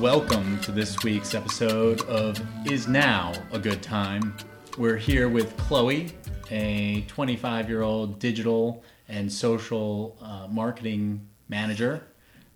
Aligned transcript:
Welcome 0.00 0.60
to 0.60 0.70
this 0.70 1.02
week's 1.02 1.34
episode 1.34 2.02
of 2.02 2.40
Is 2.64 2.86
Now 2.86 3.32
a 3.50 3.58
Good 3.58 3.82
Time? 3.82 4.36
We're 4.76 4.96
here 4.96 5.28
with 5.28 5.56
Chloe, 5.56 6.12
a 6.52 7.00
25 7.08 7.68
year 7.68 7.82
old 7.82 8.20
digital 8.20 8.84
and 9.08 9.32
social 9.32 10.16
uh, 10.22 10.46
marketing 10.48 11.26
manager 11.48 12.06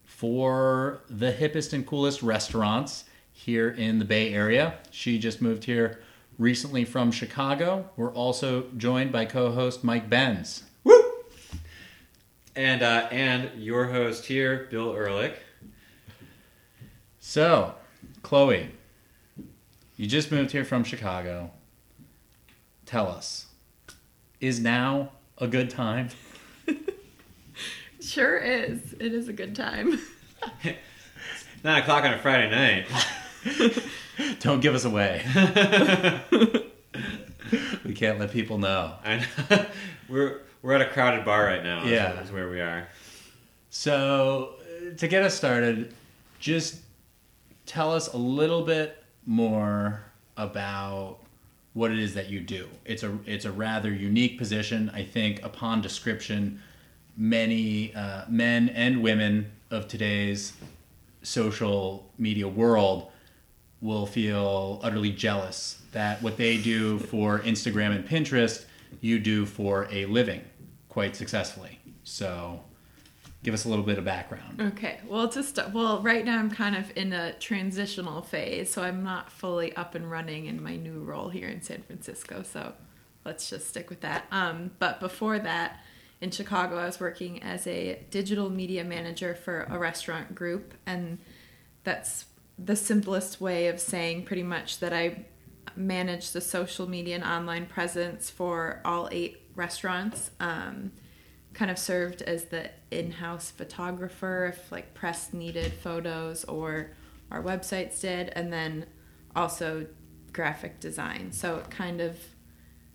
for 0.05 1.01
the 1.11 1.33
hippest 1.33 1.73
and 1.73 1.85
coolest 1.85 2.23
restaurants 2.23 3.07
here 3.33 3.71
in 3.71 3.99
the 3.99 4.05
Bay 4.05 4.33
Area. 4.33 4.75
She 4.93 5.19
just 5.19 5.43
moved 5.43 5.65
here 5.65 6.01
recently 6.39 6.85
from 6.85 7.11
Chicago. 7.11 7.91
We're 7.97 8.15
also 8.15 8.67
joined 8.77 9.11
by 9.11 9.25
co 9.25 9.51
host 9.51 9.83
Mike 9.83 10.09
Benz. 10.09 10.63
Woo! 10.85 11.03
And 12.55 12.85
uh, 12.85 13.09
and 13.11 13.61
your 13.61 13.87
host 13.87 14.27
here, 14.27 14.69
Bill 14.71 14.95
Ehrlich. 14.95 15.35
So, 17.33 17.77
Chloe, 18.23 18.69
you 19.97 20.09
just 20.09 20.33
moved 20.33 20.51
here 20.51 20.65
from 20.65 20.83
Chicago. 20.83 21.53
Tell 22.85 23.07
us, 23.09 23.47
is 24.41 24.59
now 24.59 25.13
a 25.39 25.47
good 25.47 25.71
time? 25.71 26.09
Sure 28.01 28.37
is. 28.37 28.95
It 28.95 29.15
is 29.15 29.29
a 29.29 29.33
good 29.33 29.55
time. 29.55 30.01
Nine 31.63 31.83
o'clock 31.83 32.03
on 32.05 32.13
a 32.13 32.19
Friday 32.19 32.51
night. 32.51 32.87
Don't 34.41 34.59
give 34.59 34.75
us 34.75 34.85
away. 34.85 35.25
we 37.85 37.95
can't 37.95 38.19
let 38.19 38.33
people 38.33 38.59
know. 38.59 38.95
I 39.05 39.19
know. 39.19 39.67
we're 40.09 40.41
we're 40.63 40.73
at 40.73 40.81
a 40.81 40.91
crowded 40.91 41.25
bar 41.25 41.45
right 41.45 41.63
now. 41.63 41.85
Yeah. 41.85 42.21
is 42.21 42.33
where 42.33 42.51
we 42.51 42.61
are. 42.61 42.89
So, 43.71 44.55
to 44.99 45.07
get 45.07 45.23
us 45.23 45.37
started, 45.37 45.95
just 46.41 46.82
tell 47.67 47.93
us 47.93 48.13
a 48.13 48.17
little 48.17 48.63
bit 48.63 49.03
more 49.27 50.03
about 50.37 51.19
what 51.75 51.91
it 51.91 51.99
is 51.99 52.15
that 52.15 52.29
you 52.29 52.41
do. 52.41 52.69
It's 52.85 53.03
a 53.03 53.19
it's 53.27 53.45
a 53.45 53.53
rather 53.53 53.93
unique 53.93 54.39
position. 54.39 54.91
I 54.95 55.05
think 55.05 55.43
upon 55.43 55.81
description, 55.81 56.61
many 57.17 57.95
uh, 57.95 58.25
men 58.29 58.69
and 58.71 59.03
women 59.03 59.51
of 59.71 59.89
today's 59.89 60.53
social 61.23 62.11
media 62.19 62.49
world 62.49 63.11
will 63.81 64.07
feel 64.07 64.81
utterly 64.83 65.11
jealous 65.11 65.83
that 65.93 66.23
what 66.23 66.37
they 66.37 66.57
do 66.57 66.99
for 66.99 67.41
Instagram 67.41 67.95
and 67.95 68.07
Pinterest, 68.07 68.65
you 69.01 69.19
do 69.19 69.45
for 69.45 69.89
a 69.91 70.07
living 70.07 70.41
quite 70.89 71.17
successfully. 71.17 71.79
So, 72.05 72.61
give 73.43 73.55
us 73.55 73.65
a 73.65 73.69
little 73.69 73.85
bit 73.85 73.99
of 73.99 74.05
background. 74.05 74.61
Okay. 74.61 75.01
Well, 75.07 75.31
start, 75.31 75.73
well, 75.73 76.01
right 76.01 76.25
now 76.25 76.39
I'm 76.39 76.51
kind 76.51 76.77
of 76.77 76.93
in 76.97 77.13
a 77.13 77.33
transitional 77.35 78.23
phase, 78.23 78.71
so 78.71 78.83
I'm 78.83 79.03
not 79.03 79.33
fully 79.33 79.75
up 79.75 79.95
and 79.95 80.11
running 80.11 80.47
in 80.47 80.63
my 80.63 80.77
new 80.77 81.01
role 81.01 81.29
here 81.29 81.49
in 81.49 81.61
San 81.63 81.83
Francisco. 81.83 82.43
So, 82.43 82.75
let's 83.25 83.49
just 83.49 83.69
stick 83.69 83.91
with 83.91 84.01
that. 84.01 84.27
Um, 84.31 84.73
but 84.79 85.01
before 85.01 85.39
that, 85.39 85.81
in 86.21 86.31
Chicago, 86.31 86.79
I 86.79 86.87
was 86.87 87.01
working 87.01 87.43
as 87.43 87.67
a 87.67 88.05
digital 88.11 88.49
media 88.49 88.85
manager 88.85 89.35
for 89.35 89.67
a 89.69 89.79
restaurant 89.79 90.35
group, 90.35 90.75
and 90.87 91.19
that's 91.85 92.27
the 92.59 92.77
simplest 92.77 93.41
way 93.41 93.67
of 93.67 93.81
saying 93.81 94.25
pretty 94.25 94.45
much 94.45 94.79
that 94.79 94.93
I 94.93 95.27
manage 95.75 96.31
the 96.31 96.41
social 96.41 96.89
media 96.89 97.17
and 97.17 97.25
online 97.25 97.67
presence 97.67 98.31
for 98.31 98.81
all 98.85 99.09
eight 99.11 99.43
restaurants. 99.57 100.31
Um, 100.39 100.93
kind 101.55 101.71
of 101.71 101.79
served 101.79 102.23
as 102.23 102.45
the 102.47 102.71
in-house 102.91 103.51
photographer 103.51 104.47
if 104.47 104.73
like 104.73 104.95
press 104.95 105.33
needed 105.33 105.73
photos 105.73 106.45
or 106.45 106.91
our 107.31 107.43
websites 107.43 108.01
did 108.01 108.31
and 108.31 108.53
then 108.53 108.87
also 109.37 109.87
graphic 110.33 110.81
design. 110.81 111.33
So 111.33 111.57
it 111.57 111.71
kind 111.71 112.01
of 112.01 112.19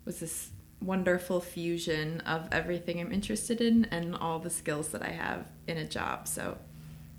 was 0.04 0.20
this 0.20 0.50
wonderful 0.80 1.40
fusion 1.40 2.20
of 2.20 2.46
everything 2.52 3.00
i'm 3.00 3.10
interested 3.10 3.60
in 3.60 3.84
and 3.86 4.14
all 4.14 4.38
the 4.38 4.48
skills 4.48 4.90
that 4.90 5.02
i 5.02 5.10
have 5.10 5.46
in 5.66 5.76
a 5.76 5.84
job. 5.84 6.28
So 6.28 6.56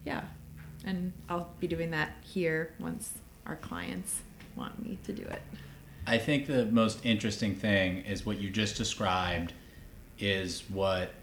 yeah. 0.05 0.23
And 0.85 1.13
i'll 1.27 1.53
be 1.59 1.67
doing 1.67 1.91
that 1.91 2.13
here 2.21 2.73
once 2.79 3.13
our 3.45 3.57
clients 3.57 4.21
want 4.55 4.83
me 4.83 4.97
to 5.03 5.13
do 5.13 5.23
it. 5.23 5.41
I 6.07 6.17
think 6.17 6.47
the 6.47 6.65
most 6.65 7.05
interesting 7.05 7.53
thing 7.53 7.97
is 8.05 8.25
what 8.25 8.39
you 8.39 8.49
just 8.49 8.77
described 8.77 9.53
is 10.19 10.63
what 10.69 11.13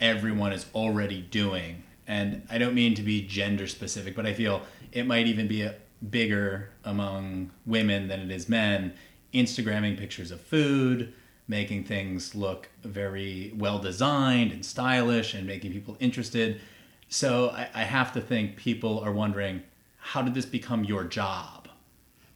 everyone 0.00 0.52
is 0.52 0.66
already 0.74 1.20
doing. 1.20 1.82
And 2.06 2.46
I 2.50 2.58
don't 2.58 2.74
mean 2.74 2.94
to 2.96 3.02
be 3.02 3.22
gender 3.22 3.66
specific, 3.66 4.14
but 4.14 4.26
I 4.26 4.34
feel 4.34 4.62
it 4.92 5.06
might 5.06 5.26
even 5.26 5.48
be 5.48 5.68
bigger 6.10 6.70
among 6.84 7.50
women 7.64 8.08
than 8.08 8.20
it 8.20 8.30
is 8.30 8.48
men. 8.48 8.94
Instagramming 9.32 9.98
pictures 9.98 10.30
of 10.30 10.40
food, 10.40 11.12
making 11.48 11.84
things 11.84 12.34
look 12.34 12.68
very 12.82 13.52
well 13.56 13.78
designed 13.78 14.52
and 14.52 14.64
stylish, 14.64 15.34
and 15.34 15.46
making 15.46 15.72
people 15.72 15.96
interested. 16.00 16.60
So 17.08 17.50
I, 17.50 17.68
I 17.74 17.82
have 17.82 18.12
to 18.12 18.20
think 18.20 18.56
people 18.56 19.00
are 19.00 19.12
wondering 19.12 19.62
how 19.98 20.22
did 20.22 20.34
this 20.34 20.46
become 20.46 20.84
your 20.84 21.04
job? 21.04 21.68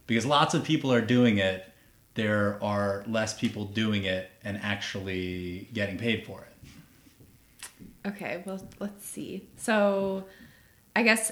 Because 0.07 0.25
lots 0.25 0.55
of 0.55 0.63
people 0.63 0.91
are 0.91 1.01
doing 1.01 1.37
it, 1.37 1.71
there 2.15 2.61
are 2.63 3.03
less 3.07 3.33
people 3.37 3.65
doing 3.65 4.03
it 4.03 4.31
and 4.43 4.59
actually 4.61 5.69
getting 5.73 5.97
paid 5.97 6.25
for 6.25 6.41
it. 6.41 6.49
Okay, 8.07 8.43
well, 8.45 8.61
let's 8.79 9.05
see. 9.05 9.47
So, 9.57 10.25
I 10.95 11.03
guess 11.03 11.31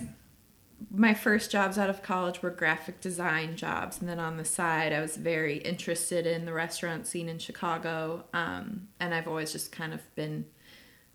my 0.92 1.14
first 1.14 1.52
jobs 1.52 1.78
out 1.78 1.90
of 1.90 2.04
college 2.04 2.42
were 2.42 2.50
graphic 2.50 3.02
design 3.02 3.56
jobs, 3.56 4.00
and 4.00 4.08
then 4.08 4.20
on 4.20 4.38
the 4.38 4.46
side, 4.46 4.94
I 4.94 5.02
was 5.02 5.18
very 5.18 5.58
interested 5.58 6.28
in 6.28 6.46
the 6.46 6.54
restaurant 6.54 7.08
scene 7.08 7.30
in 7.30 7.40
Chicago, 7.40 8.26
um, 8.34 8.88
and 9.00 9.14
I've 9.14 9.28
always 9.28 9.52
just 9.52 9.72
kind 9.72 9.94
of 9.94 10.16
been 10.16 10.46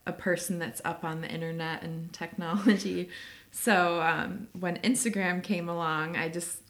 a 0.06 0.12
person 0.12 0.59
that's 0.59 0.83
up 0.84 1.05
on 1.05 1.21
the 1.21 1.28
internet 1.28 1.83
and 1.83 2.12
technology. 2.15 3.09
So 3.51 4.01
um, 4.01 4.49
when 4.59 4.78
Instagram 4.78 5.43
came 5.43 5.69
along, 5.69 6.17
I 6.17 6.28
just 6.28 6.62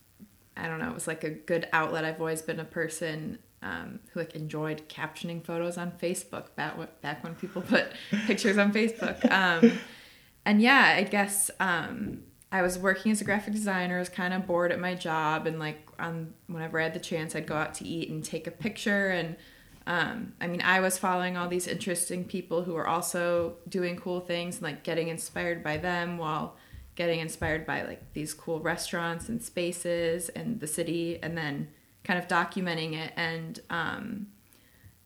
I 0.57 0.69
don't 0.69 0.79
know, 0.79 0.89
it 0.89 0.95
was 0.95 1.07
like 1.07 1.25
a 1.25 1.31
good 1.31 1.69
outlet. 1.73 2.05
I've 2.05 2.21
always 2.21 2.43
been 2.43 2.61
a 2.61 2.65
person 2.65 3.39
um, 3.63 4.01
who 4.11 4.21
like 4.21 4.35
enjoyed 4.35 4.89
captioning 4.89 5.45
photos 5.45 5.79
on 5.79 5.93
Facebook 5.93 6.55
back 6.57 6.77
when, 6.77 6.89
back 7.01 7.23
when 7.23 7.35
people 7.35 7.63
put 7.63 7.87
pictures 8.27 8.59
on 8.59 8.73
Facebook. 8.73 9.31
Um, 9.31 9.79
and 10.45 10.61
yeah, 10.61 10.95
I 10.97 11.05
guess 11.05 11.51
um, 11.61 12.23
I 12.51 12.63
was 12.63 12.79
working 12.79 13.13
as 13.13 13.21
a 13.21 13.25
graphic 13.25 13.55
designer. 13.55 13.97
I 13.97 14.01
was 14.01 14.09
kind 14.09 14.35
of 14.35 14.47
bored 14.47 14.73
at 14.73 14.81
my 14.81 14.95
job, 14.95 15.47
and 15.47 15.59
like 15.59 15.89
on 15.99 16.35
whenever 16.49 16.81
I 16.81 16.85
had 16.85 16.95
the 16.95 17.01
chance, 17.01 17.37
I'd 17.37 17.47
go 17.47 17.55
out 17.55 17.75
to 17.75 17.87
eat 17.87 18.11
and 18.11 18.25
take 18.25 18.47
a 18.47 18.51
picture. 18.51 19.09
And 19.09 19.37
um, 19.87 20.33
I 20.41 20.49
mean, 20.49 20.61
I 20.63 20.81
was 20.81 20.99
following 20.99 21.37
all 21.37 21.49
these 21.49 21.69
interesting 21.69 22.25
people 22.25 22.65
who 22.65 22.75
were 22.75 22.87
also 22.87 23.57
doing 23.69 23.97
cool 23.97 24.21
things, 24.21 24.57
and 24.57 24.65
like 24.65 24.83
getting 24.83 25.09
inspired 25.09 25.63
by 25.63 25.77
them 25.77 26.19
while 26.19 26.57
getting 26.95 27.21
inspired 27.21 27.65
by 27.67 27.83
like 27.83 28.13
these 28.13 28.35
cool 28.35 28.61
restaurants 28.61 29.29
and 29.29 29.43
spaces 29.43 30.29
and 30.31 30.61
the 30.61 30.67
city 30.67 31.19
and 31.23 31.37
then 31.39 31.69
kind 32.05 32.19
of 32.19 32.29
documenting 32.29 32.93
it 32.95 33.13
and 33.17 33.61
um, 33.71 34.27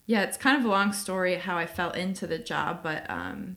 yeah 0.07 0.23
it's 0.23 0.37
kind 0.37 0.59
of 0.59 0.65
a 0.65 0.69
long 0.69 0.93
story 0.93 1.35
how 1.37 1.57
i 1.57 1.67
fell 1.67 1.91
into 1.93 2.27
the 2.27 2.39
job 2.39 2.81
but 2.83 3.09
um, 3.11 3.57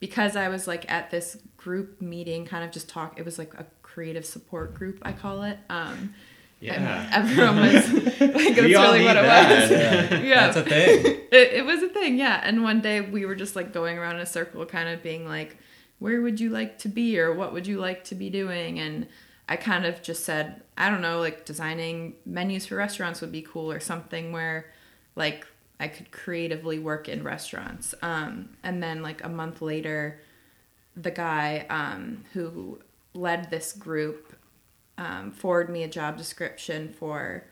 because 0.00 0.36
i 0.36 0.48
was 0.48 0.66
like 0.66 0.90
at 0.90 1.10
this 1.10 1.36
group 1.56 2.00
meeting 2.00 2.44
kind 2.46 2.64
of 2.64 2.70
just 2.70 2.88
talk 2.88 3.18
it 3.18 3.24
was 3.24 3.38
like 3.38 3.52
a 3.54 3.66
creative 3.82 4.24
support 4.24 4.72
group 4.74 4.98
i 5.02 5.12
call 5.12 5.42
it 5.42 5.58
um, 5.68 6.14
Yeah. 6.60 7.10
everyone 7.12 7.56
was 7.56 7.92
like 7.92 8.18
that's 8.18 8.60
We 8.60 8.74
all 8.74 8.92
really 8.92 9.04
what 9.04 9.16
it 9.16 9.22
that. 9.22 10.10
was 10.10 10.20
yeah 10.22 10.46
That's 10.50 10.56
a 10.56 10.62
thing. 10.62 11.04
it, 11.32 11.52
it 11.54 11.64
was 11.66 11.82
a 11.82 11.88
thing 11.88 12.16
yeah 12.18 12.40
and 12.42 12.62
one 12.62 12.80
day 12.80 13.00
we 13.02 13.26
were 13.26 13.34
just 13.34 13.54
like 13.56 13.72
going 13.72 13.98
around 13.98 14.16
in 14.16 14.22
a 14.22 14.26
circle 14.26 14.64
kind 14.64 14.88
of 14.88 15.02
being 15.02 15.26
like 15.26 15.56
where 15.98 16.20
would 16.20 16.40
you 16.40 16.50
like 16.50 16.78
to 16.78 16.88
be 16.88 17.18
or 17.18 17.34
what 17.34 17.52
would 17.52 17.66
you 17.66 17.78
like 17.78 18.04
to 18.04 18.14
be 18.14 18.30
doing? 18.30 18.78
And 18.78 19.06
i 19.48 19.56
kind 19.56 19.86
of 19.86 20.02
just 20.02 20.24
said 20.24 20.60
i 20.76 20.90
don't 20.90 21.00
know 21.00 21.20
like 21.20 21.44
designing 21.44 22.14
menus 22.24 22.66
for 22.66 22.74
restaurants 22.74 23.20
would 23.20 23.30
be 23.30 23.42
cool 23.42 23.70
or 23.70 23.78
something 23.78 24.32
where 24.32 24.72
like 25.14 25.46
i 25.78 25.86
could 25.86 26.10
creatively 26.10 26.78
work 26.78 27.08
in 27.08 27.22
restaurants. 27.22 27.94
Um, 28.02 28.50
and 28.62 28.82
then 28.82 29.02
like 29.02 29.22
a 29.24 29.28
month 29.28 29.62
later 29.62 30.20
the 30.96 31.10
guy 31.10 31.66
um, 31.68 32.24
who 32.32 32.80
led 33.14 33.50
this 33.50 33.72
group 33.72 34.34
um, 34.98 35.30
forwarded 35.30 35.70
me 35.70 35.82
a 35.82 35.88
job 35.88 36.16
description 36.16 36.94
for 36.98 37.44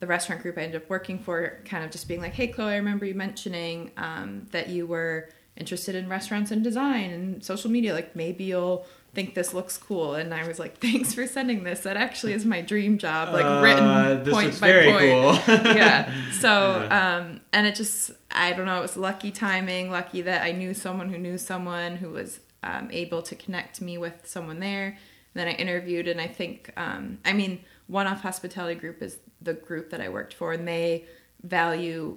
the 0.00 0.06
restaurant 0.06 0.42
group 0.42 0.58
I 0.58 0.62
ended 0.62 0.82
up 0.82 0.90
working 0.90 1.18
for, 1.18 1.62
kind 1.64 1.84
of 1.84 1.90
just 1.90 2.08
being 2.08 2.20
like, 2.20 2.34
"Hey, 2.34 2.48
Chloe, 2.48 2.72
I 2.72 2.76
remember 2.76 3.06
you 3.06 3.14
mentioning 3.14 3.92
um, 3.96 4.46
that 4.50 4.68
you 4.68 4.86
were 4.86 5.30
interested 5.56 5.94
in 5.94 6.08
restaurants 6.08 6.50
and 6.50 6.62
design 6.64 7.10
and 7.10 7.44
social 7.44 7.70
media. 7.70 7.92
Like, 7.94 8.16
maybe 8.16 8.44
you'll 8.44 8.86
think 9.14 9.34
this 9.34 9.52
looks 9.52 9.76
cool." 9.76 10.14
And 10.14 10.32
I 10.32 10.46
was 10.46 10.58
like, 10.58 10.78
"Thanks 10.86 11.12
for 11.14 11.26
sending 11.26 11.64
this. 11.64 11.80
That 11.80 11.96
actually 11.96 12.32
is 12.32 12.44
my 12.44 12.60
dream 12.62 12.98
job, 12.98 13.32
like 13.32 13.44
Uh, 13.44 13.60
written 13.62 14.24
this 14.24 14.34
point 14.34 14.60
by 14.60 14.66
very 14.66 14.90
point." 14.92 15.44
cool. 15.44 15.54
yeah. 15.76 16.12
So, 16.32 16.86
um, 16.90 17.40
and 17.52 17.66
it 17.66 17.74
just, 17.74 18.12
I 18.30 18.52
don't 18.52 18.66
know, 18.66 18.78
it 18.78 18.82
was 18.82 18.96
lucky 18.96 19.30
timing, 19.30 19.90
lucky 19.90 20.22
that 20.22 20.42
I 20.42 20.52
knew 20.52 20.72
someone 20.74 21.08
who 21.10 21.18
knew 21.18 21.36
someone 21.38 21.96
who 21.96 22.10
was 22.10 22.40
um, 22.62 22.88
able 22.92 23.22
to 23.22 23.34
connect 23.34 23.80
me 23.80 23.98
with 23.98 24.26
someone 24.26 24.60
there. 24.60 24.96
then 25.34 25.48
I 25.48 25.52
interviewed, 25.52 26.08
and 26.08 26.20
I 26.20 26.26
think, 26.28 26.70
um, 26.76 27.18
I 27.24 27.32
mean, 27.32 27.64
One 27.86 28.06
Off 28.06 28.20
Hospitality 28.22 28.78
Group 28.78 29.02
is 29.02 29.18
the 29.40 29.54
group 29.54 29.90
that 29.90 30.00
I 30.00 30.08
worked 30.08 30.34
for, 30.34 30.52
and 30.52 30.66
they 30.68 31.06
value 31.42 32.16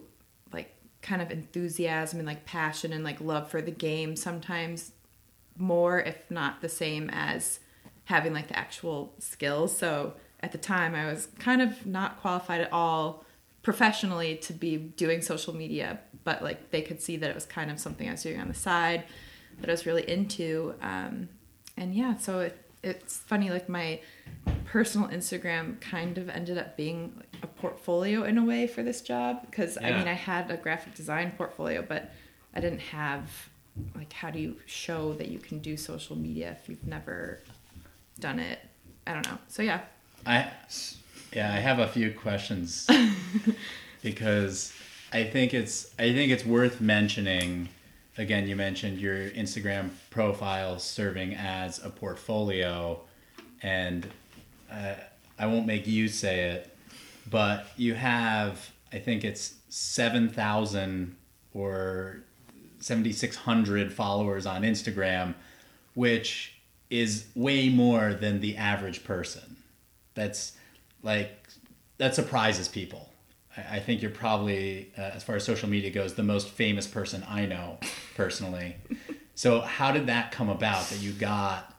kind 1.05 1.21
of 1.21 1.29
enthusiasm 1.29 2.17
and 2.19 2.27
like 2.27 2.45
passion 2.45 2.91
and 2.91 3.03
like 3.03 3.21
love 3.21 3.47
for 3.47 3.61
the 3.61 3.71
game 3.71 4.15
sometimes 4.15 4.91
more, 5.55 5.99
if 5.99 6.29
not 6.31 6.61
the 6.61 6.67
same 6.67 7.09
as 7.13 7.59
having 8.05 8.33
like 8.33 8.47
the 8.47 8.57
actual 8.57 9.13
skills. 9.19 9.77
So 9.77 10.15
at 10.39 10.51
the 10.51 10.57
time, 10.57 10.95
I 10.95 11.05
was 11.05 11.27
kind 11.37 11.61
of 11.61 11.85
not 11.85 12.19
qualified 12.19 12.61
at 12.61 12.73
all 12.73 13.23
professionally 13.61 14.35
to 14.37 14.53
be 14.53 14.77
doing 14.77 15.21
social 15.21 15.55
media, 15.55 15.99
but 16.23 16.41
like 16.41 16.71
they 16.71 16.81
could 16.81 17.01
see 17.01 17.17
that 17.17 17.29
it 17.29 17.35
was 17.35 17.45
kind 17.45 17.69
of 17.69 17.79
something 17.79 18.07
I 18.07 18.11
was 18.11 18.23
doing 18.23 18.41
on 18.41 18.47
the 18.47 18.55
side 18.55 19.03
that 19.59 19.69
I 19.69 19.73
was 19.73 19.85
really 19.85 20.09
into. 20.09 20.73
Um, 20.81 21.29
and 21.77 21.93
yeah, 21.93 22.17
so 22.17 22.39
it, 22.39 22.57
it's 22.83 23.17
funny, 23.17 23.51
like 23.51 23.69
my 23.69 24.01
personal 24.65 25.07
Instagram 25.09 25.79
kind 25.81 26.17
of 26.17 26.29
ended 26.29 26.57
up 26.57 26.75
being 26.75 27.23
a 27.45 27.47
portfolio 27.61 28.23
in 28.23 28.37
a 28.37 28.43
way 28.43 28.67
for 28.67 28.83
this 28.83 29.01
job 29.01 29.45
because 29.45 29.77
I 29.77 29.91
mean, 29.91 30.07
I 30.07 30.13
had 30.13 30.51
a 30.51 30.57
graphic 30.57 30.95
design 30.95 31.31
portfolio, 31.37 31.85
but 31.87 32.11
I 32.53 32.59
didn't 32.59 32.81
have 32.81 33.49
like 33.95 34.11
how 34.11 34.31
do 34.31 34.39
you 34.39 34.57
show 34.65 35.13
that 35.13 35.27
you 35.29 35.39
can 35.39 35.59
do 35.59 35.77
social 35.77 36.15
media 36.15 36.57
if 36.59 36.67
you've 36.67 36.87
never 36.87 37.41
done 38.19 38.39
it? 38.39 38.59
I 39.05 39.13
don't 39.13 39.27
know. 39.27 39.37
So 39.47 39.61
yeah, 39.61 39.81
I 40.25 40.47
yeah, 41.33 41.53
I 41.53 41.57
have 41.57 41.79
a 41.79 41.87
few 41.87 42.11
questions 42.11 42.87
because 44.01 44.73
I 45.13 45.23
think 45.23 45.53
it's 45.53 45.93
I 45.99 46.13
think 46.13 46.31
it's 46.31 46.45
worth 46.45 46.81
mentioning. 46.81 47.69
Again, 48.17 48.47
you 48.47 48.55
mentioned 48.55 48.99
your 48.99 49.29
Instagram 49.31 49.89
profile 50.09 50.79
serving 50.79 51.35
as 51.35 51.83
a 51.83 51.89
portfolio, 51.89 53.01
and 53.61 54.07
uh, 54.71 54.93
I 55.37 55.47
won't 55.47 55.65
make 55.65 55.85
you 55.85 56.07
say 56.07 56.51
it, 56.51 56.74
but 57.29 57.67
you 57.77 57.93
have 57.93 58.71
I 58.93 58.99
think 58.99 59.23
it's 59.23 59.55
seven 59.69 60.29
thousand 60.29 61.15
or 61.53 62.21
seventy 62.79 63.11
six 63.11 63.35
hundred 63.35 63.91
followers 63.91 64.45
on 64.45 64.61
Instagram, 64.61 65.33
which 65.95 66.53
is 66.89 67.25
way 67.35 67.69
more 67.69 68.13
than 68.13 68.39
the 68.39 68.57
average 68.57 69.03
person. 69.03 69.57
That's 70.13 70.53
like 71.03 71.47
that 71.97 72.15
surprises 72.15 72.67
people. 72.67 73.09
I, 73.57 73.77
I 73.77 73.79
think 73.79 74.01
you're 74.01 74.11
probably, 74.11 74.91
uh, 74.97 75.01
as 75.01 75.23
far 75.23 75.35
as 75.35 75.43
social 75.43 75.69
media 75.69 75.89
goes, 75.89 76.13
the 76.13 76.23
most 76.23 76.49
famous 76.49 76.87
person 76.87 77.25
I 77.27 77.45
know 77.45 77.79
personally. 78.15 78.75
so 79.35 79.61
how 79.61 79.91
did 79.91 80.07
that 80.07 80.31
come 80.31 80.49
about 80.49 80.85
that 80.89 80.99
you 80.99 81.11
got 81.11 81.74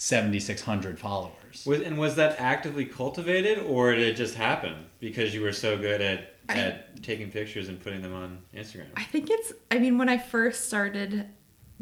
7,600 0.00 0.98
followers? 0.98 1.66
Was, 1.66 1.82
and 1.82 1.98
was 1.98 2.14
that 2.16 2.40
actively 2.40 2.86
cultivated, 2.86 3.58
or 3.58 3.92
did 3.94 4.08
it 4.08 4.14
just 4.16 4.34
happen 4.34 4.86
because 4.98 5.34
you 5.34 5.42
were 5.42 5.52
so 5.52 5.76
good 5.76 6.00
at 6.00 6.36
I- 6.48 6.54
at 6.58 7.02
taking 7.02 7.30
pictures 7.30 7.68
and 7.68 7.78
putting 7.78 8.00
them 8.00 8.14
on 8.14 8.38
Instagram? 8.56 8.86
I 8.96 9.02
think 9.04 9.28
it's, 9.30 9.52
I 9.70 9.78
mean, 9.78 9.98
when 9.98 10.08
I 10.08 10.16
first 10.16 10.66
started 10.68 11.26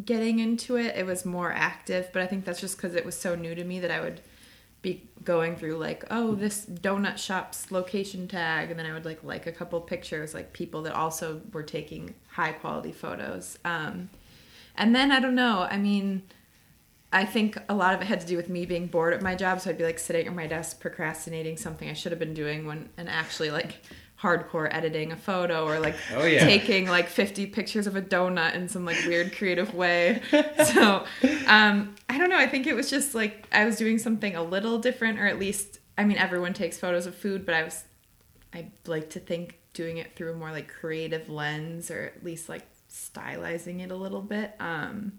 getting 0.05 0.41
into 0.41 0.75
it, 0.76 0.97
it 0.97 1.06
was 1.06 1.25
more 1.25 1.53
active, 1.53 2.09
but 2.12 2.20
I 2.20 2.26
think 2.26 2.44
that's 2.44 2.61
just 2.61 2.76
because 2.76 2.97
it 2.97 3.06
was 3.06 3.17
so 3.17 3.37
new 3.37 3.55
to 3.55 3.62
me 3.62 3.79
that 3.79 3.93
I 3.93 4.00
would 4.00 4.20
be 4.82 5.09
going 5.23 5.55
through 5.55 5.76
like, 5.76 6.05
oh, 6.11 6.35
this 6.35 6.67
donut 6.67 7.19
shop's 7.19 7.70
location 7.70 8.26
tag, 8.26 8.70
and 8.70 8.81
then 8.81 8.87
I 8.87 8.93
would 8.94 9.05
like 9.05 9.23
like 9.23 9.47
a 9.47 9.53
couple 9.53 9.81
pictures, 9.81 10.35
like 10.35 10.53
people 10.53 10.82
that 10.82 10.93
also 10.93 11.41
were 11.53 11.62
taking 11.62 12.17
high 12.32 12.50
quality 12.53 12.91
photos. 12.91 13.61
Um, 13.65 14.11
and 14.76 14.93
then 14.93 15.12
I 15.12 15.20
don't 15.20 15.37
know, 15.37 15.69
I 15.70 15.76
mean, 15.76 16.23
I 17.12 17.25
think 17.25 17.56
a 17.69 17.75
lot 17.75 17.94
of 17.94 18.02
it 18.02 18.05
had 18.06 18.20
to 18.20 18.26
do 18.26 18.37
with 18.37 18.49
me 18.50 18.66
being 18.66 18.87
bored 18.87 19.14
at 19.14 19.22
my 19.22 19.34
job, 19.34 19.60
so 19.60 19.70
I'd 19.70 19.78
be 19.78 19.84
like 19.84 19.99
sitting 19.99 20.26
at 20.26 20.34
my 20.34 20.46
desk 20.46 20.78
procrastinating 20.81 21.56
something 21.56 21.88
I 21.88 21.94
should 21.94 22.12
have 22.12 22.19
been 22.19 22.34
doing 22.34 22.66
when 22.66 22.90
and 22.99 23.08
actually 23.08 23.50
like 23.50 23.76
hardcore 24.20 24.69
editing 24.72 25.12
a 25.12 25.16
photo 25.16 25.64
or 25.64 25.78
like 25.78 25.94
Oh, 26.14 26.25
yeah. 26.26 26.40
taking 26.44 26.88
like 26.88 27.08
50 27.08 27.46
pictures 27.46 27.87
of 27.87 27.94
a 27.94 28.02
donut 28.02 28.55
in 28.55 28.69
some 28.69 28.84
like 28.84 28.99
weird 29.06 29.34
creative 29.37 29.75
way. 29.75 30.20
So, 30.64 31.05
um 31.46 31.94
I 32.10 32.19
don't 32.19 32.28
know, 32.28 32.37
I 32.37 32.46
think 32.49 32.66
it 32.66 32.75
was 32.75 32.90
just 32.90 33.14
like 33.14 33.46
I 33.52 33.64
was 33.64 33.76
doing 33.76 33.96
something 33.99 34.34
a 34.34 34.43
little 34.43 34.78
different 34.78 35.19
or 35.20 35.26
at 35.26 35.38
least 35.38 35.78
I 35.96 36.05
mean 36.05 36.19
everyone 36.19 36.52
takes 36.52 36.78
photos 36.78 37.06
of 37.06 37.14
food, 37.14 37.46
but 37.46 37.55
I 37.55 37.62
was 37.62 37.84
I 38.52 38.66
like 38.87 39.10
to 39.10 39.20
think 39.20 39.58
doing 39.72 39.99
it 39.99 40.16
through 40.16 40.32
a 40.32 40.37
more 40.37 40.50
like 40.50 40.69
creative 40.69 41.28
lens 41.31 41.90
or 41.90 42.12
at 42.16 42.25
least 42.25 42.49
like 42.49 42.66
stylizing 42.90 43.81
it 43.84 43.90
a 43.93 43.96
little 43.96 44.20
bit. 44.22 44.55
Um 44.58 45.12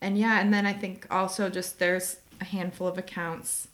and 0.00 0.18
yeah, 0.18 0.40
and 0.40 0.52
then 0.52 0.66
I 0.66 0.72
think 0.72 1.06
also 1.10 1.48
just 1.50 1.78
there's 1.78 2.16
a 2.40 2.44
handful 2.44 2.86
of 2.86 2.98
accounts 2.98 3.68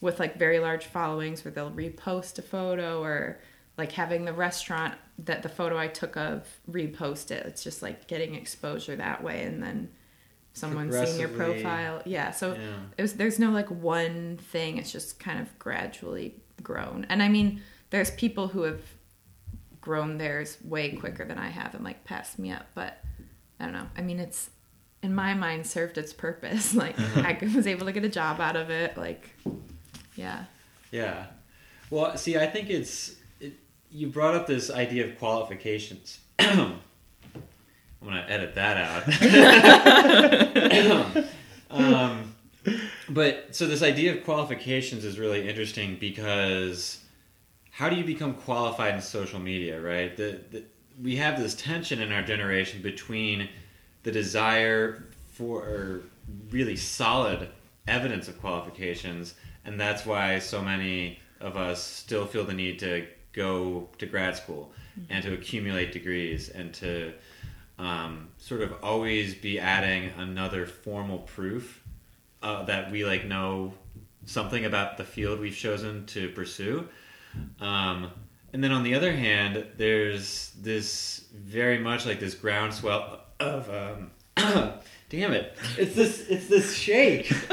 with 0.00 0.18
like 0.20 0.38
very 0.38 0.58
large 0.60 0.86
followings 0.86 1.44
where 1.44 1.52
they'll 1.52 1.70
repost 1.70 2.38
a 2.38 2.42
photo 2.42 3.02
or 3.02 3.38
like 3.76 3.92
having 3.92 4.24
the 4.24 4.32
restaurant 4.32 4.94
that 5.18 5.42
the 5.42 5.48
photo 5.48 5.76
I 5.76 5.88
took 5.88 6.16
of 6.16 6.46
repost 6.70 7.30
it. 7.30 7.44
It's 7.46 7.62
just 7.64 7.82
like 7.82 8.06
getting 8.06 8.34
exposure 8.34 8.96
that 8.96 9.22
way 9.22 9.42
and 9.42 9.62
then 9.62 9.90
someone 10.52 10.90
seeing 10.92 11.18
your 11.20 11.28
profile. 11.28 12.02
Yeah, 12.04 12.30
so 12.30 12.54
Yeah. 12.54 12.76
it 12.96 13.02
was 13.02 13.14
there's 13.14 13.38
no 13.38 13.50
like 13.50 13.68
one 13.70 14.38
thing. 14.50 14.78
It's 14.78 14.90
just 14.92 15.18
kind 15.18 15.40
of 15.40 15.58
gradually 15.58 16.34
grown. 16.62 17.06
And 17.08 17.22
I 17.22 17.28
mean, 17.28 17.60
there's 17.90 18.10
people 18.12 18.48
who 18.48 18.62
have 18.62 18.80
grown 19.80 20.18
theirs 20.18 20.58
way 20.64 20.90
quicker 20.92 21.24
than 21.24 21.38
I 21.38 21.48
have 21.48 21.74
and 21.74 21.84
like 21.84 22.04
passed 22.04 22.38
me 22.38 22.50
up, 22.52 22.66
but 22.74 23.02
I 23.60 23.64
don't 23.64 23.72
know. 23.74 23.88
I 23.96 24.02
mean, 24.02 24.18
it's 24.20 24.50
in 25.02 25.14
my 25.14 25.34
mind 25.34 25.66
served 25.66 25.98
its 25.98 26.12
purpose. 26.12 26.74
Like 26.78 26.98
I 26.98 27.38
was 27.54 27.66
able 27.66 27.86
to 27.86 27.92
get 27.92 28.04
a 28.04 28.08
job 28.08 28.40
out 28.40 28.56
of 28.56 28.70
it. 28.70 28.96
Like, 28.96 29.30
yeah. 30.16 30.44
Yeah. 30.90 31.26
Well, 31.90 32.16
see, 32.16 32.36
I 32.38 32.46
think 32.46 32.70
it's 32.70 33.16
it, 33.40 33.54
you 33.90 34.08
brought 34.08 34.34
up 34.34 34.46
this 34.46 34.70
idea 34.70 35.06
of 35.06 35.18
qualifications. 35.18 36.20
I'm 36.38 36.80
gonna 38.02 38.26
edit 38.28 38.54
that 38.54 38.76
out. 41.10 41.26
um, 41.70 42.34
but 43.08 43.54
so 43.54 43.66
this 43.66 43.82
idea 43.82 44.16
of 44.16 44.24
qualifications 44.24 45.04
is 45.04 45.18
really 45.18 45.48
interesting 45.48 45.96
because 45.98 47.00
how 47.70 47.88
do 47.88 47.96
you 47.96 48.04
become 48.04 48.34
qualified 48.34 48.94
in 48.94 49.00
social 49.00 49.38
media, 49.40 49.80
right? 49.80 50.16
The, 50.16 50.40
the, 50.50 50.64
we 51.02 51.16
have 51.16 51.40
this 51.40 51.54
tension 51.54 52.00
in 52.00 52.12
our 52.12 52.22
generation 52.22 52.82
between 52.82 53.48
the 54.08 54.12
desire 54.12 55.04
for 55.32 56.00
really 56.50 56.76
solid 56.76 57.46
evidence 57.86 58.26
of 58.26 58.40
qualifications, 58.40 59.34
and 59.66 59.78
that's 59.78 60.06
why 60.06 60.38
so 60.38 60.62
many 60.62 61.18
of 61.40 61.58
us 61.58 61.84
still 61.84 62.24
feel 62.24 62.42
the 62.46 62.54
need 62.54 62.78
to 62.78 63.06
go 63.34 63.86
to 63.98 64.06
grad 64.06 64.34
school 64.34 64.72
and 65.10 65.22
to 65.22 65.34
accumulate 65.34 65.92
degrees 65.92 66.48
and 66.48 66.72
to 66.72 67.12
um, 67.78 68.28
sort 68.38 68.62
of 68.62 68.72
always 68.82 69.34
be 69.34 69.60
adding 69.60 70.10
another 70.16 70.64
formal 70.64 71.18
proof 71.18 71.84
uh, 72.42 72.62
that 72.62 72.90
we 72.90 73.04
like 73.04 73.26
know 73.26 73.74
something 74.24 74.64
about 74.64 74.96
the 74.96 75.04
field 75.04 75.38
we've 75.38 75.54
chosen 75.54 76.06
to 76.06 76.30
pursue. 76.30 76.88
Um, 77.60 78.10
and 78.54 78.64
then 78.64 78.72
on 78.72 78.84
the 78.84 78.94
other 78.94 79.12
hand, 79.12 79.66
there's 79.76 80.52
this 80.62 81.26
very 81.34 81.78
much 81.78 82.06
like 82.06 82.20
this 82.20 82.34
groundswell 82.34 83.20
of 83.40 83.68
um, 83.70 84.10
damn 85.10 85.32
it, 85.32 85.56
it's 85.76 85.94
this 85.94 86.26
it's 86.28 86.46
this 86.48 86.74
shake. 86.74 87.28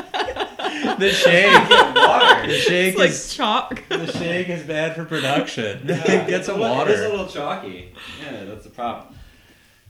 the 0.97 1.11
shake, 1.11 1.69
Water. 1.95 2.47
the 2.47 2.57
shake 2.57 2.89
It's 2.89 2.97
like 2.97 3.09
is 3.11 3.33
chalk. 3.35 3.83
the 3.89 4.11
shake 4.11 4.49
is 4.49 4.63
bad 4.63 4.95
for 4.95 5.05
production. 5.05 5.81
Yeah, 5.87 5.97
Get 6.05 6.29
it's 6.29 6.45
some 6.47 6.59
a 6.59 6.63
little- 6.63 6.81
It 6.81 6.89
is 6.91 7.01
a 7.01 7.09
little 7.09 7.27
chalky. 7.27 7.93
Yeah, 8.23 8.45
that's 8.45 8.63
the 8.63 8.69
problem. 8.71 9.15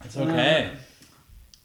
It's 0.03 0.17
okay. 0.17 0.71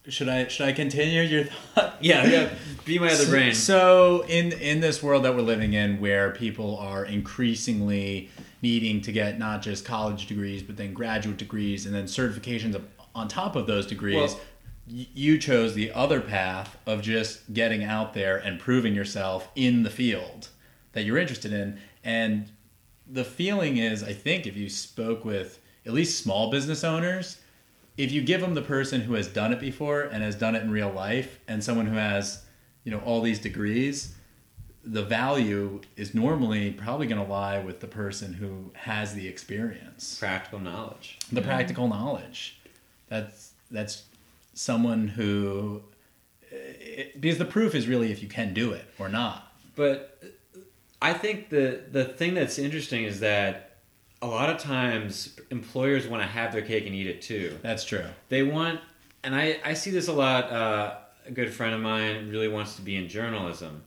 Should 0.09 0.29
I 0.31 0.49
should 0.49 0.67
I 0.67 0.73
continue 0.73 1.23
your 1.23 1.45
thought? 1.45 1.97
Yeah, 2.01 2.25
yeah. 2.27 2.49
Be 2.85 2.99
my 2.99 3.07
other 3.07 3.17
So- 3.25 3.31
brain. 3.31 3.55
So 3.55 4.25
in 4.29 4.53
in 4.53 4.81
this 4.81 5.03
world 5.03 5.25
that 5.25 5.35
we're 5.37 5.43
living 5.43 5.75
in, 5.75 6.01
where 6.01 6.31
people 6.31 6.79
are 6.79 7.05
increasingly 7.05 8.31
needing 8.63 9.01
to 9.03 9.13
get 9.13 9.39
not 9.39 9.63
just 9.63 9.85
college 9.85 10.27
degrees, 10.27 10.63
but 10.63 10.77
then 10.77 10.93
graduate 10.95 11.37
degrees 11.37 11.87
and 11.87 11.95
then 11.95 12.05
certifications 12.05 12.75
up- 12.75 13.00
on 13.15 13.29
top 13.29 13.57
of 13.57 13.67
those 13.67 13.87
degrees, 13.87 14.35
Well- 14.35 14.41
you 14.87 15.39
chose 15.39 15.75
the 15.75 15.93
other 15.93 16.21
path 16.21 16.77
of 16.85 17.01
just 17.01 17.53
getting 17.53 17.85
out 17.85 18.13
there 18.13 18.37
and 18.37 18.59
proving 18.59 18.93
yourself 18.93 19.49
in 19.55 19.85
the 19.85 19.91
field 19.91 20.49
that 20.93 21.05
you're 21.05 21.19
interested 21.19 21.53
in. 21.53 21.79
And 22.03 22.51
the 23.07 23.25
feeling 23.25 23.77
is, 23.77 24.03
I 24.03 24.13
think, 24.13 24.49
if 24.49 24.57
you 24.57 24.69
spoke 24.69 25.25
with 25.25 25.61
at 25.87 25.93
least 25.93 26.21
small 26.21 26.51
business 26.51 26.83
owners, 26.83 27.39
if 27.97 28.13
you 28.13 28.23
give 28.23 28.41
them 28.41 28.55
the 28.55 28.63
person 28.63 29.03
who 29.03 29.15
has 29.15 29.29
done 29.29 29.53
it 29.53 29.61
before 29.61 30.03
and 30.03 30.23
has 30.23 30.35
done 30.35 30.57
it 30.57 30.63
in 30.63 30.71
real 30.71 30.91
life 30.91 31.39
and 31.47 31.63
someone 31.63 31.87
who 31.87 31.97
has 31.97 32.43
you 32.85 32.91
know 32.91 32.99
all 33.01 33.21
these 33.21 33.39
degrees 33.39 34.15
the 34.83 35.03
value 35.03 35.79
is 35.97 36.15
normally 36.15 36.71
probably 36.71 37.07
going 37.07 37.23
to 37.23 37.31
lie 37.31 37.59
with 37.59 37.81
the 37.81 37.87
person 37.87 38.33
who 38.33 38.71
has 38.73 39.13
the 39.13 39.29
experience 39.29 40.19
Practical 40.19 40.59
knowledge. 40.59 41.19
the 41.31 41.41
mm-hmm. 41.41 41.51
practical 41.51 41.89
knowledge 41.89 42.59
that's 43.11 43.53
that's 43.71 44.05
someone 44.55 45.09
who 45.09 45.83
it, 46.51 47.21
because 47.21 47.37
the 47.37 47.45
proof 47.45 47.75
is 47.75 47.87
really 47.87 48.11
if 48.11 48.23
you 48.23 48.29
can 48.29 48.55
do 48.55 48.73
it 48.73 48.87
or 48.99 49.11
not 49.11 49.53
but 49.77 50.23
I 51.03 51.13
think 51.15 51.49
the 51.49 51.83
the 51.91 52.05
thing 52.05 52.35
that's 52.35 52.59
interesting 52.59 53.05
is 53.05 53.21
that 53.21 53.79
a 54.23 54.27
lot 54.27 54.51
of 54.51 54.59
times 54.59 55.39
employers 55.51 56.07
want 56.07 56.23
to 56.23 56.29
have 56.29 56.53
their 56.53 56.63
cake 56.63 56.87
and 56.87 56.95
eat 56.95 57.07
it 57.07 57.23
too. 57.23 57.59
That's 57.63 57.85
true. 57.85 58.05
They 58.29 58.43
want, 58.43 58.81
and 59.25 59.35
I 59.35 59.59
I 59.65 59.75
see 59.75 59.91
this 59.91 60.09
a 60.09 60.13
lot. 60.13 60.53
Uh, 60.53 60.95
a 61.27 61.31
good 61.31 61.53
friend 61.53 61.75
of 61.75 61.81
mine 61.81 62.31
really 62.31 62.49
wants 62.49 62.77
to 62.77 62.83
be 62.83 62.97
in 62.97 63.09
journalism. 63.09 63.83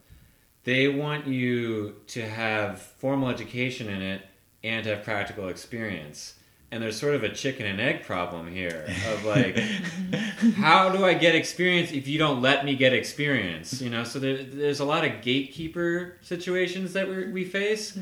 They 0.63 0.87
want 0.87 1.27
you 1.27 1.95
to 2.07 2.27
have 2.27 2.81
formal 2.81 3.29
education 3.29 3.89
in 3.89 4.01
it 4.01 4.25
and 4.63 4.85
have 4.85 5.03
practical 5.03 5.49
experience. 5.49 6.35
And 6.73 6.81
there's 6.81 6.99
sort 6.99 7.13
of 7.13 7.23
a 7.23 7.29
chicken 7.29 7.67
and 7.67 7.79
egg 7.79 8.03
problem 8.03 8.51
here 8.51 8.85
of 9.11 9.23
like, 9.35 9.57
how 10.55 10.89
do 10.89 11.05
I 11.05 11.13
get 11.13 11.35
experience 11.35 11.91
if 11.91 12.07
you 12.07 12.17
don't 12.17 12.41
let 12.41 12.65
me 12.65 12.75
get 12.75 12.93
experience? 12.93 13.79
You 13.79 13.91
know, 13.91 14.03
so 14.03 14.17
there, 14.17 14.43
there's 14.43 14.79
a 14.79 14.85
lot 14.85 15.05
of 15.05 15.21
gatekeeper 15.21 16.17
situations 16.21 16.93
that 16.93 17.07
we 17.07 17.27
we 17.31 17.45
face, 17.45 17.95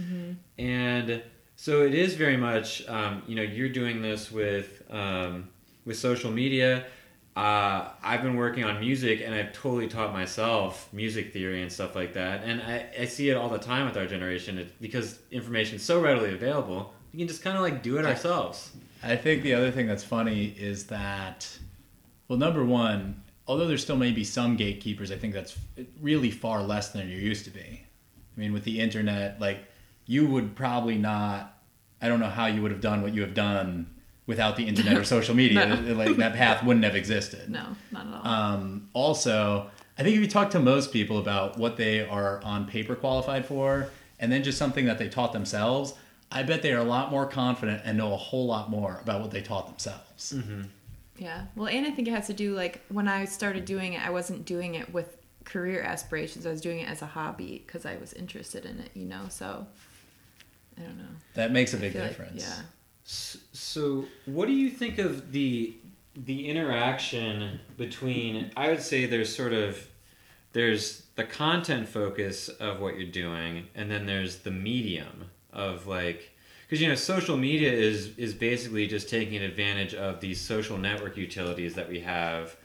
and 0.57 1.21
so 1.57 1.83
it 1.83 1.93
is 1.93 2.15
very 2.15 2.37
much, 2.37 2.87
um, 2.87 3.21
you 3.27 3.35
know, 3.35 3.41
you're 3.43 3.69
doing 3.69 4.01
this 4.01 4.31
with 4.31 4.81
um, 4.89 5.49
with 5.85 5.97
social 5.97 6.31
media. 6.31 6.85
Uh, 7.35 7.89
I've 8.03 8.23
been 8.23 8.35
working 8.35 8.63
on 8.63 8.79
music, 8.79 9.21
and 9.23 9.33
I've 9.33 9.53
totally 9.53 9.87
taught 9.87 10.11
myself 10.11 10.89
music 10.91 11.31
theory 11.33 11.61
and 11.61 11.71
stuff 11.71 11.95
like 11.95 12.13
that. 12.13 12.43
And 12.43 12.61
I, 12.61 12.87
I 12.99 13.05
see 13.05 13.29
it 13.29 13.37
all 13.37 13.49
the 13.49 13.59
time 13.59 13.85
with 13.85 13.95
our 13.95 14.05
generation 14.05 14.69
because 14.81 15.19
information 15.29 15.75
is 15.77 15.83
so 15.83 16.01
readily 16.01 16.33
available. 16.33 16.93
We 17.13 17.19
can 17.19 17.27
just 17.27 17.43
kind 17.43 17.57
of 17.57 17.63
like 17.63 17.83
do 17.83 17.97
it 17.97 18.05
ourselves. 18.05 18.71
I 19.03 19.15
think 19.15 19.43
the 19.43 19.53
other 19.53 19.71
thing 19.71 19.87
that's 19.87 20.03
funny 20.03 20.55
is 20.57 20.87
that, 20.87 21.47
well, 22.27 22.37
number 22.37 22.63
one, 22.63 23.21
although 23.47 23.67
there 23.67 23.77
still 23.77 23.97
may 23.97 24.11
be 24.11 24.23
some 24.23 24.55
gatekeepers, 24.55 25.11
I 25.11 25.17
think 25.17 25.33
that's 25.33 25.57
really 25.99 26.31
far 26.31 26.61
less 26.61 26.89
than 26.89 27.09
you 27.09 27.17
used 27.17 27.45
to 27.45 27.51
be. 27.51 27.83
I 28.35 28.39
mean, 28.39 28.53
with 28.53 28.63
the 28.63 28.79
internet, 28.79 29.41
like, 29.41 29.65
you 30.05 30.27
would 30.27 30.55
probably 30.55 30.97
not, 30.97 31.57
I 32.01 32.07
don't 32.07 32.19
know 32.19 32.29
how 32.29 32.45
you 32.45 32.61
would 32.61 32.71
have 32.71 32.81
done 32.81 33.01
what 33.01 33.13
you 33.13 33.21
have 33.21 33.33
done 33.33 33.87
without 34.27 34.55
the 34.55 34.67
internet 34.67 34.97
or 34.97 35.03
social 35.17 35.35
media. 35.35 35.65
No. 35.75 35.93
Like, 35.93 36.15
that 36.17 36.35
path 36.35 36.63
wouldn't 36.63 36.85
have 36.85 36.95
existed. 36.95 37.49
No, 37.49 37.75
not 37.91 38.07
at 38.07 38.13
all. 38.13 38.27
Um, 38.27 38.89
also, 38.93 39.69
I 39.97 40.03
think 40.03 40.15
if 40.15 40.21
you 40.21 40.27
talk 40.27 40.51
to 40.51 40.59
most 40.59 40.93
people 40.93 41.17
about 41.17 41.57
what 41.57 41.75
they 41.75 42.07
are 42.07 42.41
on 42.43 42.67
paper 42.67 42.95
qualified 42.95 43.45
for, 43.45 43.89
and 44.19 44.31
then 44.31 44.43
just 44.43 44.57
something 44.57 44.85
that 44.85 44.97
they 44.97 45.09
taught 45.09 45.33
themselves, 45.33 45.95
I 46.31 46.43
bet 46.43 46.61
they 46.61 46.71
are 46.73 46.79
a 46.79 46.83
lot 46.83 47.11
more 47.11 47.25
confident 47.25 47.81
and 47.83 47.97
know 47.97 48.13
a 48.13 48.17
whole 48.17 48.45
lot 48.45 48.69
more 48.69 48.99
about 49.01 49.21
what 49.21 49.31
they 49.31 49.41
taught 49.41 49.67
themselves. 49.67 50.33
Mm-hmm. 50.33 50.61
Yeah. 51.17 51.45
Well, 51.55 51.67
and 51.67 51.85
I 51.85 51.91
think 51.91 52.07
it 52.07 52.11
has 52.11 52.27
to 52.27 52.33
do 52.33 52.55
like 52.55 52.81
when 52.89 53.07
I 53.07 53.25
started 53.25 53.65
doing 53.65 53.93
it, 53.93 54.05
I 54.05 54.09
wasn't 54.09 54.45
doing 54.45 54.75
it 54.75 54.91
with 54.93 55.17
career 55.43 55.81
aspirations. 55.81 56.45
I 56.45 56.49
was 56.51 56.61
doing 56.61 56.79
it 56.79 56.89
as 56.89 57.01
a 57.01 57.05
hobby 57.05 57.63
because 57.65 57.85
I 57.85 57.97
was 57.97 58.13
interested 58.13 58.65
in 58.65 58.79
it, 58.79 58.91
you 58.93 59.05
know. 59.05 59.23
So 59.29 59.67
I 60.77 60.81
don't 60.81 60.97
know. 60.97 61.03
That 61.35 61.51
makes 61.51 61.73
a 61.73 61.77
big 61.77 61.93
feel 61.93 62.01
like- 62.01 62.11
difference. 62.11 62.43
yeah. 62.43 62.61
So, 63.03 64.05
what 64.25 64.47
do 64.47 64.53
you 64.53 64.69
think 64.69 64.97
of 64.99 65.31
the 65.31 65.75
the 66.15 66.47
interaction 66.49 67.59
between? 67.77 68.51
I 68.55 68.69
would 68.69 68.81
say 68.81 69.05
there's 69.05 69.35
sort 69.35 69.53
of 69.53 69.87
there's 70.53 71.03
the 71.15 71.23
content 71.23 71.89
focus 71.89 72.47
of 72.47 72.79
what 72.79 72.97
you're 72.97 73.11
doing, 73.11 73.67
and 73.75 73.89
then 73.91 74.05
there's 74.05 74.37
the 74.39 74.51
medium 74.51 75.29
of 75.53 75.87
like 75.87 76.31
because 76.71 76.81
you 76.81 76.87
know 76.87 76.95
social 76.95 77.37
media 77.37 77.71
is 77.71 78.17
is 78.17 78.33
basically 78.33 78.87
just 78.87 79.09
taking 79.09 79.41
advantage 79.41 79.93
of 79.93 80.19
these 80.21 80.39
social 80.39 80.77
network 80.77 81.17
utilities 81.17 81.75
that 81.75 81.89
we 81.89 81.99
have 81.99 82.55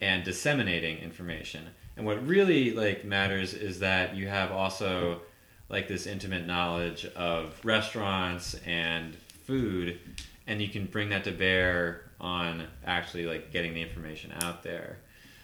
and 0.00 0.24
disseminating 0.24 0.98
information. 0.98 1.66
And 1.96 2.06
what 2.06 2.26
really 2.26 2.72
like 2.72 3.04
matters 3.04 3.52
is 3.52 3.80
that 3.80 4.16
you 4.16 4.28
have 4.28 4.50
also 4.50 5.20
like 5.68 5.88
this 5.88 6.06
intimate 6.06 6.46
knowledge 6.46 7.04
of 7.16 7.58
restaurants 7.64 8.54
and 8.66 9.14
food 9.44 9.98
and 10.46 10.60
you 10.60 10.68
can 10.68 10.86
bring 10.86 11.10
that 11.10 11.24
to 11.24 11.32
bear 11.32 12.10
on 12.20 12.66
actually 12.86 13.26
like 13.26 13.52
getting 13.52 13.74
the 13.74 13.82
information 13.82 14.32
out 14.42 14.62
there. 14.62 14.98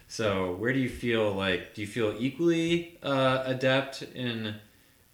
So 0.07 0.55
where 0.55 0.73
do 0.73 0.79
you 0.79 0.89
feel 0.89 1.31
like 1.33 1.73
do 1.73 1.81
you 1.81 1.87
feel 1.87 2.15
equally 2.17 2.97
uh, 3.03 3.43
adept 3.45 4.01
in 4.01 4.55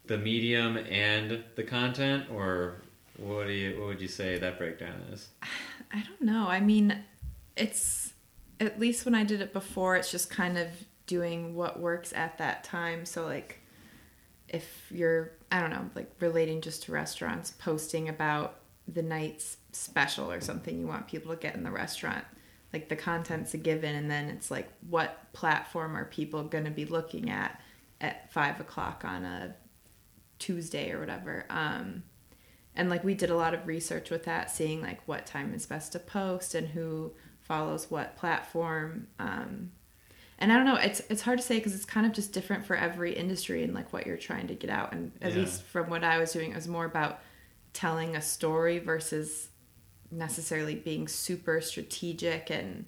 the 0.06 0.18
medium 0.18 0.78
and 0.78 1.44
the 1.56 1.64
content 1.64 2.26
or 2.32 2.82
what 3.18 3.48
do 3.48 3.54
you 3.54 3.80
what 3.80 3.88
would 3.88 4.02
you 4.02 4.08
say 4.08 4.38
that 4.40 4.58
breakdown 4.58 5.02
is? 5.12 5.30
I 5.92 6.04
don't 6.04 6.22
know. 6.22 6.48
I 6.48 6.60
mean, 6.60 7.04
it's 7.56 8.14
at 8.60 8.80
least 8.80 9.06
when 9.06 9.16
I 9.16 9.24
did 9.24 9.42
it 9.42 9.54
before, 9.54 9.96
it's 9.96 10.12
just 10.12 10.30
kind 10.30 10.58
of 10.58 10.68
doing 11.06 11.54
what 11.56 11.80
works 11.80 12.14
at 12.14 12.38
that 12.40 12.64
time. 12.64 13.06
So 13.06 13.26
like 13.26 13.60
if 14.48 14.88
you're 14.92 15.32
I 15.52 15.60
don't 15.60 15.70
know, 15.70 15.90
like 15.96 16.12
relating 16.20 16.62
just 16.62 16.84
to 16.84 16.92
restaurants, 16.92 17.52
posting 17.52 18.10
about 18.10 18.60
the 18.88 19.04
night's 19.04 19.58
special 19.72 20.32
or 20.32 20.42
something 20.42 20.78
you 20.78 20.88
want 20.88 21.08
people 21.08 21.32
to 21.32 21.40
get 21.40 21.56
in 21.56 21.64
the 21.64 21.72
restaurant. 21.72 22.26
Like 22.74 22.90
the 22.90 22.96
content's 22.96 23.54
a 23.54 23.58
given 23.58 23.96
and 23.96 24.10
then 24.10 24.30
it's 24.30 24.50
like 24.50 24.68
what 24.90 25.32
platform 25.34 25.96
are 25.96 26.06
people 26.06 26.44
gonna 26.44 26.72
be 26.72 26.86
looking 26.86 27.30
at 27.30 27.62
at 28.02 28.34
five 28.34 28.60
o'clock 28.60 29.04
on 29.06 29.24
a 29.24 29.56
Tuesday 30.40 30.92
or 30.92 31.00
whatever. 31.00 31.46
Um 31.50 32.04
and 32.76 32.90
like 32.90 33.04
we 33.04 33.14
did 33.14 33.30
a 33.30 33.36
lot 33.36 33.54
of 33.54 33.68
research 33.68 34.10
with 34.10 34.24
that 34.26 34.50
seeing 34.50 34.82
like 34.82 35.00
what 35.08 35.26
time 35.28 35.54
is 35.54 35.66
best 35.66 35.92
to 35.92 36.00
post 36.00 36.56
and 36.56 36.68
who 36.70 37.12
follows 37.42 37.92
what 37.92 38.16
platform 38.18 39.06
um, 39.20 39.70
and 40.40 40.52
i 40.52 40.56
don't 40.56 40.66
know 40.66 40.76
it's 40.78 41.02
it's 41.10 41.22
hard 41.22 41.38
to 41.38 41.46
say 41.46 41.58
because 41.58 41.76
it's 41.76 41.86
kind 41.86 42.06
of 42.06 42.14
just 42.14 42.32
different 42.34 42.66
for 42.66 42.76
every 42.76 43.14
industry 43.14 43.64
and 43.64 43.76
like 43.76 43.94
what 43.94 44.08
you're 44.08 44.18
trying 44.18 44.48
to 44.48 44.56
get 44.56 44.72
out 44.72 44.92
and 44.92 45.12
at 45.22 45.34
Yeah. 45.34 45.40
least 45.42 45.62
from 45.64 45.88
what 45.90 46.04
i 46.04 46.18
was 46.18 46.32
doing 46.34 46.52
it 46.52 46.56
was 46.56 46.68
more 46.68 46.86
about 46.86 47.20
telling 47.74 48.16
a 48.16 48.22
story 48.22 48.80
versus 48.80 49.50
necessarily 50.10 50.74
being 50.76 51.08
super 51.08 51.62
strategic 51.62 52.50
and 52.50 52.86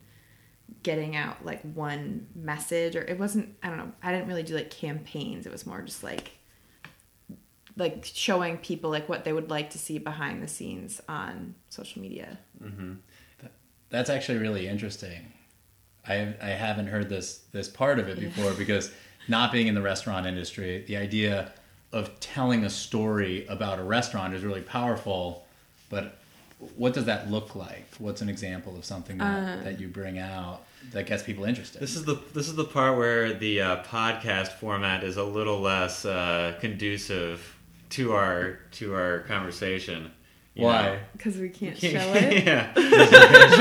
getting 0.84 1.16
out 1.16 1.46
like 1.46 1.62
one 1.76 2.26
message 2.34 2.96
or 2.96 3.04
it 3.04 3.20
wasn't 3.20 3.56
i 3.62 3.68
don't 3.70 3.78
know 3.78 3.92
i 4.02 4.12
didn't 4.12 4.28
really 4.28 4.42
do 4.44 4.56
like 4.56 4.72
campaigns 4.72 5.46
it 5.46 5.52
was 5.52 5.66
more 5.68 5.82
just 5.82 6.04
like 6.04 6.32
like 7.78 8.06
showing 8.06 8.58
people 8.58 8.90
like 8.90 9.10
what 9.10 9.24
they 9.26 9.34
would 9.34 9.50
like 9.50 9.70
to 9.72 9.78
see 9.78 9.98
behind 9.98 10.42
the 10.42 10.48
scenes 10.48 11.02
on 11.10 11.56
social 11.70 12.02
media. 12.02 12.38
That's 13.90 14.10
actually 14.10 14.40
really 14.40 14.68
interesting. 14.68 15.32
I 16.08 16.34
I 16.42 16.50
haven't 16.50 16.88
heard 16.88 17.10
this 17.10 17.44
this 17.52 17.68
part 17.68 18.00
of 18.00 18.08
it 18.08 18.20
before 18.20 18.54
because 18.54 18.92
not 19.28 19.52
being 19.52 19.68
in 19.68 19.76
the 19.76 19.82
restaurant 19.82 20.26
industry, 20.26 20.84
the 20.88 20.98
idea 20.98 21.52
of 21.92 22.20
telling 22.20 22.64
a 22.66 22.70
story 22.70 23.46
about 23.48 23.80
a 23.80 23.84
restaurant 23.84 24.34
is 24.34 24.44
really 24.44 24.62
powerful. 24.62 25.46
But 25.90 26.18
what 26.76 26.94
does 26.94 27.06
that 27.06 27.30
look 27.30 27.56
like? 27.56 27.86
What's 28.00 28.22
an 28.22 28.30
example 28.30 28.76
of 28.76 28.86
something 28.86 29.18
that, 29.18 29.64
that 29.64 29.80
you 29.80 29.88
bring 29.88 30.20
out 30.20 30.62
that 30.92 31.06
gets 31.06 31.24
people 31.24 31.44
interested? 31.46 31.82
This 31.82 31.96
is 31.96 32.06
the 32.06 32.20
this 32.34 32.48
is 32.48 32.56
the 32.56 32.66
part 32.66 32.98
where 32.98 33.34
the 33.34 33.62
uh, 33.62 33.84
podcast 33.84 34.54
format 34.54 35.04
is 35.04 35.18
a 35.18 35.24
little 35.24 35.60
less 35.60 36.06
uh, 36.06 36.56
conducive 36.60 37.55
to 37.96 38.14
our 38.14 38.60
to 38.74 38.94
our 38.96 39.20
conversation. 39.20 40.12
you 40.54 40.64
Why? 40.66 41.00
Because 41.14 41.38
we 41.38 41.50
can't 41.50 41.78
Can't- 41.84 41.94
show 42.02 42.14
it. 42.14 42.46
yeah. 42.46 42.74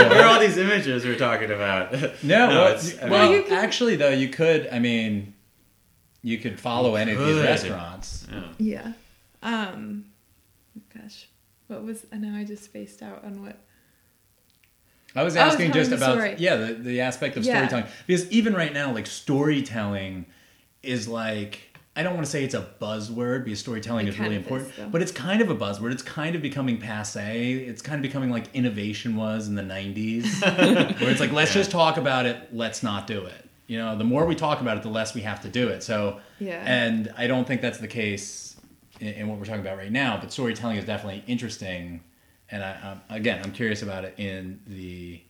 Where 0.08 0.24
are 0.24 0.28
all 0.28 0.40
these 0.40 0.56
images 0.56 1.04
we're 1.04 1.18
talking 1.18 1.50
about? 1.50 1.92
No, 2.22 2.48
well, 2.48 2.66
it's- 2.68 2.96
I 3.02 3.08
well, 3.08 3.28
mean- 3.28 3.36
you 3.38 3.42
can- 3.44 3.52
actually, 3.64 3.96
though, 3.96 4.10
you 4.10 4.28
could. 4.28 4.68
I 4.70 4.78
mean, 4.78 5.34
you 6.22 6.38
could 6.38 6.58
follow 6.60 6.90
You 6.90 6.96
any 6.96 7.12
of 7.12 7.18
these 7.26 7.42
restaurants. 7.42 8.26
yeah. 8.30 8.42
Yeah. 8.58 8.92
Um. 9.42 10.06
Gosh, 10.96 11.28
what 11.68 11.82
was? 11.84 12.06
I 12.12 12.16
know 12.16 12.34
I 12.38 12.44
just 12.44 12.64
spaced 12.64 13.02
out 13.02 13.24
on 13.24 13.42
what. 13.42 13.58
I 15.16 15.22
was 15.22 15.36
Oh, 15.36 15.40
I 15.40 15.44
was 15.44 15.54
asking 15.54 15.72
just 15.72 15.92
about 15.92 16.40
yeah 16.40 16.56
the, 16.56 16.74
the 16.74 17.00
aspect 17.02 17.36
of 17.36 17.44
Yeah. 17.44 17.54
storytelling 17.68 17.92
because 18.06 18.28
even 18.32 18.52
right 18.54 18.72
now 18.72 18.92
like 18.92 19.06
storytelling 19.06 20.26
is 20.82 21.06
like 21.06 21.73
I 21.96 22.02
don't 22.02 22.14
want 22.14 22.26
to 22.26 22.30
say 22.30 22.42
it's 22.42 22.54
a 22.54 22.66
buzzword 22.80 23.44
because 23.44 23.60
storytelling 23.60 24.06
It 24.08 24.10
is 24.10 24.18
really 24.18 24.34
important 24.34 24.70
is, 24.76 24.86
but 24.90 25.00
it's 25.00 25.12
kind 25.12 25.40
of 25.40 25.48
a 25.48 25.54
buzzword. 25.54 25.92
It's 25.92 26.02
kind 26.02 26.34
of 26.34 26.42
becoming 26.42 26.78
passe. 26.78 27.54
It's 27.54 27.82
kind 27.82 27.96
of 27.96 28.02
becoming 28.02 28.30
like 28.30 28.52
innovation 28.52 29.14
was 29.14 29.46
in 29.46 29.54
the 29.54 29.62
90s 29.62 30.42
where 31.00 31.10
it's 31.10 31.20
like 31.20 31.32
let's 31.32 31.52
just 31.52 31.70
talk 31.70 31.96
about 31.96 32.26
it. 32.26 32.48
Let's 32.52 32.82
not 32.82 33.06
do 33.06 33.24
it. 33.26 33.48
You 33.68 33.78
know 33.78 33.96
the 33.96 34.04
more 34.04 34.26
we 34.26 34.34
talk 34.34 34.60
about 34.60 34.76
it 34.76 34.82
the 34.82 34.88
less 34.88 35.14
we 35.14 35.20
have 35.22 35.40
to 35.42 35.48
do 35.48 35.68
it. 35.68 35.82
So 35.82 36.20
Yeah. 36.40 36.62
and 36.66 37.12
I 37.16 37.26
don't 37.28 37.46
think 37.46 37.60
that's 37.60 37.78
the 37.78 37.88
case 37.88 38.56
in, 39.00 39.08
in 39.08 39.28
what 39.28 39.38
we're 39.38 39.44
talking 39.46 39.60
about 39.60 39.76
right 39.78 39.92
now 39.92 40.18
but 40.20 40.32
storytelling 40.32 40.76
is 40.76 40.84
definitely 40.84 41.22
interesting. 41.26 42.02
And 42.50 42.62
I, 42.62 42.72
um, 42.82 43.00
again, 43.08 43.40
I'm 43.42 43.52
curious 43.52 43.82
about 43.82 44.04
it 44.04 44.14
in 44.18 44.60
the 44.66 45.22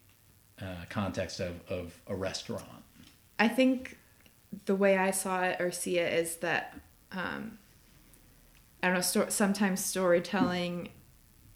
uh, 0.60 0.64
context 0.88 1.40
of, 1.40 1.60
of 1.68 1.98
a 2.06 2.14
restaurant. 2.14 2.64
I 3.38 3.48
think 3.48 3.98
the 4.66 4.74
way 4.74 4.96
I 4.96 5.10
saw 5.10 5.42
it 5.42 5.60
or 5.60 5.70
see 5.70 5.98
it 5.98 6.12
is 6.12 6.36
that 6.36 6.78
um, 7.12 7.58
I 8.82 8.88
don't 8.88 8.96
know. 8.96 9.00
Sto- 9.00 9.28
sometimes 9.28 9.84
storytelling 9.84 10.90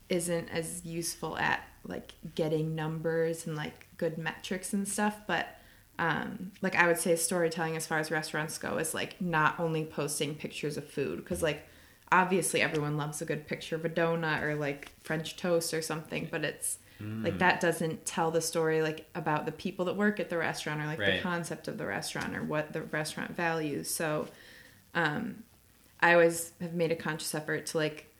isn't 0.08 0.48
as 0.48 0.84
useful 0.84 1.36
at 1.36 1.62
like 1.84 2.12
getting 2.34 2.74
numbers 2.74 3.46
and 3.46 3.56
like 3.56 3.86
good 3.96 4.18
metrics 4.18 4.72
and 4.72 4.86
stuff, 4.86 5.20
but 5.26 5.58
um, 5.98 6.52
like 6.62 6.76
I 6.76 6.86
would 6.86 6.98
say 6.98 7.16
storytelling 7.16 7.76
as 7.76 7.86
far 7.86 7.98
as 7.98 8.10
restaurants 8.10 8.56
go 8.58 8.78
is 8.78 8.94
like 8.94 9.20
not 9.20 9.58
only 9.58 9.84
posting 9.84 10.34
pictures 10.34 10.76
of 10.76 10.88
food 10.88 11.18
because 11.18 11.42
like 11.42 11.66
obviously 12.12 12.62
everyone 12.62 12.96
loves 12.96 13.20
a 13.20 13.24
good 13.24 13.46
picture 13.46 13.74
of 13.76 13.84
a 13.84 13.88
donut 13.90 14.42
or 14.42 14.54
like 14.54 14.92
French 15.02 15.36
toast 15.36 15.74
or 15.74 15.82
something, 15.82 16.28
but 16.30 16.44
it's 16.44 16.78
like 17.00 17.38
that 17.38 17.60
doesn't 17.60 18.04
tell 18.06 18.30
the 18.32 18.40
story 18.40 18.82
like 18.82 19.08
about 19.14 19.46
the 19.46 19.52
people 19.52 19.84
that 19.84 19.94
work 19.96 20.18
at 20.18 20.30
the 20.30 20.36
restaurant 20.36 20.80
or 20.80 20.86
like 20.86 20.98
Right. 20.98 21.16
the 21.16 21.20
concept 21.20 21.68
of 21.68 21.78
the 21.78 21.86
restaurant 21.86 22.36
or 22.36 22.42
what 22.42 22.72
the 22.72 22.82
restaurant 22.82 23.36
values. 23.36 23.88
So 23.88 24.26
um, 24.94 25.44
I 26.00 26.12
always 26.14 26.52
have 26.60 26.74
made 26.74 26.90
a 26.90 26.96
conscious 26.96 27.34
effort 27.34 27.66
to 27.66 27.78
like 27.78 28.12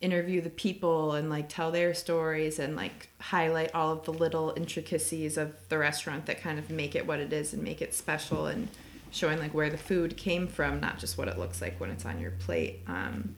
interview 0.00 0.40
the 0.40 0.50
people 0.50 1.12
and 1.12 1.30
like 1.30 1.48
tell 1.48 1.70
their 1.70 1.94
stories 1.94 2.58
and 2.58 2.76
like 2.76 3.08
highlight 3.20 3.74
all 3.74 3.92
of 3.92 4.04
the 4.04 4.12
little 4.12 4.52
intricacies 4.56 5.36
of 5.36 5.54
the 5.68 5.78
restaurant 5.78 6.26
that 6.26 6.40
kind 6.40 6.58
of 6.58 6.68
make 6.70 6.94
it 6.94 7.06
what 7.06 7.20
it 7.20 7.32
is 7.32 7.52
and 7.54 7.62
make 7.62 7.80
it 7.80 7.94
special 7.94 8.46
and 8.46 8.68
showing 9.10 9.38
like 9.38 9.54
where 9.54 9.70
the 9.70 9.78
food 9.78 10.16
came 10.16 10.46
from 10.46 10.80
not 10.80 10.98
just 10.98 11.16
what 11.16 11.28
it 11.28 11.38
looks 11.38 11.62
like 11.62 11.78
when 11.80 11.90
it's 11.90 12.04
on 12.04 12.18
your 12.18 12.32
plate 12.32 12.80
um, 12.86 13.34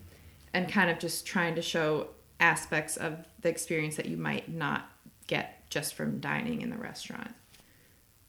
and 0.54 0.68
kind 0.68 0.90
of 0.90 0.98
just 0.98 1.24
trying 1.26 1.54
to 1.54 1.62
show 1.62 2.08
aspects 2.40 2.96
of 2.96 3.26
the 3.40 3.48
experience 3.48 3.96
that 3.96 4.06
you 4.06 4.16
might 4.16 4.48
not 4.48 4.90
get 5.26 5.68
just 5.70 5.94
from 5.94 6.20
dining 6.20 6.62
in 6.62 6.70
the 6.70 6.76
restaurant. 6.76 7.34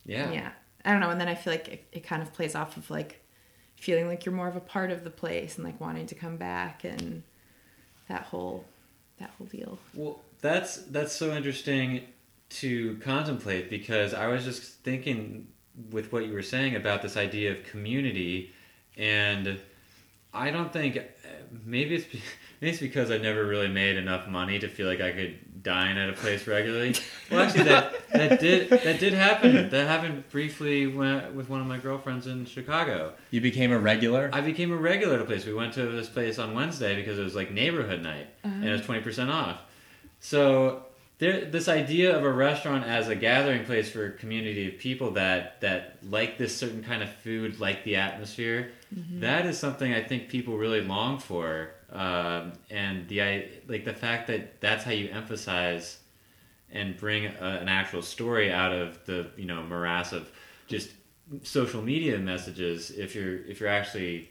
Yeah. 0.05 0.31
yeah. 0.31 0.49
I 0.85 0.91
don't 0.91 1.01
know 1.01 1.09
and 1.09 1.19
then 1.19 1.27
i 1.27 1.35
feel 1.35 1.51
like 1.51 1.67
it, 1.67 1.85
it 1.91 2.03
kind 2.05 2.21
of 2.21 2.31
plays 2.31 2.55
off 2.55 2.77
of 2.77 2.89
like 2.89 3.21
feeling 3.75 4.07
like 4.07 4.25
you're 4.25 4.33
more 4.33 4.47
of 4.47 4.55
a 4.55 4.61
part 4.61 4.89
of 4.89 5.03
the 5.03 5.09
place 5.09 5.57
and 5.57 5.65
like 5.65 5.79
wanting 5.81 6.05
to 6.07 6.15
come 6.15 6.37
back 6.37 6.83
and 6.85 7.23
that 8.07 8.23
whole 8.23 8.65
that 9.19 9.31
whole 9.37 9.47
deal. 9.47 9.79
Well, 9.93 10.21
that's 10.41 10.77
that's 10.77 11.13
so 11.13 11.35
interesting 11.35 12.01
to 12.49 12.97
contemplate 12.97 13.69
because 13.69 14.13
I 14.13 14.27
was 14.27 14.43
just 14.43 14.63
thinking 14.83 15.47
with 15.91 16.11
what 16.11 16.25
you 16.25 16.33
were 16.33 16.41
saying 16.41 16.75
about 16.75 17.01
this 17.01 17.17
idea 17.17 17.51
of 17.51 17.63
community, 17.63 18.51
and 18.95 19.59
I 20.37 20.51
don't 20.51 20.71
think 20.71 20.97
uh, 20.97 21.01
maybe 21.65 21.95
it's 21.95 22.05
maybe 22.61 22.71
it's 22.71 22.79
because 22.79 23.11
I 23.11 23.17
never 23.17 23.45
really 23.45 23.67
made 23.67 23.97
enough 23.97 24.27
money 24.27 24.59
to 24.59 24.67
feel 24.67 24.87
like 24.87 25.01
I 25.01 25.11
could 25.11 25.63
dine 25.63 25.97
at 25.97 26.09
a 26.09 26.13
place 26.13 26.47
regularly. 26.47 26.95
Well, 27.29 27.41
actually, 27.41 27.63
that 27.63 28.09
that 28.11 28.39
did 28.39 28.69
that 28.69 28.99
did 28.99 29.13
happen. 29.13 29.69
That 29.69 29.87
happened 29.87 30.29
briefly 30.29 30.87
when, 30.87 31.35
with 31.35 31.49
one 31.49 31.59
of 31.59 31.67
my 31.67 31.77
girlfriends 31.77 32.27
in 32.27 32.45
Chicago. 32.45 33.13
You 33.31 33.41
became 33.41 33.71
a 33.71 33.79
regular. 33.79 34.29
I 34.31 34.41
became 34.41 34.71
a 34.71 34.77
regular 34.77 35.15
at 35.15 35.21
a 35.21 35.25
place. 35.25 35.45
We 35.45 35.53
went 35.53 35.73
to 35.73 35.85
this 35.87 36.09
place 36.09 36.39
on 36.39 36.53
Wednesday 36.53 36.95
because 36.95 37.19
it 37.19 37.23
was 37.23 37.35
like 37.35 37.51
neighborhood 37.51 38.01
night 38.01 38.27
and 38.43 38.63
it 38.63 38.71
was 38.71 38.81
oh. 38.81 38.85
twenty 38.85 39.01
percent 39.01 39.29
off. 39.29 39.61
So 40.19 40.85
there, 41.19 41.45
this 41.45 41.67
idea 41.67 42.15
of 42.15 42.23
a 42.23 42.31
restaurant 42.31 42.85
as 42.85 43.09
a 43.09 43.15
gathering 43.15 43.65
place 43.65 43.89
for 43.89 44.05
a 44.05 44.11
community 44.11 44.67
of 44.67 44.77
people 44.77 45.11
that 45.11 45.59
that 45.61 45.97
like 46.03 46.37
this 46.37 46.55
certain 46.55 46.83
kind 46.83 47.01
of 47.01 47.09
food, 47.09 47.59
like 47.59 47.83
the 47.83 47.95
atmosphere, 47.95 48.71
that 48.91 49.45
is 49.45 49.57
something 49.57 49.93
I 49.93 50.01
think 50.03 50.29
people 50.29 50.57
really 50.57 50.81
long 50.81 51.19
for. 51.19 51.71
Um, 51.91 52.53
and 52.69 53.07
the 53.07 53.21
I 53.21 53.49
like 53.67 53.85
the 53.85 53.93
fact 53.93 54.27
that 54.27 54.61
that's 54.61 54.83
how 54.83 54.91
you 54.91 55.09
emphasize 55.09 55.99
and 56.71 56.97
bring 56.97 57.25
a, 57.25 57.29
an 57.61 57.69
actual 57.69 58.01
story 58.01 58.51
out 58.51 58.73
of 58.73 59.05
the 59.05 59.29
you 59.37 59.45
know 59.45 59.63
morass 59.63 60.11
of 60.11 60.29
just 60.67 60.89
social 61.43 61.81
media 61.81 62.17
messages 62.17 62.91
if 62.91 63.15
you're 63.15 63.37
if 63.45 63.59
you're 63.59 63.69
actually 63.69 64.29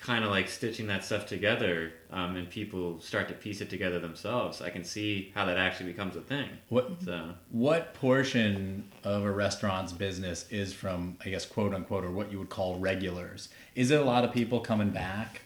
kind 0.00 0.24
of 0.24 0.30
like 0.30 0.48
stitching 0.48 0.86
that 0.86 1.04
stuff 1.04 1.26
together 1.26 1.92
um, 2.10 2.36
and 2.36 2.48
people 2.48 3.00
start 3.00 3.28
to 3.28 3.34
piece 3.34 3.60
it 3.60 3.68
together 3.68 3.98
themselves 3.98 4.62
i 4.62 4.70
can 4.70 4.82
see 4.82 5.30
how 5.34 5.44
that 5.44 5.58
actually 5.58 5.90
becomes 5.90 6.16
a 6.16 6.20
thing 6.20 6.48
what 6.68 6.90
so 7.04 7.30
what 7.50 7.94
portion 7.94 8.90
of 9.04 9.24
a 9.24 9.30
restaurant's 9.30 9.92
business 9.92 10.46
is 10.50 10.72
from 10.72 11.16
I 11.24 11.30
guess 11.30 11.46
quote 11.46 11.74
unquote 11.74 12.04
or 12.04 12.10
what 12.10 12.30
you 12.32 12.38
would 12.38 12.48
call 12.48 12.78
regulars? 12.78 13.48
Is 13.74 13.90
it 13.90 14.00
a 14.00 14.04
lot 14.04 14.24
of 14.24 14.32
people 14.32 14.60
coming 14.60 14.90
back? 14.90 15.42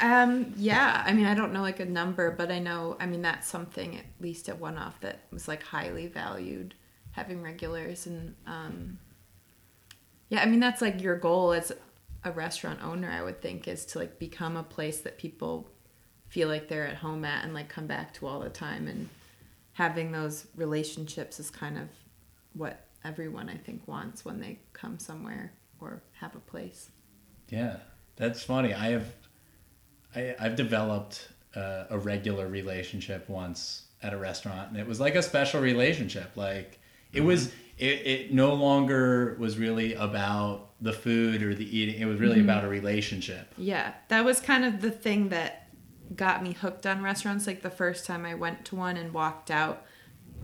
Um, 0.00 0.52
yeah, 0.56 1.04
I 1.06 1.12
mean, 1.12 1.26
I 1.26 1.34
don't 1.34 1.52
know 1.52 1.60
like 1.60 1.78
a 1.78 1.84
number, 1.84 2.32
but 2.32 2.50
I 2.50 2.58
know, 2.58 2.96
I 2.98 3.06
mean, 3.06 3.22
that's 3.22 3.46
something 3.46 3.96
at 3.96 4.04
least 4.20 4.48
at 4.48 4.58
one 4.58 4.76
off 4.76 4.98
that 5.00 5.20
was 5.30 5.46
like 5.46 5.62
highly 5.62 6.08
valued 6.08 6.74
having 7.12 7.42
regulars. 7.42 8.06
And, 8.06 8.34
um, 8.44 8.98
yeah, 10.30 10.42
I 10.42 10.46
mean, 10.46 10.58
that's 10.58 10.82
like 10.82 11.00
your 11.00 11.16
goal 11.16 11.52
as 11.52 11.70
a 12.24 12.32
restaurant 12.32 12.82
owner, 12.82 13.10
I 13.10 13.22
would 13.22 13.42
think, 13.42 13.68
is 13.68 13.84
to 13.86 13.98
like 13.98 14.18
become 14.18 14.56
a 14.56 14.62
place 14.62 15.00
that 15.00 15.18
people 15.18 15.68
feel 16.28 16.48
like 16.48 16.68
they're 16.68 16.86
at 16.86 16.96
home 16.96 17.24
at 17.24 17.44
and 17.44 17.54
like 17.54 17.68
come 17.68 17.86
back 17.86 18.14
to 18.14 18.26
all 18.26 18.40
the 18.40 18.48
time. 18.48 18.88
And 18.88 19.08
having 19.74 20.10
those 20.10 20.46
relationships 20.56 21.38
is 21.38 21.50
kind 21.50 21.78
of 21.78 21.88
what 22.54 22.86
everyone, 23.04 23.48
I 23.48 23.56
think, 23.56 23.86
wants 23.86 24.24
when 24.24 24.40
they 24.40 24.58
come 24.72 24.98
somewhere 24.98 25.52
or 25.80 26.02
have 26.12 26.34
a 26.34 26.40
place. 26.40 26.90
Yeah, 27.50 27.76
that's 28.16 28.42
funny. 28.42 28.72
I 28.72 28.90
have, 28.90 29.06
I, 30.16 30.34
I've 30.40 30.56
developed 30.56 31.28
uh, 31.54 31.84
a 31.90 31.98
regular 31.98 32.48
relationship 32.48 33.28
once 33.28 33.84
at 34.02 34.12
a 34.14 34.16
restaurant, 34.16 34.70
and 34.70 34.78
it 34.78 34.86
was 34.86 34.98
like 34.98 35.14
a 35.14 35.22
special 35.22 35.60
relationship. 35.60 36.36
Like 36.36 36.78
it 37.12 37.20
was, 37.20 37.52
it, 37.78 38.06
it 38.06 38.32
no 38.32 38.54
longer 38.54 39.36
was 39.38 39.58
really 39.58 39.94
about 39.94 40.70
the 40.84 40.92
food 40.92 41.42
or 41.42 41.54
the 41.54 41.76
eating. 41.76 41.98
It 41.98 42.04
was 42.04 42.20
really 42.20 42.36
mm-hmm. 42.36 42.44
about 42.44 42.62
a 42.62 42.68
relationship. 42.68 43.52
Yeah, 43.56 43.94
that 44.08 44.24
was 44.24 44.38
kind 44.38 44.66
of 44.66 44.82
the 44.82 44.90
thing 44.90 45.30
that 45.30 45.68
got 46.14 46.42
me 46.42 46.52
hooked 46.52 46.86
on 46.86 47.02
restaurants. 47.02 47.46
Like 47.46 47.62
the 47.62 47.70
first 47.70 48.04
time 48.04 48.26
I 48.26 48.34
went 48.34 48.66
to 48.66 48.76
one 48.76 48.98
and 48.98 49.12
walked 49.14 49.50
out, 49.50 49.86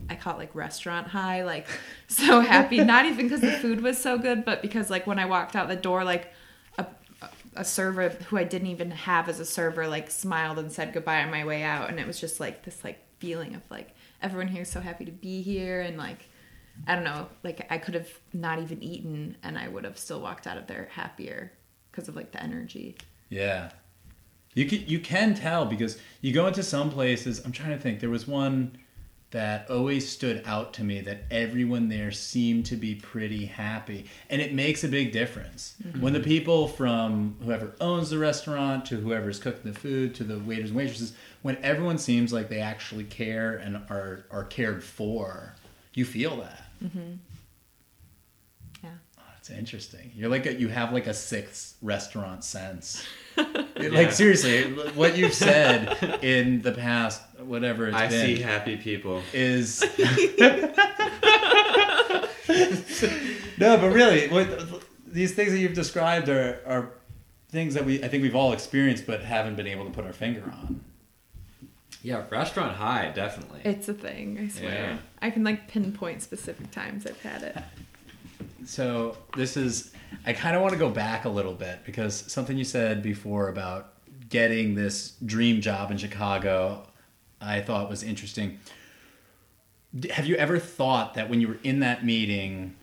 I 0.09 0.15
caught 0.15 0.39
like 0.39 0.53
restaurant 0.55 1.07
high, 1.07 1.43
like 1.43 1.67
so 2.07 2.41
happy. 2.41 2.79
Not 2.83 3.05
even 3.05 3.27
because 3.27 3.41
the 3.41 3.51
food 3.51 3.81
was 3.81 4.01
so 4.01 4.17
good, 4.17 4.43
but 4.43 4.63
because 4.63 4.89
like 4.89 5.05
when 5.05 5.19
I 5.19 5.25
walked 5.25 5.55
out 5.55 5.67
the 5.67 5.75
door, 5.75 6.03
like 6.03 6.33
a, 6.79 6.87
a 7.55 7.63
server 7.63 8.09
who 8.09 8.37
I 8.37 8.43
didn't 8.43 8.69
even 8.69 8.89
have 8.89 9.29
as 9.29 9.39
a 9.39 9.45
server 9.45 9.87
like 9.87 10.09
smiled 10.09 10.57
and 10.57 10.71
said 10.71 10.91
goodbye 10.91 11.21
on 11.21 11.29
my 11.29 11.45
way 11.45 11.61
out, 11.61 11.87
and 11.87 11.99
it 11.99 12.07
was 12.07 12.19
just 12.19 12.39
like 12.39 12.65
this 12.65 12.83
like 12.83 12.99
feeling 13.19 13.53
of 13.53 13.61
like 13.69 13.95
everyone 14.23 14.47
here 14.47 14.63
is 14.63 14.71
so 14.71 14.81
happy 14.81 15.05
to 15.05 15.11
be 15.11 15.43
here, 15.43 15.81
and 15.81 15.99
like 15.99 16.25
I 16.87 16.95
don't 16.95 17.03
know, 17.03 17.27
like 17.43 17.67
I 17.69 17.77
could 17.77 17.93
have 17.93 18.09
not 18.33 18.59
even 18.59 18.81
eaten 18.81 19.37
and 19.43 19.57
I 19.57 19.67
would 19.67 19.83
have 19.83 19.97
still 19.97 20.21
walked 20.21 20.47
out 20.47 20.57
of 20.57 20.67
there 20.67 20.89
happier 20.91 21.51
because 21.91 22.07
of 22.07 22.15
like 22.15 22.31
the 22.31 22.41
energy. 22.41 22.97
Yeah. 23.29 23.71
You 24.53 24.65
can 24.65 24.83
you 24.85 24.99
can 24.99 25.33
tell 25.33 25.65
because 25.65 25.97
you 26.19 26.33
go 26.33 26.47
into 26.47 26.63
some 26.63 26.89
places. 26.89 27.41
I'm 27.45 27.51
trying 27.51 27.71
to 27.71 27.77
think. 27.77 27.99
There 27.99 28.09
was 28.09 28.27
one 28.27 28.77
that 29.31 29.69
always 29.71 30.07
stood 30.07 30.43
out 30.45 30.73
to 30.73 30.83
me 30.83 30.99
that 30.99 31.23
everyone 31.31 31.87
there 31.87 32.11
seemed 32.11 32.65
to 32.65 32.75
be 32.75 32.95
pretty 32.95 33.45
happy, 33.45 34.05
and 34.29 34.41
it 34.41 34.53
makes 34.53 34.83
a 34.83 34.89
big 34.89 35.13
difference 35.13 35.75
mm-hmm. 35.81 36.01
when 36.01 36.11
the 36.11 36.19
people 36.19 36.67
from 36.67 37.37
whoever 37.41 37.73
owns 37.79 38.09
the 38.09 38.17
restaurant 38.17 38.85
to 38.85 38.97
whoever's 38.97 39.39
cooking 39.39 39.71
the 39.71 39.79
food 39.79 40.13
to 40.15 40.25
the 40.25 40.37
waiters 40.39 40.69
and 40.69 40.77
waitresses, 40.77 41.13
when 41.43 41.55
everyone 41.63 41.97
seems 41.97 42.33
like 42.33 42.49
they 42.49 42.59
actually 42.59 43.05
care 43.05 43.55
and 43.55 43.77
are 43.89 44.25
are 44.31 44.43
cared 44.43 44.83
for, 44.83 45.55
you 45.93 46.03
feel 46.03 46.35
that. 46.37 46.70
Mm-hmm. 46.83 47.13
Yeah. 48.83 48.89
Oh, 49.19 49.23
It's 49.39 49.49
interesting. 49.49 50.11
You're 50.15 50.29
like 50.29 50.45
a, 50.45 50.53
you 50.53 50.67
have 50.69 50.91
like 50.93 51.07
a 51.07 51.13
sixth 51.13 51.75
restaurant 51.81 52.43
sense. 52.43 53.05
Like 53.81 54.11
seriously, 54.11 54.63
what 54.93 55.17
you've 55.17 55.33
said 55.33 56.19
in 56.23 56.61
the 56.61 56.71
past, 56.71 57.19
whatever 57.39 57.87
it's 57.87 57.97
i 57.97 58.07
been, 58.07 58.35
see 58.37 58.39
happy 58.39 58.77
people 58.77 59.23
is 59.33 59.81
no, 63.57 63.77
but 63.77 63.89
really, 63.91 64.27
what 64.27 64.83
these 65.07 65.33
things 65.33 65.51
that 65.51 65.57
you've 65.57 65.73
described 65.73 66.29
are 66.29 66.61
are 66.67 66.91
things 67.49 67.73
that 67.73 67.85
we 67.85 68.03
I 68.03 68.07
think 68.07 68.21
we've 68.21 68.35
all 68.35 68.53
experienced, 68.53 69.07
but 69.07 69.21
haven't 69.23 69.55
been 69.55 69.65
able 69.67 69.85
to 69.85 69.91
put 69.91 70.05
our 70.05 70.13
finger 70.13 70.43
on. 70.43 70.81
Yeah 72.03 72.23
restaurant 72.29 72.75
high 72.75 73.11
definitely 73.13 73.61
It's 73.63 73.87
a 73.89 73.93
thing, 73.93 74.39
I 74.39 74.47
swear. 74.47 74.71
Yeah. 74.71 74.97
I 75.21 75.29
can 75.29 75.43
like 75.43 75.67
pinpoint 75.67 76.21
specific 76.21 76.71
times 76.71 77.05
I've 77.05 77.21
had 77.21 77.43
it. 77.43 77.57
So 78.65 79.17
this 79.35 79.57
is 79.57 79.91
I 80.25 80.33
kind 80.33 80.55
of 80.55 80.61
want 80.61 80.73
to 80.73 80.79
go 80.79 80.89
back 80.89 81.25
a 81.25 81.29
little 81.29 81.53
bit 81.53 81.79
because 81.85 82.15
something 82.31 82.57
you 82.57 82.63
said 82.63 83.01
before 83.01 83.49
about 83.49 83.93
getting 84.29 84.75
this 84.75 85.13
dream 85.25 85.61
job 85.61 85.91
in 85.91 85.97
Chicago, 85.97 86.87
I 87.39 87.61
thought 87.61 87.89
was 87.89 88.03
interesting. 88.03 88.59
Have 90.11 90.25
you 90.25 90.35
ever 90.35 90.57
thought 90.59 91.15
that 91.15 91.29
when 91.29 91.41
you 91.41 91.49
were 91.49 91.59
in 91.63 91.79
that 91.81 92.05
meeting, 92.05 92.75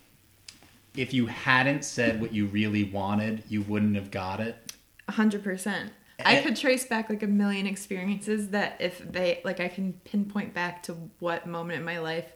if 0.97 1.15
you 1.15 1.27
hadn't 1.27 1.85
said 1.85 2.21
what 2.21 2.33
you 2.35 2.47
really 2.47 2.85
wanted, 2.85 3.45
you 3.49 3.63
wouldn't 3.63 3.95
have 3.95 4.11
got 4.11 4.41
it? 4.41 4.73
A 5.07 5.13
hundred 5.13 5.43
percent. 5.43 5.93
I 6.25 6.43
could 6.43 6.57
trace 6.57 6.85
back 6.85 7.09
like 7.09 7.23
a 7.23 7.29
million 7.29 7.67
experiences 7.67 8.49
that 8.51 8.77
if 8.81 8.99
they 8.99 9.41
like 9.45 9.61
I 9.61 9.69
can 9.69 9.93
pinpoint 10.05 10.53
back 10.53 10.83
to 10.85 10.95
what 11.21 11.47
moment 11.47 11.79
in 11.79 11.85
my 11.85 11.99
life 11.99 12.33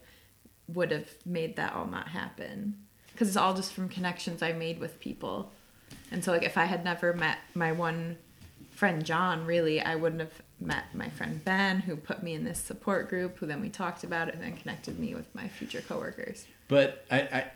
would 0.69 0.91
have 0.91 1.09
made 1.27 1.57
that 1.57 1.75
all 1.75 1.87
not 1.87 2.09
happen. 2.09 2.79
Because 3.13 3.29
it's 3.29 3.37
all 3.37 3.55
just 3.55 3.73
from 3.73 3.89
connections 3.89 4.43
I 4.43 4.53
made 4.53 4.79
with 4.79 5.01
people. 5.01 5.53
And 6.11 6.25
so 6.25 6.33
like 6.33 6.45
if 6.45 6.57
I 6.57 6.65
had 6.65 6.85
never 6.85 7.13
met 7.13 7.39
my 7.55 7.73
one 7.73 8.17
friend 8.71 9.05
John, 9.05 9.45
really, 9.45 9.81
I 9.81 9.97
wouldn't 9.97 10.21
have 10.21 10.43
met 10.61 10.85
my 10.95 11.09
friend 11.11 11.45
Ben, 11.45 11.81
who 11.81 11.97
put 11.97 12.23
me 12.23 12.35
in 12.35 12.45
this 12.45 12.59
support 12.59 13.09
group, 13.09 13.39
who 13.39 13.47
then 13.47 13.61
we 13.61 13.69
talked 13.69 14.05
about 14.05 14.29
it 14.29 14.35
and 14.35 14.43
then 14.43 14.57
connected 14.57 14.99
me 14.99 15.15
with 15.15 15.33
my 15.35 15.49
future 15.49 15.81
coworkers. 15.81 16.47
But 16.69 17.05
I, 17.11 17.21
I, 17.21 17.51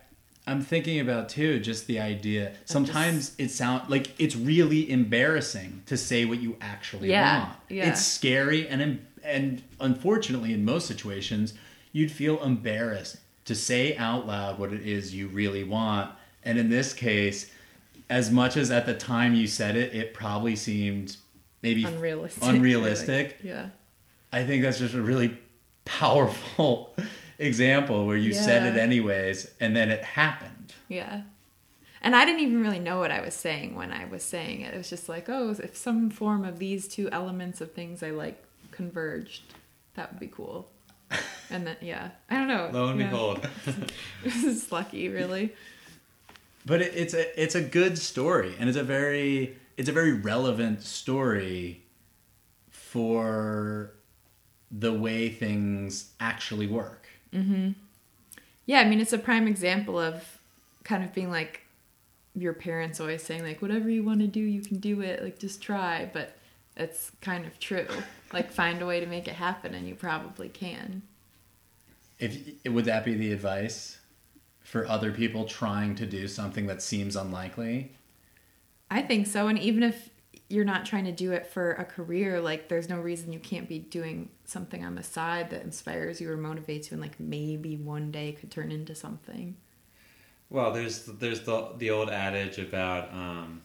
I'm 0.47 0.63
thinking 0.63 1.01
about 1.01 1.29
too 1.29 1.59
just 1.59 1.87
the 1.89 1.99
idea. 1.99 2.53
Sometimes 2.67 3.35
it 3.37 3.51
sound 3.51 3.91
like 3.91 4.19
it's 4.21 4.37
really 4.37 4.89
embarrassing 4.91 5.83
to 5.87 5.97
say 5.97 6.25
what 6.25 6.41
you 6.41 6.57
actually 6.61 7.11
Yeah, 7.11 7.41
want. 7.45 7.53
yeah. 7.69 7.89
It's 7.91 8.05
scary 8.05 8.69
and 8.69 9.05
and 9.25 9.63
unfortunately 9.81 10.53
in 10.53 10.65
most 10.65 10.87
situations 10.87 11.55
you'd 11.93 12.13
feel 12.13 12.41
embarrassed 12.45 13.17
to 13.47 13.55
say 13.55 13.97
out 13.97 14.27
loud 14.27 14.59
what 14.59 14.73
it 14.73 14.87
is 14.87 15.15
you 15.15 15.27
really 15.29 15.65
want. 15.65 16.11
And 16.45 16.59
in 16.59 16.69
this 16.71 16.93
case, 16.93 17.51
as 18.09 18.31
much 18.31 18.57
as 18.57 18.71
at 18.71 18.87
the 18.87 18.95
time 18.95 19.35
you 19.35 19.47
said 19.49 19.75
it, 19.77 19.95
it 19.95 20.15
probably 20.15 20.55
seemed 20.55 21.17
maybe 21.63 21.83
Unrealistic. 21.85 22.43
unrealistic. 22.47 23.37
Yeah. 23.43 23.71
I 24.33 24.45
think 24.45 24.63
that's 24.63 24.79
just 24.79 24.95
a 24.95 25.03
really 25.03 25.37
powerful 25.85 26.95
example 27.39 28.07
where 28.07 28.17
you 28.17 28.33
said 28.33 28.75
it 28.75 28.79
anyways 28.79 29.51
and 29.61 29.77
then 29.77 29.91
it 29.91 30.03
happened. 30.03 30.75
Yeah. 30.89 31.23
And 32.03 32.15
I 32.15 32.25
didn't 32.25 32.41
even 32.41 32.63
really 32.63 32.79
know 32.79 32.99
what 32.99 33.11
I 33.11 33.21
was 33.21 33.35
saying 33.35 33.75
when 33.75 33.93
I 33.93 34.05
was 34.05 34.23
saying 34.23 34.61
it. 34.61 34.75
It 34.75 34.77
was 34.77 34.89
just 34.89 35.09
like, 35.09 35.29
oh, 35.29 35.51
if 35.51 35.77
some 35.77 36.11
form 36.11 36.45
of 36.45 36.59
these 36.59 36.87
two 36.87 37.09
elements 37.11 37.61
of 37.61 37.73
things 37.73 38.03
I 38.03 38.11
like 38.11 38.43
converged, 38.71 39.43
that 39.95 40.13
would 40.13 40.21
be 40.21 40.29
cool. 40.29 40.69
And 41.49 41.65
then, 41.65 41.77
yeah, 41.81 42.09
I 42.29 42.35
don't 42.35 42.49
know. 42.49 42.71
Lo 42.73 42.89
and 42.89 42.99
yeah. 42.99 43.09
behold. 43.09 43.49
this 44.25 44.43
is 44.43 44.73
lucky, 44.73 45.09
really. 45.09 45.55
But 46.65 46.83
it, 46.83 46.93
it's 46.97 47.15
a 47.15 47.41
it's 47.41 47.55
a 47.55 47.61
good 47.61 47.97
story 47.97 48.57
and 48.59 48.69
it's 48.69 48.77
a 48.77 48.83
very 48.83 49.57
it's 49.77 49.89
a 49.89 49.93
very 49.93 50.13
relevant 50.13 50.83
story 50.83 51.85
for 52.69 53.93
the 54.73 54.93
way 54.93 55.29
things 55.29 56.11
actually 56.19 56.67
work. 56.67 57.06
Mm-hmm. 57.37 57.71
Yeah, 58.65 58.81
I 58.81 58.85
mean, 58.85 59.01
it's 59.01 59.13
a 59.13 59.19
prime 59.19 59.47
example 59.47 59.99
of 59.99 60.39
kind 60.85 61.05
of 61.05 61.13
being 61.13 61.31
like 61.31 61.63
your 62.35 62.53
parents 62.53 63.01
always 63.01 63.23
saying, 63.23 63.43
like, 63.43 63.63
whatever 63.63 63.89
you 63.89 64.03
want 64.03 64.21
to 64.21 64.27
do, 64.27 64.41
you 64.41 64.61
can 64.61 64.79
do 64.79 65.01
it. 65.01 65.23
Like, 65.23 65.39
just 65.39 65.63
try. 65.63 66.11
But 66.13 66.37
it's 66.77 67.13
kind 67.21 67.47
of 67.47 67.59
true. 67.59 67.87
Like, 68.33 68.51
find 68.51 68.83
a 68.83 68.87
way 68.87 69.01
to 69.01 69.07
make 69.07 69.29
it 69.29 69.35
happen, 69.35 69.75
and 69.75 69.87
you 69.89 69.95
probably 69.95 70.49
can. 70.49 71.03
If 72.19 72.39
would 72.67 72.87
that 72.87 73.05
be 73.05 73.15
the 73.15 73.33
advice 73.33 73.99
for 74.61 74.87
other 74.87 75.13
people 75.13 75.45
trying 75.45 75.95
to 75.97 76.07
do 76.07 76.27
something 76.27 76.67
that 76.67 76.83
seems 76.83 77.15
unlikely? 77.15 77.93
I 78.91 79.03
think 79.03 79.27
so. 79.27 79.49
And 79.49 79.59
even 79.59 79.83
if 79.83 80.11
you're 80.49 80.65
not 80.65 80.87
trying 80.87 81.05
to 81.05 81.13
do 81.13 81.33
it 81.33 81.47
for 81.47 81.73
a 81.73 81.85
career, 81.85 82.41
like 82.41 82.69
there's 82.69 82.89
no 82.89 82.99
reason 83.01 83.33
you 83.33 83.39
can't 83.41 83.69
be 83.69 83.79
doing 83.81 84.29
something 84.45 84.85
on 84.85 84.95
the 84.95 85.03
side 85.03 85.51
that 85.51 85.63
inspires 85.63 86.21
you 86.21 86.31
or 86.31 86.37
motivates 86.37 86.91
you 86.91 86.95
and 86.95 87.01
like 87.01 87.19
maybe 87.19 87.77
one 87.77 88.11
day 88.13 88.33
could 88.33 88.51
turn 88.51 88.71
into 88.71 88.95
something. 88.95 89.57
Well, 90.51 90.73
there's 90.73 91.05
there's 91.07 91.41
the 91.43 91.73
the 91.79 91.91
old 91.91 92.11
adage 92.11 92.59
about 92.59 93.13
um, 93.13 93.63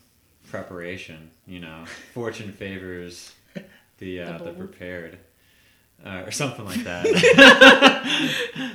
preparation. 0.50 1.30
You 1.46 1.60
know, 1.60 1.86
fortune 2.14 2.52
favors 2.52 3.34
the 4.00 4.22
uh, 4.22 4.38
The 4.40 4.46
the, 4.46 4.54
prepared, 4.54 5.20
uh, 6.06 6.24
or 6.26 6.32
something 6.32 6.66
like 6.66 6.84
that. 6.84 7.06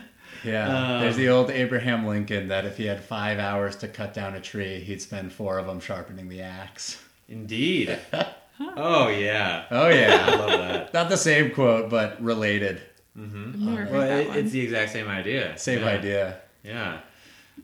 Yeah, 0.45 0.95
Um, 0.95 1.01
there's 1.01 1.16
the 1.16 1.29
old 1.31 1.51
Abraham 1.51 2.07
Lincoln 2.07 2.49
that 2.49 2.64
if 2.66 2.77
he 2.77 2.85
had 2.87 3.03
five 3.03 3.38
hours 3.38 3.75
to 3.77 3.88
cut 3.88 4.14
down 4.14 4.35
a 4.35 4.40
tree, 4.40 4.79
he'd 4.81 5.03
spend 5.03 5.33
four 5.33 5.59
of 5.59 5.66
them 5.66 5.81
sharpening 5.81 6.29
the 6.29 6.42
axe. 6.42 7.03
Indeed. 7.29 7.99
Oh 8.59 9.09
yeah. 9.09 9.67
Oh 9.71 9.89
yeah. 9.89 10.25
I 10.27 10.35
love 10.37 10.49
that. 10.61 10.95
not 10.95 11.11
the 11.11 11.17
same 11.19 11.51
quote, 11.51 11.91
but 11.91 12.23
related. 12.23 12.81
I've 13.15 13.35
never 13.35 13.93
Well, 13.93 14.19
it, 14.19 14.35
it's 14.37 14.51
the 14.53 14.61
exact 14.62 14.93
same 14.93 15.09
idea. 15.09 15.59
Same 15.59 15.81
Yeah. 15.81 15.87
idea. 15.87 16.41
Yeah. 16.65 17.01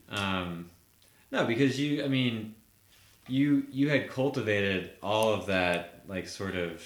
Um, 0.09 0.69
no, 1.31 1.45
because 1.45 1.79
you, 1.79 2.03
I 2.03 2.07
mean, 2.07 2.53
you 3.27 3.65
you 3.71 3.89
had 3.89 4.07
cultivated 4.09 4.91
all 5.01 5.33
of 5.33 5.47
that, 5.47 6.03
like 6.07 6.27
sort 6.27 6.55
of, 6.55 6.83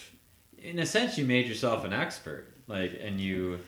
in 0.58 0.80
a 0.80 0.86
sense, 0.86 1.18
you 1.18 1.26
made 1.26 1.46
yourself 1.48 1.84
an 1.84 1.92
expert, 1.92 2.48
like, 2.68 2.98
and 3.02 3.20
you, 3.20 3.60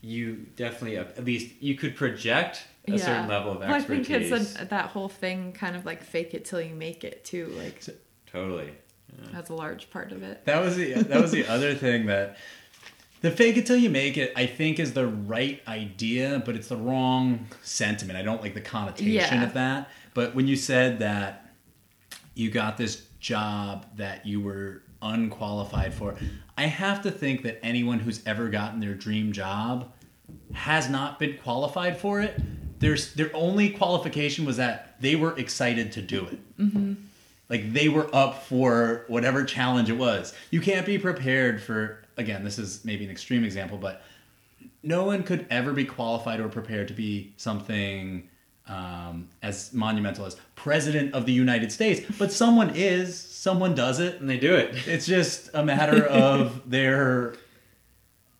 you 0.00 0.46
definitely, 0.56 0.96
at 0.96 1.22
least, 1.24 1.54
you 1.60 1.74
could 1.74 1.94
project 1.94 2.64
a 2.88 2.98
certain 2.98 3.28
level 3.28 3.52
of 3.52 3.58
Well, 3.58 3.74
I 3.74 3.80
think 3.80 4.08
it's 4.08 4.58
a, 4.60 4.64
that 4.66 4.86
whole 4.86 5.08
thing 5.10 5.52
kind 5.52 5.76
of 5.76 5.84
like 5.84 6.02
fake 6.02 6.32
it 6.32 6.44
till 6.46 6.60
you 6.62 6.74
make 6.74 7.04
it 7.04 7.24
too. 7.24 7.46
Like 7.58 7.82
totally. 8.32 8.72
that's 9.32 9.50
a 9.50 9.54
large 9.54 9.90
part 9.90 10.10
of 10.12 10.22
it. 10.22 10.44
That 10.46 10.62
was 10.62 10.76
the 10.76 10.94
that 10.94 11.20
was 11.20 11.30
the 11.32 11.46
other 11.46 11.74
thing 11.84 12.06
that 12.06 12.36
the 13.20 13.30
fake 13.30 13.56
it 13.56 13.66
till 13.66 13.76
you 13.76 13.90
make 13.90 14.16
it. 14.16 14.32
I 14.34 14.46
think 14.46 14.80
is 14.80 14.92
the 14.94 15.06
right 15.06 15.62
idea, 15.68 16.42
but 16.44 16.56
it's 16.56 16.68
the 16.68 16.76
wrong 16.76 17.46
sentiment. 17.62 18.18
I 18.18 18.22
don't 18.22 18.42
like 18.42 18.54
the 18.54 18.60
connotation 18.60 19.12
Yeah. 19.12 19.44
of 19.44 19.54
that. 19.54 19.90
But 20.14 20.34
when 20.34 20.48
you 20.48 20.56
said 20.56 20.98
that 20.98 21.50
you 22.34 22.50
got 22.50 22.76
this 22.76 23.06
job 23.20 23.86
that 23.96 24.26
you 24.26 24.40
were 24.40 24.82
unqualified 25.00 25.94
for, 25.94 26.16
I 26.58 26.66
have 26.66 27.02
to 27.02 27.10
think 27.10 27.42
that 27.42 27.60
anyone 27.64 27.98
who's 28.00 28.22
ever 28.26 28.48
gotten 28.48 28.80
their 28.80 28.94
dream 28.94 29.32
job 29.32 29.92
has 30.52 30.88
not 30.90 31.18
been 31.18 31.36
qualified 31.38 31.98
for 31.98 32.20
it. 32.20 32.40
There's 32.80 33.14
their 33.14 33.30
only 33.34 33.70
qualification 33.70 34.44
was 34.44 34.56
that 34.56 35.00
they 35.00 35.14
were 35.14 35.36
excited 35.38 35.92
to 35.92 36.02
do 36.02 36.26
it. 36.26 36.58
Mm-hmm. 36.58 36.94
Like 37.52 37.72
they 37.72 37.88
were 37.90 38.08
up 38.14 38.42
for 38.44 39.04
whatever 39.08 39.44
challenge 39.44 39.90
it 39.90 39.98
was. 39.98 40.32
You 40.50 40.60
can't 40.62 40.86
be 40.86 40.98
prepared 40.98 41.62
for 41.62 42.02
again, 42.16 42.42
this 42.44 42.58
is 42.58 42.82
maybe 42.84 43.04
an 43.04 43.10
extreme 43.10 43.44
example, 43.44 43.76
but 43.78 44.02
no 44.82 45.04
one 45.04 45.22
could 45.22 45.46
ever 45.50 45.72
be 45.72 45.84
qualified 45.84 46.40
or 46.40 46.48
prepared 46.48 46.88
to 46.88 46.94
be 46.94 47.32
something 47.36 48.28
um, 48.68 49.28
as 49.42 49.72
monumental 49.74 50.24
as 50.24 50.36
president 50.56 51.12
of 51.14 51.26
the 51.26 51.32
United 51.32 51.70
States. 51.70 52.00
But 52.18 52.32
someone 52.32 52.70
is, 52.74 53.20
someone 53.20 53.74
does 53.74 54.00
it. 54.00 54.20
And 54.20 54.30
they 54.30 54.38
do 54.38 54.54
it. 54.54 54.88
It's 54.88 55.04
just 55.06 55.50
a 55.52 55.62
matter 55.64 56.04
of 56.28 56.62
they're 56.70 57.34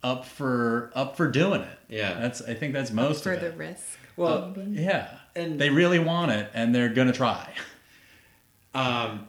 up 0.03 0.25
for 0.25 0.91
up 0.95 1.17
for 1.19 1.29
doing 1.31 1.61
it. 1.61 1.79
Yeah. 1.89 2.15
That's 2.19 2.41
I 2.41 2.55
think 2.55 2.73
that's 2.73 2.91
most 2.91 3.25
for 3.25 3.35
of 3.35 3.41
the 3.41 3.49
it. 3.49 3.57
risk. 3.57 3.99
Well, 4.17 4.53
maybe. 4.57 4.81
Yeah. 4.83 5.09
And- 5.37 5.61
they 5.61 5.71
really 5.71 5.99
want 5.99 6.31
it 6.33 6.51
and 6.55 6.75
they're 6.75 6.89
gonna 6.89 7.13
try. 7.13 7.53
Um, 8.75 9.27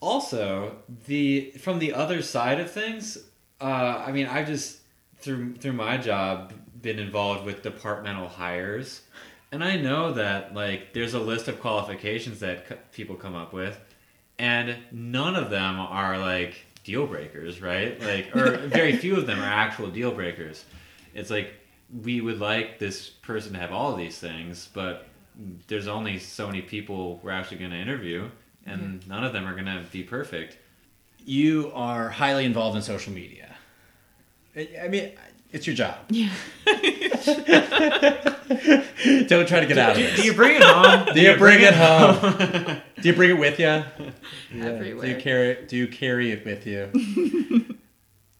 also, 0.00 0.76
the 1.06 1.52
from 1.58 1.78
the 1.78 1.94
other 1.94 2.22
side 2.22 2.60
of 2.60 2.70
things, 2.70 3.18
uh, 3.60 4.04
I 4.06 4.12
mean, 4.12 4.26
I've 4.26 4.46
just 4.46 4.78
through 5.18 5.54
through 5.56 5.72
my 5.72 5.96
job 5.96 6.52
been 6.80 6.98
involved 6.98 7.46
with 7.46 7.62
departmental 7.62 8.28
hires, 8.28 9.02
and 9.50 9.64
I 9.64 9.76
know 9.76 10.12
that 10.12 10.54
like 10.54 10.92
there's 10.92 11.14
a 11.14 11.18
list 11.18 11.48
of 11.48 11.60
qualifications 11.60 12.40
that 12.40 12.68
c- 12.68 12.74
people 12.92 13.16
come 13.16 13.34
up 13.34 13.52
with, 13.52 13.80
and 14.38 14.76
none 14.92 15.36
of 15.36 15.50
them 15.50 15.80
are 15.80 16.18
like 16.18 16.66
deal 16.84 17.06
breakers, 17.06 17.62
right? 17.62 18.00
Like, 18.00 18.36
or 18.36 18.58
very 18.68 18.96
few 18.96 19.16
of 19.16 19.26
them 19.26 19.40
are 19.40 19.44
actual 19.44 19.90
deal 19.90 20.12
breakers. 20.12 20.64
It's 21.14 21.30
like 21.30 21.54
we 22.02 22.20
would 22.20 22.40
like 22.40 22.78
this 22.78 23.08
person 23.08 23.54
to 23.54 23.58
have 23.58 23.72
all 23.72 23.92
of 23.92 23.98
these 23.98 24.18
things, 24.18 24.68
but 24.72 25.06
there's 25.66 25.88
only 25.88 26.18
so 26.18 26.46
many 26.46 26.62
people 26.62 27.20
we're 27.22 27.30
actually 27.30 27.58
going 27.58 27.70
to 27.70 27.76
interview, 27.76 28.28
and 28.66 29.06
none 29.08 29.24
of 29.24 29.32
them 29.32 29.46
are 29.46 29.52
going 29.54 29.66
to 29.66 29.84
be 29.92 30.02
perfect. 30.02 30.56
You 31.24 31.70
are 31.74 32.08
highly 32.10 32.44
involved 32.44 32.76
in 32.76 32.82
social 32.82 33.12
media. 33.12 33.54
I 34.56 34.68
I 34.84 34.88
mean, 34.88 35.12
it's 35.52 35.66
your 35.66 35.76
job. 35.76 35.96
Yeah. 36.10 36.30
Don't 39.26 39.46
try 39.48 39.60
to 39.60 39.66
get 39.66 39.78
out 39.78 39.92
of 39.92 39.96
Do, 39.96 40.02
this. 40.02 40.16
do 40.20 40.22
you 40.26 40.34
bring 40.34 40.56
it 40.56 40.62
home? 40.62 41.08
Do 41.14 41.20
you 41.20 41.36
bring 41.36 41.60
it 41.62 41.74
home? 41.74 42.80
Do 43.00 43.08
you 43.08 43.14
bring 43.14 43.30
it 43.30 43.38
with 43.38 43.58
you? 43.58 43.66
Everywhere. 43.66 44.12
Do 44.52 44.58
you 44.58 44.64
Everywhere. 44.64 45.20
carry 45.20 45.66
Do 45.66 45.76
you 45.76 45.88
carry 45.88 46.32
it 46.32 46.44
with 46.44 46.66
you? 46.66 47.76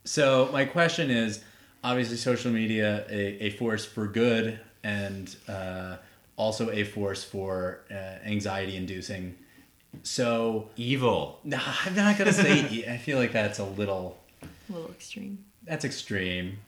so 0.04 0.48
my 0.52 0.64
question 0.64 1.10
is, 1.10 1.42
obviously, 1.82 2.16
social 2.16 2.50
media 2.52 3.04
a, 3.08 3.44
a 3.46 3.50
force 3.50 3.84
for 3.84 4.06
good 4.06 4.58
and 4.82 5.34
uh, 5.48 5.96
also 6.37 6.70
a 6.70 6.84
force 6.84 7.24
for 7.24 7.80
uh, 7.90 7.94
anxiety 8.26 8.76
inducing. 8.76 9.37
So 10.02 10.68
Evil. 10.76 11.40
nah, 11.44 11.61
I'm 11.85 11.94
not 11.94 12.18
gonna 12.18 12.33
say. 12.33 12.68
e- 12.70 12.87
I 12.87 12.96
feel 12.98 13.18
like 13.18 13.33
that's 13.33 13.59
a 13.59 13.64
little. 13.64 14.18
A 14.42 14.72
little 14.72 14.90
extreme. 14.90 15.44
That's 15.64 15.85
extreme. 15.85 16.59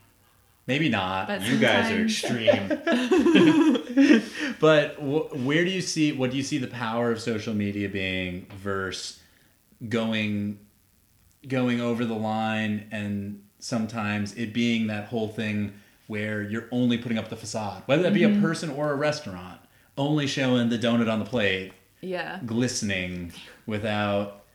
Maybe 0.65 0.89
not. 0.89 1.27
But 1.27 1.41
You 1.43 1.57
guys 1.57 1.91
are 1.91 2.09
sometimes- 2.09 2.71
extreme. 2.71 4.23
But 4.59 4.95
wh- 4.95 5.45
where 5.45 5.63
do 5.63 5.71
you 5.71 5.81
see 5.81 6.11
what 6.11 6.31
do 6.31 6.37
you 6.37 6.43
see 6.43 6.57
the 6.57 6.67
power 6.67 7.11
of 7.11 7.21
social 7.21 7.53
media 7.53 7.89
being 7.89 8.47
versus 8.57 9.19
going 9.87 10.59
going 11.47 11.79
over 11.79 12.03
the 12.05 12.15
line 12.15 12.87
and 12.91 13.43
sometimes 13.59 14.33
it 14.33 14.53
being 14.53 14.87
that 14.87 15.07
whole 15.07 15.27
thing 15.27 15.73
where 16.07 16.41
you're 16.41 16.67
only 16.71 16.97
putting 16.97 17.17
up 17.17 17.29
the 17.29 17.35
facade, 17.35 17.83
whether 17.85 18.03
that 18.03 18.13
be 18.13 18.23
a 18.23 18.29
mm-hmm. 18.29 18.41
person 18.41 18.69
or 18.69 18.91
a 18.91 18.95
restaurant, 18.95 19.59
only 19.97 20.25
showing 20.25 20.69
the 20.69 20.77
donut 20.77 21.11
on 21.11 21.19
the 21.19 21.25
plate, 21.25 21.73
Yeah. 22.01 22.39
glistening 22.45 23.33
without 23.65 24.45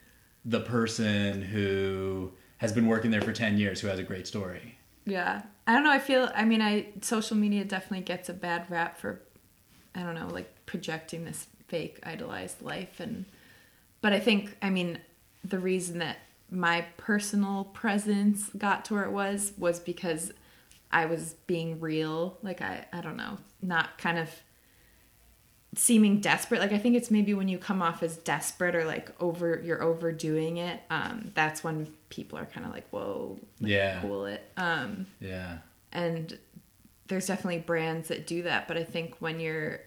the 0.44 0.60
person 0.60 1.42
who 1.42 2.32
has 2.58 2.72
been 2.72 2.86
working 2.86 3.10
there 3.10 3.22
for 3.22 3.32
10 3.32 3.58
years 3.58 3.80
who 3.80 3.88
has 3.88 3.98
a 3.98 4.02
great 4.04 4.26
story. 4.26 4.78
Yeah. 5.04 5.42
I 5.66 5.74
don't 5.74 5.84
know. 5.84 5.90
I 5.90 5.98
feel, 5.98 6.30
I 6.34 6.44
mean, 6.44 6.62
I, 6.62 6.86
social 7.00 7.36
media 7.36 7.64
definitely 7.64 8.04
gets 8.04 8.28
a 8.28 8.32
bad 8.34 8.70
rap 8.70 8.98
for 8.98 9.20
I 9.94 10.02
don't 10.02 10.14
know, 10.14 10.28
like 10.28 10.50
projecting 10.66 11.24
this 11.24 11.46
fake 11.68 11.98
idolized 12.02 12.62
life 12.62 13.00
and 13.00 13.24
but 14.00 14.12
I 14.12 14.20
think 14.20 14.56
I 14.60 14.68
mean 14.70 14.98
the 15.44 15.58
reason 15.58 15.98
that 15.98 16.18
my 16.50 16.84
personal 16.96 17.64
presence 17.64 18.50
got 18.56 18.84
to 18.86 18.94
where 18.94 19.04
it 19.04 19.12
was 19.12 19.52
was 19.56 19.80
because 19.80 20.32
I 20.90 21.06
was 21.06 21.34
being 21.46 21.80
real, 21.80 22.36
like 22.42 22.60
I 22.60 22.86
I 22.92 23.00
don't 23.00 23.16
know, 23.16 23.38
not 23.62 23.96
kind 23.98 24.18
of 24.18 24.30
seeming 25.74 26.20
desperate. 26.20 26.60
Like 26.60 26.72
I 26.72 26.78
think 26.78 26.96
it's 26.96 27.10
maybe 27.10 27.34
when 27.34 27.48
you 27.48 27.58
come 27.58 27.80
off 27.82 28.02
as 28.02 28.16
desperate 28.18 28.74
or 28.74 28.84
like 28.84 29.10
over 29.20 29.60
you're 29.64 29.82
overdoing 29.82 30.58
it, 30.58 30.80
um 30.90 31.30
that's 31.34 31.64
when 31.64 31.86
people 32.10 32.38
are 32.38 32.46
kind 32.46 32.66
of 32.66 32.72
like, 32.72 32.86
"Whoa, 32.90 33.38
like, 33.60 33.70
Yeah. 33.70 34.00
cool 34.02 34.26
it." 34.26 34.42
Um 34.56 35.06
Yeah. 35.20 35.58
and 35.92 36.38
there's 37.08 37.26
definitely 37.26 37.58
brands 37.58 38.08
that 38.08 38.26
do 38.26 38.42
that 38.44 38.66
but 38.66 38.78
i 38.78 38.84
think 38.84 39.14
when 39.18 39.38
you're 39.38 39.80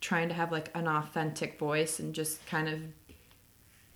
trying 0.00 0.28
to 0.28 0.34
have 0.34 0.50
like 0.50 0.70
an 0.74 0.88
authentic 0.88 1.58
voice 1.58 1.98
and 2.00 2.14
just 2.14 2.44
kind 2.46 2.68
of 2.68 2.80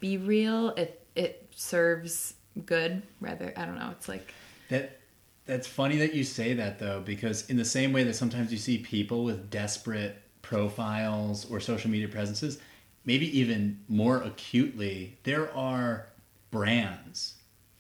be 0.01 0.19
real 0.19 0.71
it 0.71 1.07
it 1.15 1.49
serves 1.55 2.35
good 2.67 3.03
rather 3.21 3.55
i 3.57 3.65
don't 3.65 3.79
know 3.79 3.89
it's 3.91 4.09
like 4.09 4.35
That 4.69 5.01
that's 5.47 5.67
funny 5.67 5.97
that 5.99 6.13
you 6.13 6.25
say 6.25 6.53
that 6.55 6.79
though, 6.79 7.01
because 7.01 7.49
in 7.49 7.57
the 7.57 7.65
same 7.65 7.93
way 7.93 8.03
that 8.03 8.15
sometimes 8.17 8.51
you 8.53 8.59
see 8.59 8.79
people 8.79 9.25
with 9.25 9.49
desperate 9.49 10.21
profiles 10.47 11.51
or 11.51 11.59
social 11.59 11.91
media 11.91 12.07
presences, 12.09 12.59
maybe 13.05 13.39
even 13.39 13.79
more 13.89 14.19
acutely, 14.23 15.19
there 15.25 15.55
are 15.57 16.07
brands, 16.53 17.35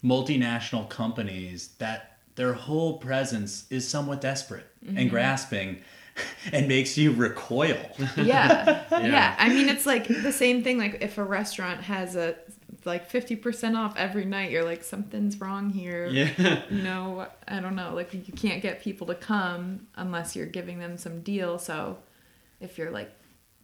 multinational 0.04 0.88
companies 0.88 1.68
that 1.78 2.18
their 2.34 2.52
whole 2.52 2.98
presence 2.98 3.66
is 3.70 3.88
somewhat 3.88 4.20
desperate 4.20 4.66
and 4.86 4.98
mm-hmm. 4.98 5.08
grasping 5.08 5.80
and 6.52 6.66
makes 6.66 6.98
you 6.98 7.12
recoil. 7.12 7.78
yeah, 8.16 8.84
Yeah. 8.90 9.06
yeah 9.06 9.36
i 9.38 9.48
mean 9.48 9.68
it's 9.68 9.86
like 9.86 10.06
the 10.08 10.32
same 10.32 10.62
thing 10.62 10.76
like 10.78 10.98
if 11.00 11.18
a 11.18 11.24
restaurant 11.24 11.82
has 11.82 12.16
a 12.16 12.36
like 12.84 13.10
50% 13.10 13.76
off 13.76 13.96
every 13.96 14.24
night 14.24 14.50
you're 14.52 14.64
like 14.64 14.84
something's 14.84 15.40
wrong 15.40 15.70
here 15.70 16.06
Yeah. 16.06 16.62
you 16.70 16.82
know 16.82 17.26
i 17.48 17.60
don't 17.60 17.74
know 17.74 17.94
like 17.94 18.12
you 18.14 18.32
can't 18.34 18.62
get 18.62 18.80
people 18.80 19.06
to 19.08 19.14
come 19.14 19.86
unless 19.96 20.36
you're 20.36 20.46
giving 20.46 20.78
them 20.78 20.96
some 20.96 21.20
deal 21.22 21.58
so 21.58 21.98
if 22.60 22.78
you're 22.78 22.90
like 22.90 23.12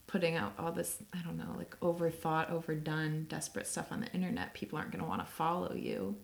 putting 0.07 0.37
out 0.37 0.53
all 0.59 0.73
this 0.73 0.99
i 1.15 1.19
don't 1.23 1.39
know 1.39 1.55
like 1.57 1.79
overthought 1.81 2.51
overdone 2.51 3.25
desperate 3.29 3.67
stuff 3.67 3.91
on 3.91 4.01
the 4.01 4.13
internet 4.13 4.53
people 4.53 4.79
aren't 4.79 4.91
going 4.91 5.03
to 5.03 5.09
want 5.09 5.25
to 5.25 5.33
follow 5.33 5.75
you. 5.75 6.17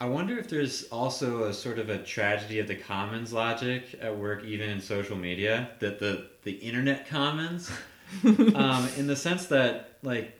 I 0.00 0.06
wonder 0.06 0.36
if 0.38 0.48
there's 0.48 0.84
also 0.84 1.44
a 1.44 1.54
sort 1.54 1.78
of 1.78 1.88
a 1.88 1.98
tragedy 1.98 2.58
of 2.58 2.66
the 2.66 2.74
commons 2.74 3.32
logic 3.32 3.98
at 4.00 4.16
work, 4.16 4.44
even 4.44 4.68
in 4.68 4.80
social 4.80 5.16
media, 5.16 5.70
that 5.78 5.98
the 5.98 6.28
the 6.42 6.52
internet 6.52 7.08
commons, 7.08 7.70
um, 8.54 8.88
in 8.96 9.06
the 9.06 9.16
sense 9.16 9.46
that 9.46 9.98
like 10.02 10.38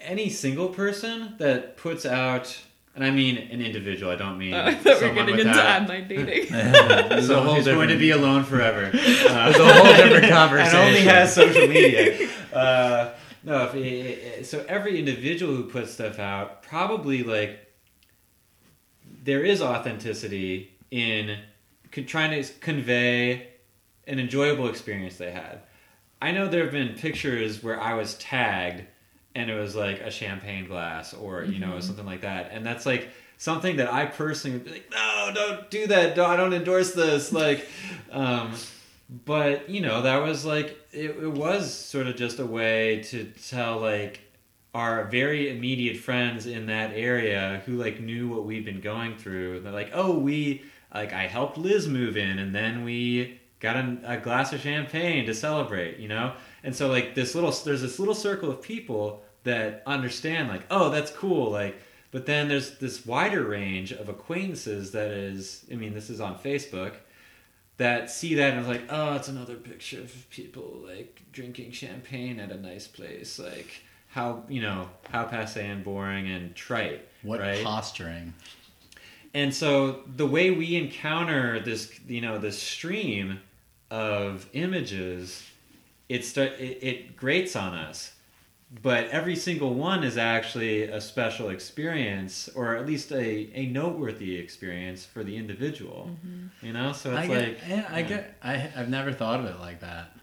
any 0.00 0.30
single 0.30 0.68
person 0.68 1.34
that 1.38 1.76
puts 1.76 2.06
out, 2.06 2.58
and 2.98 3.06
I 3.06 3.12
mean 3.12 3.38
an 3.38 3.62
individual, 3.62 4.10
I 4.10 4.16
don't 4.16 4.38
mean 4.38 4.52
someone 4.82 5.26
without, 5.26 5.82
online 5.82 6.08
dating 6.08 6.46
There's 6.50 7.24
a 7.24 7.26
someone 7.28 7.46
whole 7.46 7.54
who's 7.54 7.64
going 7.66 7.90
to 7.90 7.96
be 7.96 8.10
alone 8.10 8.42
forever. 8.42 8.86
Uh, 8.86 8.90
There's 8.90 9.56
a 9.60 9.72
whole 9.72 9.84
different 9.84 10.24
and 10.24 10.32
conversation. 10.32 10.80
only 10.80 11.02
has 11.02 11.32
social 11.32 11.68
media. 11.68 12.28
Uh, 12.52 13.10
no, 13.44 13.66
if 13.66 13.74
it, 13.76 14.46
so 14.46 14.64
every 14.68 14.98
individual 14.98 15.54
who 15.54 15.64
puts 15.66 15.92
stuff 15.92 16.18
out 16.18 16.64
probably 16.64 17.22
like 17.22 17.72
there 19.22 19.44
is 19.44 19.62
authenticity 19.62 20.76
in 20.90 21.38
con- 21.92 22.04
trying 22.04 22.42
to 22.42 22.52
convey 22.54 23.46
an 24.08 24.18
enjoyable 24.18 24.68
experience 24.68 25.18
they 25.18 25.30
had. 25.30 25.60
I 26.20 26.32
know 26.32 26.48
there 26.48 26.64
have 26.64 26.72
been 26.72 26.96
pictures 26.96 27.62
where 27.62 27.80
I 27.80 27.94
was 27.94 28.14
tagged 28.14 28.82
and 29.38 29.48
it 29.50 29.54
was 29.54 29.76
like 29.76 30.00
a 30.00 30.10
champagne 30.10 30.66
glass 30.66 31.14
or 31.14 31.44
you 31.44 31.58
know 31.58 31.78
something 31.80 32.06
like 32.06 32.22
that, 32.22 32.50
and 32.52 32.66
that's 32.66 32.84
like 32.84 33.08
something 33.38 33.76
that 33.76 33.92
I 33.92 34.04
personally 34.04 34.58
would 34.58 34.64
be 34.64 34.72
like, 34.72 34.90
no, 34.90 35.30
don't 35.32 35.70
do 35.70 35.86
that. 35.86 36.16
Don't, 36.16 36.28
I 36.28 36.36
don't 36.36 36.52
endorse 36.52 36.92
this. 36.92 37.32
Like, 37.38 37.66
um, 38.10 38.52
but 39.24 39.70
you 39.70 39.80
know 39.80 40.02
that 40.02 40.22
was 40.22 40.44
like 40.44 40.78
it, 40.92 41.10
it 41.10 41.32
was 41.32 41.72
sort 41.72 42.06
of 42.06 42.16
just 42.16 42.38
a 42.40 42.46
way 42.46 43.00
to 43.04 43.24
tell 43.48 43.78
like 43.78 44.20
our 44.74 45.04
very 45.04 45.56
immediate 45.56 45.96
friends 45.96 46.46
in 46.46 46.66
that 46.66 46.92
area 46.92 47.62
who 47.64 47.76
like 47.76 48.00
knew 48.00 48.28
what 48.28 48.44
we'd 48.44 48.64
been 48.64 48.80
going 48.80 49.16
through 49.16 49.60
they're 49.60 49.72
like 49.72 49.90
oh 49.94 50.18
we 50.18 50.62
like 50.92 51.12
i 51.14 51.26
helped 51.26 51.56
liz 51.56 51.88
move 51.88 52.18
in 52.18 52.38
and 52.38 52.54
then 52.54 52.84
we 52.84 53.40
got 53.60 53.76
a, 53.76 53.98
a 54.04 54.16
glass 54.18 54.52
of 54.52 54.60
champagne 54.60 55.24
to 55.24 55.34
celebrate 55.34 55.98
you 55.98 56.08
know 56.08 56.34
and 56.62 56.76
so 56.76 56.88
like 56.88 57.14
this 57.14 57.34
little 57.34 57.50
there's 57.64 57.80
this 57.80 57.98
little 57.98 58.14
circle 58.14 58.50
of 58.50 58.60
people 58.60 59.22
that 59.44 59.82
understand 59.86 60.48
like 60.48 60.62
oh 60.70 60.90
that's 60.90 61.10
cool 61.10 61.50
like 61.50 61.80
but 62.10 62.26
then 62.26 62.48
there's 62.48 62.78
this 62.78 63.04
wider 63.06 63.44
range 63.44 63.92
of 63.92 64.08
acquaintances 64.08 64.92
that 64.92 65.10
is 65.10 65.64
i 65.72 65.74
mean 65.74 65.94
this 65.94 66.10
is 66.10 66.20
on 66.20 66.36
facebook 66.38 66.94
that 67.78 68.10
see 68.10 68.34
that 68.34 68.54
and 68.54 68.66
like, 68.66 68.82
oh, 68.90 69.14
it's 69.14 69.28
another 69.28 69.54
picture 69.54 70.00
of 70.00 70.28
people 70.30 70.82
like 70.84 71.22
drinking 71.30 71.70
champagne 71.70 72.40
at 72.40 72.50
a 72.50 72.60
nice 72.60 72.88
place. 72.88 73.38
Like 73.38 73.70
how 74.08 74.42
you 74.48 74.60
know 74.60 74.90
how 75.10 75.22
passe 75.24 75.64
and 75.64 75.84
boring 75.84 76.28
and 76.28 76.56
trite, 76.56 77.06
What 77.22 77.38
right? 77.38 77.62
posturing. 77.62 78.34
and 79.32 79.54
so 79.54 80.02
the 80.16 80.26
way 80.26 80.50
we 80.50 80.74
encounter 80.74 81.60
this, 81.60 81.92
you 82.08 82.20
know, 82.20 82.38
this 82.38 82.60
stream 82.60 83.38
of 83.92 84.48
images, 84.54 85.44
it 86.08 86.24
start 86.24 86.54
it, 86.58 86.78
it 86.82 87.16
grates 87.16 87.54
on 87.54 87.74
us. 87.74 88.12
But 88.70 89.08
every 89.08 89.34
single 89.34 89.72
one 89.72 90.04
is 90.04 90.18
actually 90.18 90.82
a 90.82 91.00
special 91.00 91.48
experience, 91.48 92.50
or 92.54 92.76
at 92.76 92.86
least 92.86 93.10
a, 93.12 93.50
a 93.54 93.66
noteworthy 93.66 94.36
experience 94.36 95.06
for 95.06 95.24
the 95.24 95.38
individual. 95.38 96.10
Mm-hmm. 96.10 96.66
You 96.66 96.72
know, 96.74 96.92
so 96.92 97.10
it's 97.16 97.18
I 97.18 97.26
like 97.26 97.60
get, 97.60 97.68
yeah, 97.68 97.88
I 97.90 98.00
yeah. 98.00 98.06
get. 98.06 98.36
I, 98.42 98.70
I've 98.76 98.90
never 98.90 99.10
thought 99.12 99.40
of 99.40 99.46
it 99.46 99.58
like 99.58 99.80
that. 99.80 100.14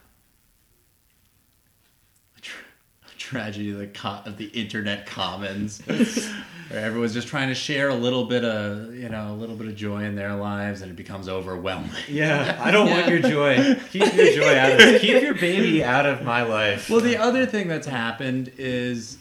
A 2.37 2.41
tra- 2.41 2.63
a 3.11 3.14
tragedy 3.25 3.71
of 3.71 3.79
the 3.79 3.87
co- 3.87 4.21
of 4.25 4.37
the 4.37 4.45
internet 4.47 5.05
commons, 5.05 5.81
where 5.85 6.85
everyone's 6.85 7.13
just 7.13 7.27
trying 7.27 7.49
to 7.49 7.55
share 7.55 7.89
a 7.89 7.95
little 7.95 8.25
bit 8.25 8.45
of 8.45 8.93
you 8.93 9.09
know 9.09 9.31
a 9.31 9.35
little 9.35 9.55
bit 9.55 9.67
of 9.67 9.75
joy 9.75 10.03
in 10.03 10.15
their 10.15 10.35
lives, 10.35 10.81
and 10.81 10.91
it 10.91 10.95
becomes 10.95 11.27
overwhelming. 11.27 11.91
Yeah, 12.07 12.59
I 12.63 12.71
don't 12.71 12.89
want 12.89 13.07
your 13.07 13.19
joy. 13.19 13.75
Keep 13.91 14.13
your 14.13 14.33
joy 14.33 14.57
out 14.57 14.79
of. 14.79 15.01
Keep 15.01 15.21
your 15.21 15.33
baby 15.33 15.83
out 15.83 16.05
of 16.05 16.23
my 16.23 16.43
life. 16.43 16.89
Well, 16.89 17.01
the 17.01 17.17
other 17.17 17.45
thing 17.45 17.67
that's 17.67 17.87
happened 17.87 18.51
is 18.57 19.17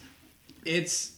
it's 0.65 1.13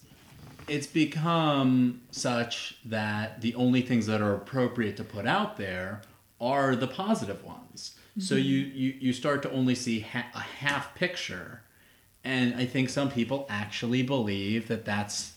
it's 0.68 0.88
become 0.88 2.02
such 2.12 2.78
that 2.86 3.42
the 3.42 3.56
only 3.56 3.82
things 3.82 4.06
that 4.08 4.22
are 4.22 4.34
appropriate 4.34 4.98
to 4.98 5.04
put 5.04 5.26
out 5.26 5.58
there 5.58 6.02
are 6.40 6.76
the 6.76 6.88
positive 6.88 7.44
ones. 7.44 7.96
So 8.20 8.36
mm-hmm. 8.36 8.46
you, 8.46 8.58
you 8.58 8.94
you 9.00 9.14
start 9.14 9.44
to 9.44 9.52
only 9.52 9.76
see 9.76 10.00
ha- 10.00 10.28
a 10.34 10.40
half 10.40 10.96
picture, 10.96 11.62
and 12.28 12.56
I 12.56 12.66
think 12.66 12.90
some 12.90 13.10
people 13.10 13.46
actually 13.50 14.04
believe 14.04 14.68
that 14.68 14.84
that's 14.84 15.34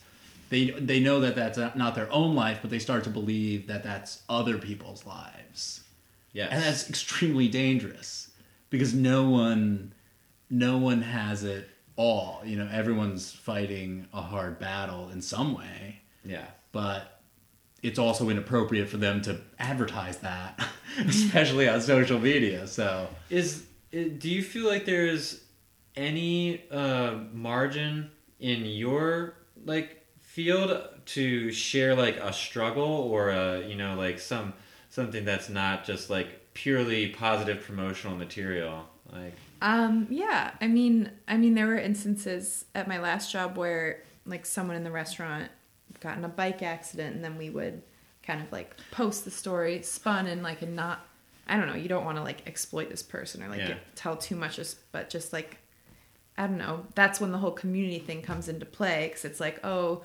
they 0.49 0.71
they 0.71 0.99
know 0.99 1.21
that 1.21 1.37
that's 1.37 1.57
not 1.77 1.95
their 1.95 2.13
own 2.13 2.35
life, 2.35 2.59
but 2.61 2.71
they 2.71 2.81
start 2.81 3.05
to 3.05 3.11
believe 3.11 3.69
that 3.69 3.85
that's 3.85 4.23
other 4.29 4.59
people's 4.59 5.07
lives. 5.07 5.85
yes. 6.33 6.49
And 6.51 6.63
that's 6.63 6.91
extremely 6.91 7.47
dangerous 7.49 8.31
because 8.71 8.93
no 8.93 9.31
one 9.31 9.95
no 10.51 10.79
one 10.79 11.03
has 11.03 11.45
it 11.45 11.71
all. 11.95 12.43
You 12.45 12.57
know, 12.57 12.69
everyone's 12.73 13.33
fighting 13.33 14.09
a 14.13 14.21
hard 14.21 14.59
battle 14.59 15.11
in 15.11 15.23
some 15.23 15.57
way, 15.57 16.01
yeah. 16.25 16.47
but 16.73 17.21
it's 17.85 18.01
also 18.01 18.29
inappropriate 18.29 18.89
for 18.89 18.97
them 18.97 19.23
to 19.23 19.41
advertise 19.61 20.19
that, 20.19 20.61
especially 21.07 21.69
on 21.69 21.81
social 21.81 22.19
media. 22.19 22.67
So, 22.67 23.07
Is 23.31 23.65
do 23.93 24.29
you 24.29 24.43
feel 24.43 24.67
like 24.67 24.87
there's 24.87 25.45
any 25.97 26.65
uh, 26.71 27.15
margin 27.33 28.11
in 28.39 28.65
your 28.65 29.35
like 29.65 30.07
field 30.21 30.89
to 31.05 31.51
share 31.53 31.95
like 31.95 32.17
a 32.17 32.33
struggle 32.33 32.85
or 32.85 33.31
a 33.31 33.67
you 33.67 33.75
know 33.75 33.95
like 33.97 34.19
some 34.19 34.53
something 34.89 35.25
that's 35.25 35.49
not 35.49 35.85
just 35.85 36.11
like 36.11 36.53
purely 36.55 37.09
positive 37.09 37.63
promotional 37.63 38.17
material? 38.17 38.89
Like 39.13 39.35
Um, 39.63 40.07
yeah, 40.11 40.53
I 40.61 40.67
mean, 40.69 41.11
I 41.29 41.37
mean, 41.37 41.55
there 41.55 41.67
were 41.67 41.79
instances 41.79 42.65
at 42.75 42.89
my 42.89 42.99
last 42.99 43.31
job 43.33 43.57
where 43.57 44.03
like 44.27 44.47
someone 44.47 44.77
in 44.77 44.85
the 44.85 44.91
restaurant 44.91 45.51
got 46.01 46.17
in 46.17 46.25
a 46.25 46.29
bike 46.29 46.63
accident, 46.63 47.15
and 47.17 47.25
then 47.25 47.37
we 47.37 47.51
would 47.51 47.83
kind 48.23 48.41
of 48.43 48.51
like 48.53 48.75
post 48.91 49.25
the 49.25 49.31
story, 49.31 49.83
spun 49.83 50.27
and 50.27 50.43
like 50.43 50.63
and 50.63 50.75
not, 50.77 51.07
I 51.49 51.57
don't 51.57 51.67
know, 51.67 51.75
you 51.75 51.89
don't 51.89 52.05
want 52.05 52.17
to 52.19 52.23
like 52.23 52.47
exploit 52.47 52.89
this 52.91 53.03
person 53.03 53.43
or 53.43 53.49
like 53.49 53.59
Yeah. 53.59 53.69
get, 53.69 53.97
tell 53.97 54.17
too 54.17 54.37
much, 54.37 54.59
but 54.93 55.11
just 55.11 55.33
like, 55.33 55.59
I 56.41 56.47
don't 56.47 56.57
know, 56.57 56.87
that's 56.95 57.21
when 57.21 57.33
the 57.33 57.39
whole 57.39 57.51
community 57.51 57.99
thing 57.99 58.23
comes 58.23 58.49
into 58.49 58.65
play 58.65 59.09
because 59.09 59.27
it's 59.27 59.41
like, 59.41 59.61
oh, 59.63 60.05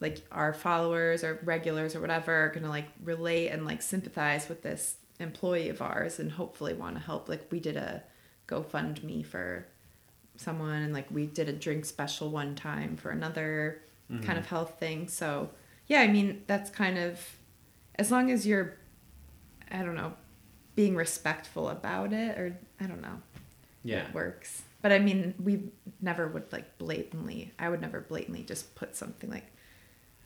like 0.00 0.18
our 0.32 0.52
followers 0.52 1.22
or 1.22 1.38
regulars 1.44 1.94
or 1.94 2.00
whatever 2.00 2.34
are 2.34 2.48
gonna 2.48 2.68
like 2.68 2.88
relate 3.04 3.50
and 3.50 3.64
like 3.64 3.80
sympathize 3.80 4.48
with 4.48 4.62
this 4.62 4.96
employee 5.20 5.68
of 5.68 5.80
ours 5.80 6.18
and 6.18 6.32
hopefully 6.32 6.74
want 6.74 6.96
to 6.96 7.00
help. 7.00 7.28
Like 7.28 7.46
we 7.52 7.60
did 7.60 7.76
a 7.76 8.02
GoFundMe 8.48 9.24
for 9.24 9.64
someone 10.36 10.82
and 10.82 10.92
like 10.92 11.08
we 11.12 11.26
did 11.26 11.48
a 11.48 11.52
drink 11.52 11.84
special 11.84 12.28
one 12.28 12.56
time 12.56 12.96
for 12.96 13.10
another 13.10 13.82
mm-hmm. 14.10 14.24
kind 14.24 14.40
of 14.40 14.46
health 14.46 14.80
thing. 14.80 15.06
So 15.06 15.48
yeah, 15.86 16.00
I 16.00 16.08
mean 16.08 16.42
that's 16.48 16.70
kind 16.70 16.98
of 16.98 17.24
as 17.94 18.10
long 18.10 18.32
as 18.32 18.44
you're 18.44 18.78
I 19.70 19.84
don't 19.84 19.94
know, 19.94 20.14
being 20.74 20.96
respectful 20.96 21.68
about 21.68 22.12
it 22.12 22.36
or 22.36 22.58
I 22.80 22.86
don't 22.86 23.00
know. 23.00 23.20
Yeah. 23.84 24.08
It 24.08 24.12
works. 24.12 24.62
But 24.82 24.92
I 24.92 24.98
mean, 24.98 25.34
we 25.42 25.70
never 26.00 26.26
would 26.28 26.52
like 26.52 26.76
blatantly 26.78 27.52
I 27.58 27.68
would 27.68 27.80
never 27.80 28.00
blatantly 28.00 28.42
just 28.42 28.74
put 28.74 28.96
something 28.96 29.30
like 29.30 29.46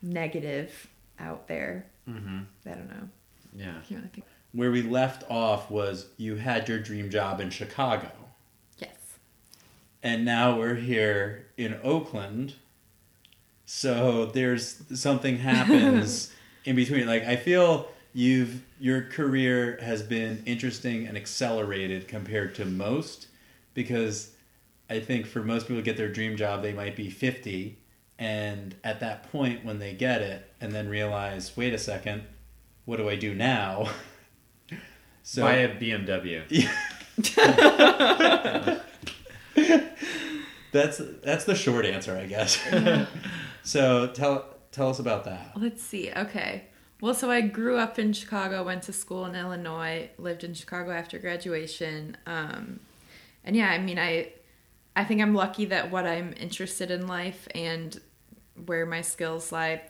negative 0.01 0.87
out 1.19 1.47
there. 1.47 1.85
Mm-hmm. 2.09 2.39
I 2.65 2.69
don't 2.73 2.89
know. 2.89 3.09
Yeah. 3.55 3.75
You 3.87 3.99
think? 3.99 4.23
Where 4.53 4.71
we 4.71 4.81
left 4.81 5.29
off 5.29 5.69
was 5.69 6.07
you 6.17 6.35
had 6.35 6.67
your 6.67 6.79
dream 6.79 7.09
job 7.09 7.39
in 7.39 7.49
Chicago. 7.49 8.11
Yes. 8.79 8.95
and 10.03 10.25
now 10.25 10.57
we're 10.57 10.75
here 10.75 11.47
in 11.57 11.79
Oakland. 11.83 12.53
So 13.65 14.25
there's 14.27 14.81
something 14.93 15.37
happens 15.39 16.33
in 16.65 16.75
between. 16.75 17.05
Like 17.07 17.23
I 17.25 17.35
feel 17.35 17.89
you've 18.13 18.61
your 18.79 19.01
career 19.01 19.77
has 19.81 20.01
been 20.01 20.41
interesting 20.45 21.05
and 21.07 21.17
accelerated 21.17 22.07
compared 22.07 22.55
to 22.55 22.65
most 22.65 23.27
because 23.73 24.31
I 24.89 24.99
think 24.99 25.25
for 25.25 25.43
most 25.43 25.63
people 25.63 25.77
to 25.77 25.81
get 25.83 25.97
their 25.97 26.11
dream 26.11 26.37
job 26.37 26.61
they 26.61 26.73
might 26.73 26.95
be 26.95 27.09
50 27.09 27.77
and 28.19 28.75
at 28.83 28.99
that 29.01 29.31
point 29.31 29.63
when 29.63 29.79
they 29.79 29.93
get 29.93 30.21
it 30.21 30.51
and 30.61 30.71
then 30.71 30.89
realize 30.89 31.55
wait 31.55 31.73
a 31.73 31.77
second 31.77 32.23
what 32.85 32.97
do 32.97 33.09
I 33.09 33.15
do 33.15 33.33
now? 33.33 33.89
So 35.23 35.41
Buy 35.41 35.55
a 35.55 35.75
BMW. 35.75 36.41
Yeah. 36.49 36.71
That's 40.71 41.01
that's 41.23 41.45
the 41.45 41.55
short 41.55 41.85
answer, 41.85 42.15
I 42.15 42.25
guess. 42.25 42.59
so 43.63 44.07
tell 44.07 44.45
tell 44.71 44.89
us 44.89 44.99
about 44.99 45.25
that. 45.25 45.53
Let's 45.55 45.81
see. 45.81 46.11
Okay. 46.15 46.65
Well, 47.01 47.13
so 47.13 47.29
I 47.29 47.41
grew 47.41 47.77
up 47.77 47.99
in 47.99 48.13
Chicago, 48.13 48.63
went 48.63 48.83
to 48.83 48.93
school 48.93 49.25
in 49.25 49.35
Illinois, 49.35 50.09
lived 50.17 50.43
in 50.43 50.53
Chicago 50.53 50.91
after 50.91 51.19
graduation. 51.19 52.17
Um, 52.25 52.79
and 53.43 53.55
yeah, 53.55 53.69
I 53.69 53.77
mean, 53.77 53.99
I 53.99 54.33
I 54.97 55.03
think 55.03 55.21
I'm 55.21 55.35
lucky 55.35 55.65
that 55.65 55.91
what 55.91 56.07
I'm 56.07 56.33
interested 56.39 56.89
in 56.89 57.05
life 57.05 57.47
and 57.53 58.01
where 58.65 58.83
my 58.83 59.01
skills 59.01 59.51
lie 59.51 59.83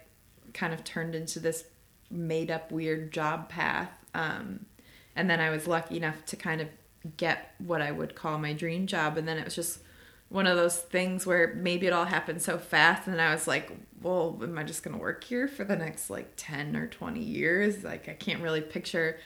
kind 0.53 0.73
of 0.73 0.83
turned 0.83 1.15
into 1.15 1.39
this 1.39 1.63
made 2.11 2.51
up 2.51 2.73
weird 2.73 3.13
job 3.13 3.47
path. 3.47 3.89
Um, 4.13 4.65
and 5.15 5.29
then 5.29 5.39
I 5.39 5.49
was 5.49 5.65
lucky 5.65 5.95
enough 5.95 6.25
to 6.25 6.35
kind 6.35 6.59
of 6.59 6.67
get 7.15 7.53
what 7.57 7.81
I 7.81 7.89
would 7.89 8.15
call 8.15 8.37
my 8.37 8.51
dream 8.51 8.85
job. 8.85 9.17
And 9.17 9.25
then 9.25 9.37
it 9.37 9.45
was 9.45 9.55
just 9.55 9.79
one 10.27 10.45
of 10.45 10.57
those 10.57 10.77
things 10.77 11.25
where 11.25 11.53
maybe 11.55 11.87
it 11.87 11.93
all 11.93 12.03
happened 12.03 12.41
so 12.41 12.57
fast 12.57 13.07
and 13.07 13.21
I 13.21 13.31
was 13.31 13.47
like, 13.47 13.71
well, 14.01 14.37
am 14.43 14.57
I 14.57 14.63
just 14.63 14.83
going 14.83 14.93
to 14.93 15.01
work 15.01 15.23
here 15.23 15.47
for 15.47 15.63
the 15.63 15.77
next 15.77 16.09
like 16.09 16.33
10 16.35 16.75
or 16.75 16.85
20 16.85 17.21
years? 17.21 17.81
Like 17.81 18.09
I 18.09 18.13
can't 18.13 18.41
really 18.41 18.59
picture 18.59 19.19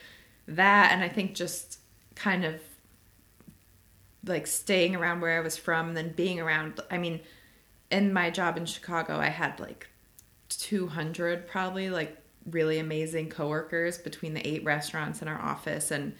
that 0.47 0.91
and 0.91 1.01
I 1.03 1.09
think 1.09 1.33
just 1.33 1.79
kind 2.13 2.45
of 2.45 2.61
like 4.25 4.47
staying 4.47 4.95
around 4.95 5.21
where 5.21 5.37
I 5.37 5.41
was 5.41 5.57
from 5.57 5.93
then 5.93 6.13
being 6.15 6.39
around 6.39 6.79
I 6.89 6.97
mean 6.97 7.21
in 7.89 8.13
my 8.13 8.29
job 8.29 8.57
in 8.57 8.65
Chicago 8.65 9.17
I 9.17 9.29
had 9.29 9.59
like 9.59 9.87
200 10.49 11.47
probably 11.47 11.89
like 11.89 12.17
really 12.49 12.79
amazing 12.79 13.29
coworkers 13.29 13.97
between 13.97 14.33
the 14.33 14.47
eight 14.47 14.63
restaurants 14.63 15.21
in 15.21 15.27
our 15.27 15.39
office 15.41 15.91
and 15.91 16.13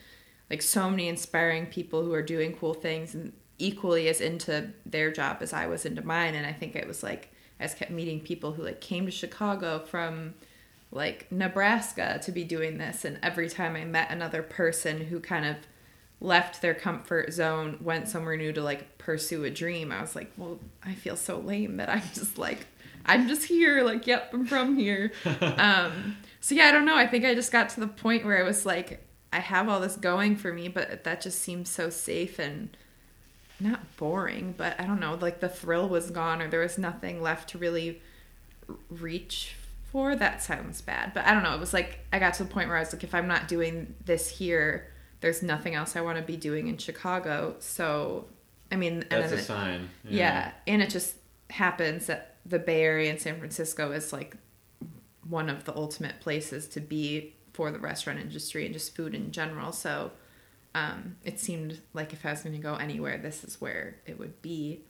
like 0.49 0.61
so 0.61 0.89
many 0.89 1.07
inspiring 1.07 1.65
people 1.65 2.03
who 2.03 2.13
are 2.13 2.21
doing 2.21 2.55
cool 2.55 2.73
things 2.73 3.15
and 3.15 3.33
equally 3.57 4.09
as 4.09 4.19
into 4.19 4.69
their 4.85 5.11
job 5.11 5.37
as 5.41 5.53
I 5.53 5.67
was 5.67 5.85
into 5.85 6.05
mine. 6.05 6.35
And 6.35 6.45
I 6.45 6.51
think 6.51 6.75
it 6.75 6.87
was 6.87 7.03
like 7.03 7.31
I 7.59 7.65
just 7.65 7.77
kept 7.77 7.91
meeting 7.91 8.19
people 8.19 8.53
who 8.53 8.63
like 8.63 8.81
came 8.81 9.05
to 9.05 9.11
Chicago 9.11 9.79
from 9.79 10.33
like 10.91 11.31
Nebraska 11.31 12.19
to 12.23 12.31
be 12.31 12.43
doing 12.43 12.77
this. 12.77 13.05
And 13.05 13.19
every 13.23 13.49
time 13.49 13.75
I 13.75 13.85
met 13.85 14.11
another 14.11 14.41
person 14.41 14.99
who 15.05 15.19
kind 15.19 15.45
of 15.45 15.55
left 16.21 16.62
their 16.62 16.75
comfort 16.75 17.34
zone, 17.34 17.77
went 17.81 18.07
somewhere 18.07 18.38
new 18.38 18.53
to 18.53 18.62
like 18.62 18.97
pursue 18.99 19.43
a 19.43 19.49
dream, 19.49 19.91
I 19.91 19.99
was 19.99 20.15
like, 20.15 20.31
well, 20.38 20.60
I 20.84 20.93
feel 20.93 21.15
so 21.15 21.39
lame 21.39 21.77
that 21.77 21.89
I'm 21.89 22.03
just 22.13 22.38
like, 22.38 22.67
I'm 23.05 23.27
just 23.27 23.45
here. 23.45 23.84
Like, 23.84 24.05
yep, 24.05 24.29
I'm 24.31 24.45
from 24.45 24.77
here. 24.77 25.12
um, 25.41 26.17
so 26.39 26.55
yeah, 26.55 26.65
I 26.65 26.71
don't 26.71 26.86
know. 26.86 26.95
I 26.95 27.07
think 27.07 27.25
I 27.25 27.34
just 27.34 27.51
got 27.51 27.69
to 27.69 27.79
the 27.79 27.88
point 27.88 28.23
where 28.23 28.39
I 28.39 28.43
was 28.43 28.65
like, 28.65 29.03
I 29.34 29.39
have 29.39 29.67
all 29.67 29.79
this 29.79 29.95
going 29.95 30.36
for 30.36 30.53
me, 30.53 30.67
but 30.67 31.03
that 31.03 31.21
just 31.21 31.39
seems 31.39 31.69
so 31.69 31.89
safe 31.89 32.38
and 32.38 32.75
not 33.60 33.97
boring, 33.97 34.53
but 34.57 34.79
I 34.79 34.86
don't 34.86 34.99
know, 34.99 35.17
like 35.19 35.39
the 35.39 35.49
thrill 35.49 35.88
was 35.88 36.12
gone 36.12 36.41
or 36.41 36.49
there 36.49 36.60
was 36.60 36.77
nothing 36.77 37.21
left 37.21 37.49
to 37.49 37.57
really 37.57 38.01
reach 38.89 39.55
for. 39.91 40.15
That 40.15 40.41
sounds 40.41 40.81
bad, 40.81 41.13
but 41.13 41.25
I 41.25 41.34
don't 41.34 41.43
know. 41.43 41.53
It 41.53 41.60
was 41.60 41.73
like 41.73 41.99
I 42.12 42.19
got 42.19 42.34
to 42.36 42.43
the 42.43 42.49
point 42.49 42.67
where 42.67 42.77
I 42.77 42.81
was 42.81 42.93
like, 42.93 43.03
if 43.03 43.15
I'm 43.15 43.27
not 43.27 43.47
doing 43.47 43.93
this 44.05 44.29
here, 44.29 44.90
there's 45.21 45.41
nothing 45.41 45.75
else 45.75 45.95
I 45.95 46.01
want 46.01 46.17
to 46.17 46.23
be 46.23 46.36
doing 46.38 46.67
in 46.67 46.77
Chicago. 46.77 47.55
So, 47.60 48.25
I 48.71 48.75
mean, 48.75 49.05
and 49.10 49.23
That's 49.23 49.31
a 49.34 49.38
it- 49.38 49.43
sign. 49.43 49.89
yeah, 50.03 50.51
and 50.67 50.81
it 50.81 50.89
just 50.89 51.15
happens 51.49 52.07
that 52.07 52.36
the 52.45 52.60
Bay 52.60 52.81
Area 52.84 53.10
and 53.12 53.19
San 53.19 53.38
Francisco 53.38 53.91
is 53.91 54.12
like 54.12 54.36
one 55.27 55.49
of 55.49 55.65
the 55.65 55.75
ultimate 55.75 56.19
places 56.19 56.67
to 56.69 56.79
be 56.79 57.36
for 57.53 57.71
the 57.71 57.79
restaurant 57.79 58.19
industry 58.19 58.65
and 58.65 58.73
just 58.73 58.95
food 58.95 59.13
in 59.13 59.31
general. 59.31 59.71
So 59.71 60.12
um, 60.73 61.17
it 61.23 61.39
seemed 61.39 61.81
like 61.93 62.13
if 62.13 62.25
I 62.25 62.31
was 62.31 62.41
going 62.41 62.55
to 62.55 62.62
go 62.62 62.75
anywhere, 62.75 63.17
this 63.17 63.43
is 63.43 63.60
where 63.62 63.97
it 64.05 64.17
would 64.17 64.41
be. 64.41 64.81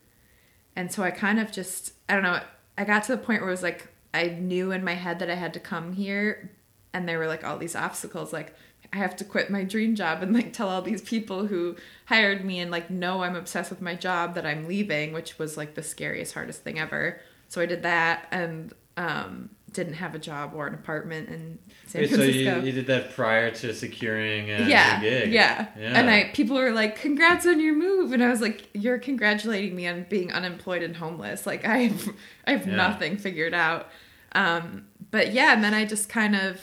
And 0.74 0.90
so 0.90 1.02
I 1.02 1.10
kind 1.10 1.38
of 1.38 1.52
just, 1.52 1.92
I 2.08 2.14
don't 2.14 2.22
know, 2.22 2.40
I 2.78 2.84
got 2.84 3.02
to 3.04 3.12
the 3.12 3.18
point 3.18 3.40
where 3.42 3.48
it 3.50 3.52
was 3.52 3.62
like, 3.62 3.88
I 4.14 4.28
knew 4.28 4.72
in 4.72 4.84
my 4.84 4.94
head 4.94 5.18
that 5.18 5.28
I 5.28 5.34
had 5.34 5.52
to 5.54 5.60
come 5.60 5.92
here, 5.92 6.50
and 6.94 7.08
there 7.08 7.18
were 7.18 7.26
like 7.26 7.44
all 7.44 7.58
these 7.58 7.74
obstacles. 7.76 8.32
Like, 8.32 8.54
I 8.92 8.96
have 8.98 9.16
to 9.16 9.24
quit 9.24 9.48
my 9.50 9.64
dream 9.64 9.94
job 9.94 10.22
and 10.22 10.34
like 10.34 10.52
tell 10.52 10.68
all 10.68 10.82
these 10.82 11.00
people 11.02 11.46
who 11.46 11.76
hired 12.06 12.44
me 12.44 12.60
and 12.60 12.70
like 12.70 12.90
know 12.90 13.22
I'm 13.22 13.36
obsessed 13.36 13.70
with 13.70 13.80
my 13.80 13.94
job 13.94 14.34
that 14.34 14.44
I'm 14.44 14.66
leaving, 14.66 15.12
which 15.12 15.38
was 15.38 15.56
like 15.56 15.74
the 15.74 15.82
scariest, 15.82 16.34
hardest 16.34 16.62
thing 16.62 16.78
ever. 16.78 17.20
So 17.48 17.60
I 17.60 17.66
did 17.66 17.82
that 17.84 18.26
and 18.30 18.72
um, 18.98 19.48
didn't 19.72 19.94
have 19.94 20.14
a 20.14 20.18
job 20.18 20.52
or 20.54 20.66
an 20.66 20.74
apartment 20.74 21.30
in 21.30 21.58
San 21.86 22.02
Wait, 22.02 22.10
so 22.10 22.22
you, 22.22 22.60
you 22.60 22.72
did 22.72 22.86
that 22.88 23.14
prior 23.14 23.50
to 23.50 23.72
securing 23.74 24.50
a 24.50 24.68
yeah, 24.68 24.98
new 25.00 25.08
gig. 25.08 25.32
yeah, 25.32 25.68
Yeah. 25.78 25.98
And 25.98 26.10
I 26.10 26.24
people 26.34 26.56
were 26.56 26.72
like, 26.72 26.96
"Congrats 27.00 27.46
on 27.46 27.58
your 27.60 27.74
move," 27.74 28.12
and 28.12 28.22
I 28.22 28.28
was 28.28 28.42
like, 28.42 28.68
"You're 28.74 28.98
congratulating 28.98 29.74
me 29.74 29.86
on 29.86 30.04
being 30.10 30.30
unemployed 30.30 30.82
and 30.82 30.94
homeless. 30.96 31.46
Like 31.46 31.64
I 31.64 31.78
have, 31.88 32.08
I 32.46 32.50
have 32.52 32.66
Yeah. 32.66 32.76
nothing 32.76 33.16
figured 33.16 33.54
out." 33.54 33.88
Um, 34.34 34.84
but 35.10 35.32
yeah, 35.32 35.54
and 35.54 35.64
then 35.64 35.72
I 35.74 35.84
just 35.86 36.08
kind 36.10 36.36
of, 36.36 36.60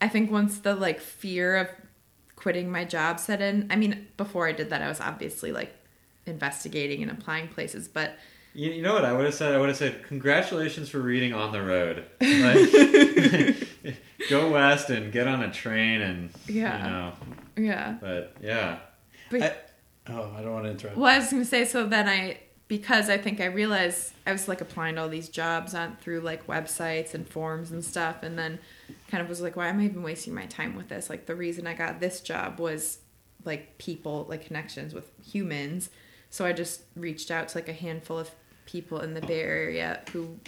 I 0.00 0.08
think 0.08 0.30
once 0.30 0.58
the 0.58 0.74
like 0.74 1.00
fear 1.00 1.56
of 1.56 1.68
quitting 2.36 2.70
my 2.70 2.84
job 2.84 3.18
set 3.18 3.40
in. 3.40 3.66
I 3.70 3.76
mean, 3.76 4.06
before 4.16 4.46
I 4.46 4.52
did 4.52 4.70
that, 4.70 4.82
I 4.82 4.88
was 4.88 5.00
obviously 5.00 5.52
like 5.52 5.74
investigating 6.26 7.02
and 7.02 7.10
applying 7.10 7.48
places, 7.48 7.88
but 7.88 8.16
You, 8.52 8.70
you 8.72 8.82
know 8.82 8.92
what 8.94 9.04
I 9.04 9.12
would 9.12 9.24
have 9.24 9.34
said? 9.34 9.54
I 9.54 9.58
would 9.58 9.68
have 9.68 9.76
said, 9.78 10.04
"Congratulations 10.06 10.88
for 10.88 10.98
reading 11.00 11.32
on 11.32 11.52
the 11.52 11.62
road. 11.62 12.04
Like, 12.20 13.96
go 14.30 14.50
west 14.50 14.90
and 14.90 15.12
get 15.12 15.26
on 15.28 15.42
a 15.42 15.52
train 15.52 16.00
and 16.02 16.30
Yeah. 16.46 16.76
you 16.84 16.90
know." 16.90 17.12
yeah. 17.56 17.94
But 18.00 18.36
yeah, 18.42 18.78
But 19.30 19.42
I- 19.42 20.12
oh, 20.12 20.34
I 20.36 20.42
don't 20.42 20.52
want 20.52 20.64
to 20.66 20.70
interrupt. 20.72 20.96
Well, 20.96 21.06
I 21.12 21.18
was 21.18 21.30
gonna 21.30 21.44
say 21.44 21.64
so. 21.64 21.86
Then 21.86 22.08
I 22.08 22.38
because 22.68 23.08
I 23.08 23.16
think 23.18 23.40
I 23.40 23.44
realized 23.46 24.12
I 24.26 24.32
was 24.32 24.48
like 24.48 24.60
applying 24.60 24.96
to 24.96 25.02
all 25.02 25.08
these 25.08 25.28
jobs 25.28 25.74
on 25.74 25.96
through 26.00 26.20
like 26.20 26.46
websites 26.46 27.14
and 27.14 27.26
forums 27.28 27.70
and 27.70 27.84
stuff, 27.84 28.22
and 28.22 28.38
then 28.38 28.58
kind 29.08 29.22
of 29.22 29.28
was 29.28 29.40
like, 29.40 29.56
why 29.56 29.68
am 29.68 29.80
I 29.80 29.84
even 29.84 30.02
wasting 30.02 30.34
my 30.34 30.46
time 30.46 30.76
with 30.76 30.88
this? 30.88 31.08
Like 31.08 31.26
the 31.26 31.34
reason 31.34 31.66
I 31.66 31.74
got 31.74 32.00
this 32.00 32.20
job 32.20 32.58
was 32.58 32.98
like 33.44 33.78
people, 33.78 34.26
like 34.28 34.46
connections 34.46 34.94
with 34.94 35.10
humans. 35.24 35.90
So 36.30 36.44
I 36.44 36.52
just 36.52 36.82
reached 36.96 37.30
out 37.30 37.48
to 37.48 37.58
like 37.58 37.68
a 37.68 37.72
handful 37.72 38.18
of 38.18 38.30
people 38.66 39.00
in 39.00 39.14
the 39.14 39.20
Bay 39.20 39.40
Area 39.40 40.02
who 40.12 40.38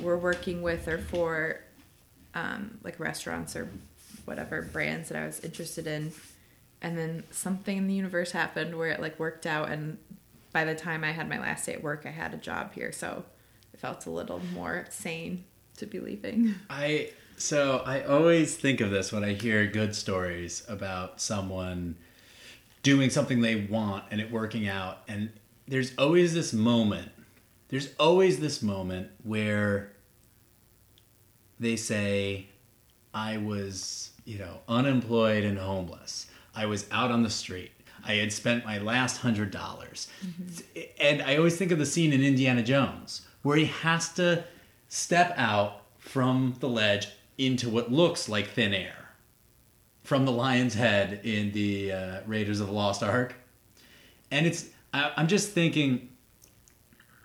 were 0.00 0.16
working 0.16 0.62
with 0.62 0.86
or 0.86 0.98
for 0.98 1.60
um, 2.34 2.78
like 2.82 3.00
restaurants 3.00 3.56
or 3.56 3.68
whatever 4.24 4.62
brands 4.62 5.08
that 5.08 5.20
I 5.20 5.26
was 5.26 5.40
interested 5.40 5.86
in. 5.86 6.12
And 6.80 6.96
then 6.96 7.24
something 7.30 7.76
in 7.76 7.86
the 7.86 7.94
universe 7.94 8.30
happened 8.30 8.76
where 8.76 8.90
it 8.90 9.00
like 9.00 9.18
worked 9.18 9.46
out 9.46 9.70
and 9.70 9.98
by 10.52 10.64
the 10.64 10.74
time 10.74 11.02
I 11.02 11.10
had 11.10 11.28
my 11.28 11.38
last 11.38 11.66
day 11.66 11.74
at 11.74 11.82
work 11.82 12.06
I 12.06 12.10
had 12.10 12.32
a 12.32 12.36
job 12.36 12.72
here, 12.74 12.92
so 12.92 13.24
it 13.72 13.80
felt 13.80 14.06
a 14.06 14.10
little 14.10 14.40
more 14.54 14.86
sane 14.88 15.44
to 15.78 15.86
be 15.86 15.98
leaving. 15.98 16.54
I 16.70 17.10
so 17.36 17.82
I 17.84 18.02
always 18.02 18.56
think 18.56 18.80
of 18.80 18.90
this 18.90 19.12
when 19.12 19.24
I 19.24 19.34
hear 19.34 19.66
good 19.66 19.94
stories 19.94 20.64
about 20.68 21.20
someone 21.20 21.96
doing 22.82 23.10
something 23.10 23.40
they 23.40 23.56
want 23.56 24.04
and 24.10 24.20
it 24.20 24.30
working 24.30 24.68
out 24.68 24.98
and 25.08 25.30
there's 25.66 25.92
always 25.96 26.34
this 26.34 26.52
moment 26.52 27.10
there's 27.68 27.94
always 27.98 28.38
this 28.38 28.62
moment 28.62 29.10
where 29.22 29.92
they 31.58 31.76
say 31.76 32.46
I 33.12 33.38
was, 33.38 34.10
you 34.24 34.38
know, 34.38 34.60
unemployed 34.68 35.44
and 35.44 35.58
homeless. 35.58 36.26
I 36.54 36.66
was 36.66 36.86
out 36.90 37.10
on 37.10 37.22
the 37.22 37.30
street. 37.30 37.72
I 38.06 38.14
had 38.14 38.32
spent 38.32 38.64
my 38.64 38.78
last 38.78 39.18
hundred 39.18 39.50
dollars. 39.50 40.08
Mm-hmm. 40.24 40.80
And 41.00 41.22
I 41.22 41.36
always 41.36 41.56
think 41.56 41.70
of 41.70 41.78
the 41.78 41.86
scene 41.86 42.12
in 42.12 42.22
Indiana 42.22 42.62
Jones 42.62 43.22
where 43.42 43.56
he 43.56 43.66
has 43.66 44.12
to 44.14 44.44
step 44.88 45.34
out 45.36 45.82
from 45.98 46.54
the 46.60 46.68
ledge 46.68 47.08
into 47.38 47.68
what 47.68 47.92
looks 47.92 48.28
like 48.28 48.48
thin 48.48 48.74
air 48.74 49.10
from 50.02 50.24
the 50.24 50.32
lion's 50.32 50.74
head 50.74 51.20
in 51.24 51.52
the 51.52 51.92
uh, 51.92 52.20
Raiders 52.26 52.60
of 52.60 52.66
the 52.66 52.72
Lost 52.72 53.02
Ark. 53.02 53.34
And 54.30 54.46
it's, 54.46 54.66
I, 54.92 55.12
I'm 55.16 55.28
just 55.28 55.50
thinking 55.52 56.10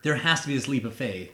there 0.04 0.16
has 0.16 0.42
to 0.42 0.48
be 0.48 0.56
this 0.56 0.68
leap 0.68 0.86
of 0.86 0.96
faith. 0.96 1.32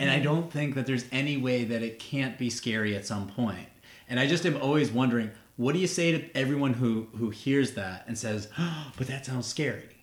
And 0.00 0.10
I 0.10 0.18
don't 0.18 0.52
think 0.52 0.74
that 0.74 0.84
there's 0.84 1.06
any 1.10 1.38
way 1.38 1.64
that 1.64 1.82
it 1.82 1.98
can't 1.98 2.36
be 2.36 2.50
scary 2.50 2.94
at 2.94 3.06
some 3.06 3.26
point. 3.26 3.68
And 4.06 4.20
I 4.20 4.26
just 4.26 4.44
am 4.44 4.56
always 4.60 4.90
wondering, 4.90 5.30
what 5.56 5.72
do 5.72 5.78
you 5.78 5.86
say 5.86 6.12
to 6.12 6.36
everyone 6.36 6.74
who 6.74 7.08
who 7.16 7.30
hears 7.30 7.72
that 7.72 8.04
and 8.06 8.16
says, 8.16 8.48
oh, 8.58 8.92
"But 8.96 9.06
that 9.08 9.24
sounds 9.26 9.46
scary." 9.46 9.97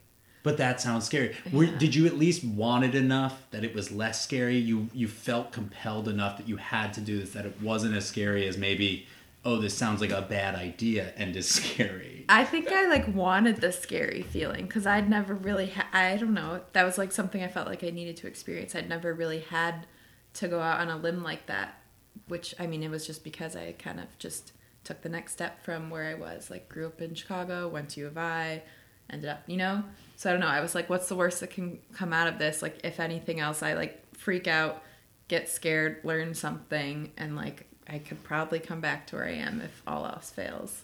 But 0.46 0.58
that 0.58 0.80
sounds 0.80 1.06
scary. 1.06 1.36
Were, 1.52 1.66
did 1.66 1.96
you 1.96 2.06
at 2.06 2.20
least 2.20 2.44
want 2.44 2.86
it 2.86 2.94
enough 2.94 3.42
that 3.50 3.64
it 3.64 3.74
was 3.74 3.92
less 3.92 4.22
scary? 4.22 4.58
You 4.58 4.90
you 4.94 5.08
felt 5.08 5.52
compelled 5.52 6.08
enough 6.08 6.38
that 6.38 6.48
you 6.48 6.58
had 6.58 6.94
to 6.94 7.02
do 7.02 7.20
this 7.20 7.32
that 7.32 7.48
it 7.48 7.60
wasn't 7.64 7.96
as 7.96 8.06
scary 8.06 8.48
as 8.48 8.56
maybe, 8.56 9.08
oh, 9.44 9.58
this 9.58 9.76
sounds 9.76 10.02
like 10.02 10.12
a 10.12 10.22
bad 10.22 10.54
idea 10.54 11.14
and 11.18 11.36
is 11.36 11.50
scary. 11.50 12.26
I 12.30 12.46
think 12.46 12.72
I 12.72 12.88
like 12.88 13.08
wanted 13.08 13.56
the 13.60 13.72
scary 13.72 14.22
feeling 14.22 14.68
because 14.68 14.86
I'd 14.86 15.10
never 15.10 15.34
really. 15.34 15.72
Ha- 15.72 15.90
I 15.92 16.16
don't 16.18 16.36
know. 16.36 16.62
That 16.74 16.84
was 16.84 17.00
like 17.00 17.12
something 17.12 17.42
I 17.42 17.48
felt 17.48 17.68
like 17.68 17.84
I 17.84 17.90
needed 17.90 18.16
to 18.18 18.28
experience. 18.28 18.76
I'd 18.76 18.88
never 18.88 19.16
really 19.16 19.40
had 19.40 19.88
to 20.36 20.48
go 20.48 20.60
out 20.60 20.80
on 20.80 20.90
a 20.90 20.98
limb 20.98 21.24
like 21.24 21.48
that. 21.48 21.80
Which 22.28 22.54
I 22.60 22.68
mean, 22.68 22.84
it 22.84 22.92
was 22.92 23.08
just 23.08 23.24
because 23.24 23.56
I 23.56 23.72
kind 23.80 24.00
of 24.00 24.16
just 24.20 24.52
took 24.84 25.02
the 25.02 25.10
next 25.10 25.32
step 25.32 25.64
from 25.64 25.90
where 25.90 26.04
I 26.04 26.14
was. 26.14 26.52
Like, 26.52 26.70
grew 26.70 26.86
up 26.86 27.02
in 27.02 27.16
Chicago, 27.16 27.68
went 27.68 27.90
to 27.90 28.02
U 28.02 28.06
of 28.06 28.18
I, 28.20 28.62
ended 29.10 29.32
up, 29.32 29.42
you 29.48 29.58
know. 29.58 29.84
So 30.16 30.30
I 30.30 30.34
don't 30.34 30.40
know. 30.42 30.48
I 30.48 30.62
was 30.62 30.74
like, 30.76 30.90
what's 30.90 31.08
the 31.10 31.16
worst 31.16 31.42
that 31.42 31.50
can 31.50 31.80
come 31.94 32.14
out 32.14 32.28
of 32.28 32.40
this? 32.40 32.62
Like, 32.62 32.80
if 32.84 33.00
anything 33.00 33.40
else, 33.40 33.62
I 33.62 33.74
like 33.74 34.16
freak 34.16 34.48
out, 34.48 34.82
get 35.28 35.50
scared, 35.50 36.00
learn 36.04 36.34
something, 36.34 37.12
and 37.18 37.36
like 37.36 37.68
I 37.88 38.00
could 38.00 38.24
probably 38.24 38.60
come 38.60 38.80
back 38.82 39.08
to 39.08 39.16
where 39.18 39.26
I 39.26 39.34
am 39.34 39.62
if 39.62 39.84
all 39.86 40.06
else 40.06 40.30
fails. 40.32 40.84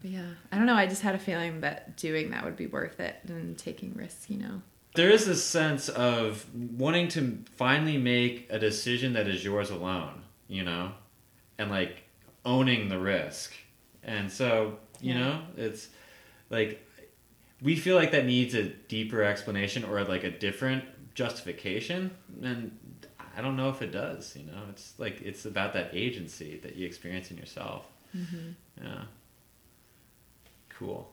But 0.00 0.10
yeah, 0.10 0.26
I 0.52 0.56
don't 0.58 0.66
know. 0.66 0.74
I 0.74 0.86
just 0.86 1.02
had 1.02 1.14
a 1.14 1.18
feeling 1.18 1.60
that 1.60 1.96
doing 1.96 2.30
that 2.30 2.44
would 2.44 2.56
be 2.56 2.66
worth 2.66 3.00
it 3.00 3.16
and 3.28 3.56
taking 3.56 3.94
risks, 3.94 4.28
you 4.28 4.38
know. 4.38 4.60
There 4.94 5.10
is 5.10 5.26
this 5.26 5.42
sense 5.42 5.88
of 5.88 6.46
wanting 6.54 7.08
to 7.08 7.38
finally 7.56 7.96
make 7.96 8.46
a 8.50 8.58
decision 8.58 9.14
that 9.14 9.26
is 9.26 9.44
yours 9.44 9.70
alone, 9.70 10.22
you 10.46 10.62
know, 10.62 10.92
and 11.58 11.70
like 11.70 12.02
owning 12.44 12.88
the 12.88 12.98
risk. 12.98 13.54
And 14.02 14.30
so, 14.30 14.78
you 15.00 15.14
Yeah. 15.14 15.20
know, 15.20 15.42
it's 15.56 15.88
like 16.50 16.86
we 17.64 17.74
feel 17.76 17.96
like 17.96 18.12
that 18.12 18.26
needs 18.26 18.54
a 18.54 18.64
deeper 18.64 19.22
explanation 19.22 19.84
or 19.84 20.04
like 20.04 20.22
a 20.22 20.30
different 20.30 20.84
justification. 21.14 22.10
And 22.42 22.78
I 23.36 23.40
don't 23.40 23.56
know 23.56 23.70
if 23.70 23.80
it 23.80 23.90
does, 23.90 24.36
you 24.36 24.44
know, 24.44 24.62
it's 24.68 24.92
like 24.98 25.22
it's 25.22 25.46
about 25.46 25.72
that 25.72 25.90
agency 25.94 26.60
that 26.62 26.76
you 26.76 26.86
experience 26.86 27.30
in 27.30 27.38
yourself. 27.38 27.86
Yeah. 28.80 29.04
Cool. 30.68 31.10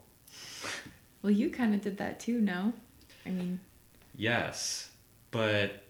Well, 1.21 1.31
you 1.31 1.49
kind 1.49 1.73
of 1.73 1.81
did 1.81 1.97
that 1.99 2.19
too, 2.19 2.41
no? 2.41 2.73
I 3.25 3.29
mean, 3.29 3.59
Yes, 4.15 4.89
but 5.31 5.83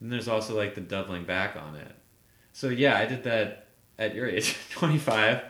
then 0.00 0.08
there's 0.10 0.28
also 0.28 0.56
like 0.56 0.74
the 0.74 0.80
doubling 0.80 1.24
back 1.24 1.54
on 1.56 1.76
it. 1.76 1.92
So 2.54 2.70
yeah, 2.70 2.96
I 2.96 3.04
did 3.04 3.24
that 3.24 3.66
at 3.98 4.14
your 4.14 4.26
age, 4.26 4.56
25. 4.70 5.42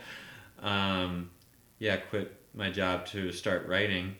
Um, 0.62 1.30
yeah, 1.78 1.96
quit 1.96 2.39
my 2.54 2.70
job 2.70 3.06
to 3.06 3.32
start 3.32 3.66
writing, 3.68 4.16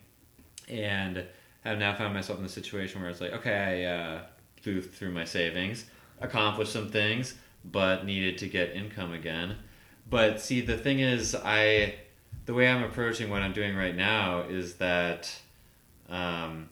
and 0.68 1.24
have 1.64 1.78
now 1.78 1.95
found 1.95 2.14
myself 2.14 2.39
in 2.39 2.45
a 2.45 2.49
situation 2.49 3.01
where 3.01 3.11
it's 3.11 3.20
like, 3.20 3.33
okay, 3.33 3.85
I 3.85 3.95
uh, 3.95 4.22
flew 4.62 4.81
through 4.83 5.12
my 5.12 5.24
savings, 5.24 5.87
accomplished 6.20 6.72
some 6.72 6.91
things, 6.91 7.35
but 7.64 8.05
needed 8.05 8.39
to 8.39 8.49
get 8.49 8.74
income 8.74 9.12
again. 9.12 9.57
But 10.09 10.41
see, 10.41 10.61
the 10.61 10.76
thing 10.76 11.01
is, 11.01 11.35
I 11.35 11.95
the 12.47 12.55
way 12.55 12.68
I'm 12.68 12.83
approaching 12.83 13.31
what 13.31 13.43
I'm 13.43 13.53
doing 13.53 13.76
right 13.76 13.95
now 13.95 14.43
is 14.43 14.74
that. 14.76 15.35
Um, 16.09 16.68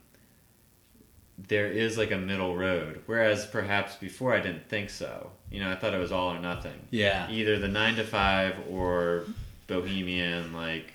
there 1.46 1.68
is 1.68 1.96
like 1.96 2.11
a 2.11 2.18
middle 2.18 2.56
road. 2.56 3.02
Whereas 3.06 3.46
perhaps 3.46 3.94
before 3.94 4.34
I 4.34 4.40
didn't 4.40 4.68
think 4.68 4.90
so. 4.90 5.30
You 5.50 5.61
know, 5.61 5.70
I 5.70 5.76
thought 5.76 5.94
it 5.94 5.98
was 5.98 6.11
all 6.12 6.32
or 6.32 6.40
nothing. 6.40 6.78
Yeah. 6.90 7.30
Either 7.30 7.59
the 7.59 7.68
nine 7.68 7.94
to 7.96 8.04
five 8.04 8.56
or 8.68 9.24
bohemian, 9.68 10.52
like, 10.52 10.92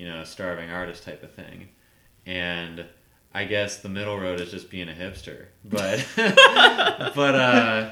you 0.00 0.08
know, 0.08 0.24
starving 0.24 0.70
artist 0.70 1.04
type 1.04 1.22
of 1.22 1.30
thing. 1.34 1.68
And 2.24 2.86
I 3.34 3.44
guess 3.44 3.80
the 3.80 3.90
middle 3.90 4.18
road 4.18 4.40
is 4.40 4.50
just 4.50 4.70
being 4.70 4.88
a 4.88 4.94
hipster. 4.94 5.48
But, 5.62 6.06
but, 6.16 7.34
uh, 7.34 7.90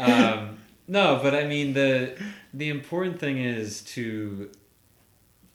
um, 0.00 0.58
no, 0.88 1.20
but 1.22 1.36
I 1.36 1.44
mean, 1.44 1.74
the, 1.74 2.20
the 2.52 2.70
important 2.70 3.20
thing 3.20 3.38
is 3.38 3.82
to, 3.82 4.50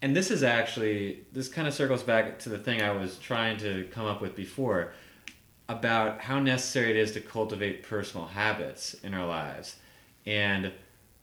and 0.01 0.15
this 0.15 0.31
is 0.31 0.41
actually, 0.41 1.25
this 1.33 1.49
kind 1.49 1.67
of 1.67 1.73
circles 1.73 2.01
back 2.01 2.39
to 2.39 2.49
the 2.49 2.57
thing 2.57 2.81
I 2.81 2.91
was 2.91 3.17
trying 3.19 3.57
to 3.57 3.85
come 3.91 4.05
up 4.05 4.21
with 4.21 4.37
before 4.37 4.93
about 5.67 6.21
how 6.21 6.39
necessary 6.39 6.91
it 6.91 6.95
is 6.95 7.11
to 7.11 7.19
cultivate 7.19 7.83
personal 7.83 8.27
habits 8.27 8.93
in 9.03 9.13
our 9.13 9.27
lives. 9.27 9.75
And 10.25 10.71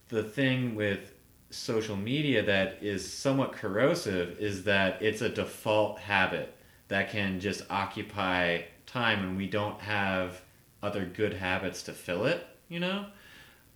the 0.09 0.23
thing 0.23 0.75
with 0.75 1.15
social 1.51 1.97
media 1.97 2.43
that 2.45 2.79
is 2.81 3.13
somewhat 3.13 3.53
corrosive 3.53 4.39
is 4.39 4.65
that 4.65 5.03
it's 5.03 5.21
a 5.21 5.29
default 5.29 5.99
habit 5.99 6.55
that 6.89 7.11
can 7.11 7.41
just 7.41 7.63
occupy 7.71 8.63
time 8.87 9.21
and 9.21 9.37
we 9.37 9.47
don't 9.47 9.81
have 9.81 10.41
other 10.83 11.05
good 11.05 11.33
habits 11.33 11.83
to 11.85 11.93
fill 11.93 12.27
it, 12.27 12.47
you 12.69 12.81
know? 12.81 13.07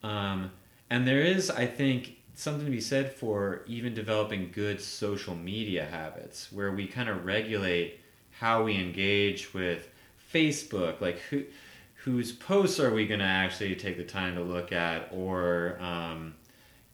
Um, 0.03 0.51
and 0.91 1.07
there 1.07 1.21
is, 1.21 1.51
I 1.51 1.67
think, 1.67 2.17
something 2.35 2.65
to 2.65 2.71
be 2.71 2.81
said 2.81 3.13
for 3.13 3.63
even 3.67 3.95
developing 3.95 4.51
good 4.53 4.81
social 4.81 5.35
media 5.35 5.85
habits 5.85 6.53
where 6.53 6.73
we 6.73 6.87
kind 6.87 7.09
of 7.09 7.25
regulate 7.25 8.01
how 8.31 8.65
we 8.65 8.75
engage 8.77 9.55
with 9.55 9.89
Facebook, 10.33 11.01
like 11.01 11.19
who 11.31 11.45
whose 12.05 12.33
posts 12.33 12.79
are 12.79 12.93
we 12.93 13.07
going 13.07 13.21
to 13.21 13.27
actually 13.27 13.75
take 13.75 13.97
the 13.97 14.05
time 14.05 14.35
to 14.35 14.43
look 14.43 14.73
at, 14.73 15.09
or 15.11 15.79
um, 15.81 16.35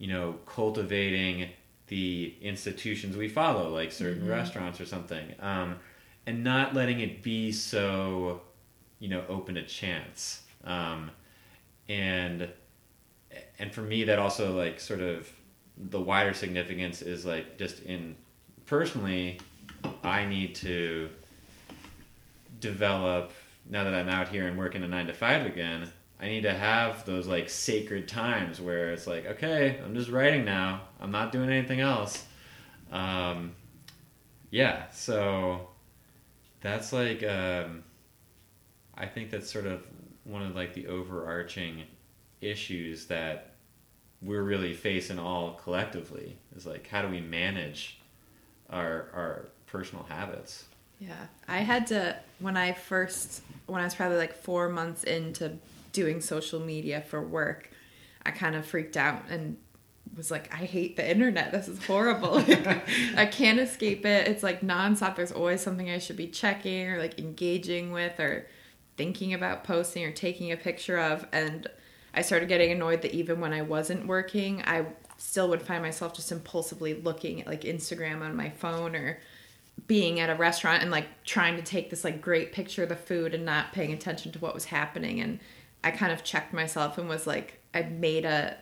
you 0.00 0.08
know, 0.08 0.32
cultivating 0.46 1.50
the 1.88 2.34
institutions 2.40 3.18
we 3.18 3.28
follow, 3.28 3.68
like 3.68 3.92
certain 3.92 4.26
restaurants 4.26 4.80
or 4.80 4.86
something, 4.86 5.34
um, 5.40 5.76
and 6.26 6.42
not 6.42 6.74
letting 6.74 7.00
it 7.00 7.22
be 7.22 7.52
so, 7.52 8.40
you 8.98 9.08
know, 9.08 9.22
open 9.28 9.56
to 9.56 9.62
chance. 9.62 10.42
Um, 10.64 11.10
and 11.86 12.48
and 13.58 13.74
for 13.74 13.82
me, 13.82 14.04
that 14.04 14.18
also 14.18 14.56
like 14.56 14.80
sort 14.80 15.00
of 15.00 15.30
the 15.76 16.00
wider 16.00 16.32
significance 16.32 17.02
is 17.02 17.26
like 17.26 17.58
just 17.58 17.82
in 17.82 18.16
personally, 18.64 19.38
I 20.02 20.24
need 20.24 20.54
to 20.56 21.10
develop 22.58 23.32
now 23.68 23.84
that 23.84 23.92
I'm 23.92 24.08
out 24.08 24.28
here 24.28 24.46
and 24.46 24.56
working 24.56 24.82
a 24.82 24.88
nine 24.88 25.08
to 25.08 25.12
five 25.12 25.44
again. 25.44 25.92
I 26.20 26.26
need 26.26 26.42
to 26.42 26.52
have 26.52 27.06
those 27.06 27.26
like 27.26 27.48
sacred 27.48 28.06
times 28.06 28.60
where 28.60 28.92
it's 28.92 29.06
like, 29.06 29.26
okay, 29.26 29.80
I'm 29.82 29.94
just 29.94 30.10
writing 30.10 30.44
now. 30.44 30.82
I'm 31.00 31.10
not 31.10 31.32
doing 31.32 31.48
anything 31.48 31.80
else. 31.80 32.26
Um, 32.92 33.52
yeah, 34.50 34.90
so 34.90 35.68
that's 36.60 36.92
like, 36.92 37.22
um, 37.22 37.84
I 38.94 39.06
think 39.06 39.30
that's 39.30 39.50
sort 39.50 39.66
of 39.66 39.82
one 40.24 40.42
of 40.42 40.54
like 40.54 40.74
the 40.74 40.88
overarching 40.88 41.84
issues 42.42 43.06
that 43.06 43.54
we're 44.22 44.42
really 44.42 44.74
facing 44.74 45.18
all 45.18 45.54
collectively 45.54 46.36
is 46.56 46.66
like 46.66 46.86
how 46.86 47.02
do 47.02 47.08
we 47.08 47.20
manage 47.20 47.98
our 48.68 49.08
our 49.14 49.48
personal 49.66 50.04
habits 50.04 50.64
Yeah, 50.98 51.26
I 51.48 51.58
had 51.58 51.86
to 51.88 52.16
when 52.38 52.56
I 52.56 52.72
first 52.72 53.42
when 53.66 53.80
I 53.80 53.84
was 53.84 53.94
probably 53.94 54.18
like 54.18 54.34
four 54.34 54.68
months 54.68 55.04
into 55.04 55.58
doing 55.92 56.20
social 56.20 56.60
media 56.60 57.00
for 57.00 57.20
work. 57.20 57.70
I 58.24 58.30
kind 58.30 58.54
of 58.54 58.66
freaked 58.66 58.96
out 58.96 59.24
and 59.30 59.56
was 60.16 60.30
like, 60.30 60.52
I 60.52 60.64
hate 60.64 60.96
the 60.96 61.08
internet. 61.08 61.52
This 61.52 61.68
is 61.68 61.84
horrible. 61.84 62.38
I 63.16 63.26
can't 63.26 63.58
escape 63.58 64.04
it. 64.04 64.28
It's 64.28 64.42
like 64.42 64.60
nonstop. 64.60 65.16
There's 65.16 65.32
always 65.32 65.60
something 65.60 65.90
I 65.90 65.98
should 65.98 66.16
be 66.16 66.26
checking 66.26 66.88
or 66.88 66.98
like 66.98 67.18
engaging 67.18 67.92
with 67.92 68.18
or 68.18 68.46
thinking 68.96 69.32
about 69.34 69.64
posting 69.64 70.04
or 70.04 70.12
taking 70.12 70.52
a 70.52 70.56
picture 70.56 70.98
of. 70.98 71.26
And 71.32 71.66
I 72.12 72.22
started 72.22 72.48
getting 72.48 72.72
annoyed 72.72 73.02
that 73.02 73.14
even 73.14 73.40
when 73.40 73.52
I 73.52 73.62
wasn't 73.62 74.06
working, 74.06 74.62
I 74.62 74.86
still 75.16 75.48
would 75.50 75.62
find 75.62 75.82
myself 75.82 76.14
just 76.14 76.32
impulsively 76.32 76.94
looking 76.94 77.42
at 77.42 77.46
like 77.46 77.62
Instagram 77.62 78.22
on 78.22 78.36
my 78.36 78.50
phone 78.50 78.96
or 78.96 79.18
being 79.86 80.20
at 80.20 80.30
a 80.30 80.34
restaurant 80.34 80.82
and 80.82 80.90
like 80.90 81.06
trying 81.24 81.56
to 81.56 81.62
take 81.62 81.90
this 81.90 82.04
like 82.04 82.20
great 82.20 82.52
picture 82.52 82.82
of 82.82 82.88
the 82.88 82.96
food 82.96 83.34
and 83.34 83.44
not 83.44 83.72
paying 83.72 83.92
attention 83.92 84.32
to 84.32 84.38
what 84.38 84.54
was 84.54 84.66
happening 84.66 85.20
and 85.20 85.38
I 85.82 85.90
kind 85.90 86.12
of 86.12 86.24
checked 86.24 86.52
myself 86.52 86.98
and 86.98 87.08
was 87.08 87.26
like 87.26 87.62
I 87.74 87.82
made 87.82 88.24
a 88.24 88.56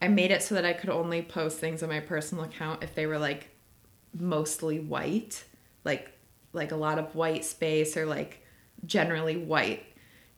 I 0.00 0.08
made 0.08 0.30
it 0.30 0.42
so 0.42 0.54
that 0.54 0.64
I 0.64 0.72
could 0.72 0.90
only 0.90 1.22
post 1.22 1.58
things 1.58 1.82
on 1.82 1.88
my 1.88 2.00
personal 2.00 2.44
account 2.44 2.82
if 2.82 2.94
they 2.94 3.06
were 3.06 3.18
like 3.18 3.48
mostly 4.14 4.78
white, 4.78 5.44
like 5.84 6.12
like 6.52 6.72
a 6.72 6.76
lot 6.76 6.98
of 6.98 7.14
white 7.14 7.44
space 7.44 7.96
or 7.96 8.06
like 8.06 8.44
generally 8.84 9.36
white 9.36 9.84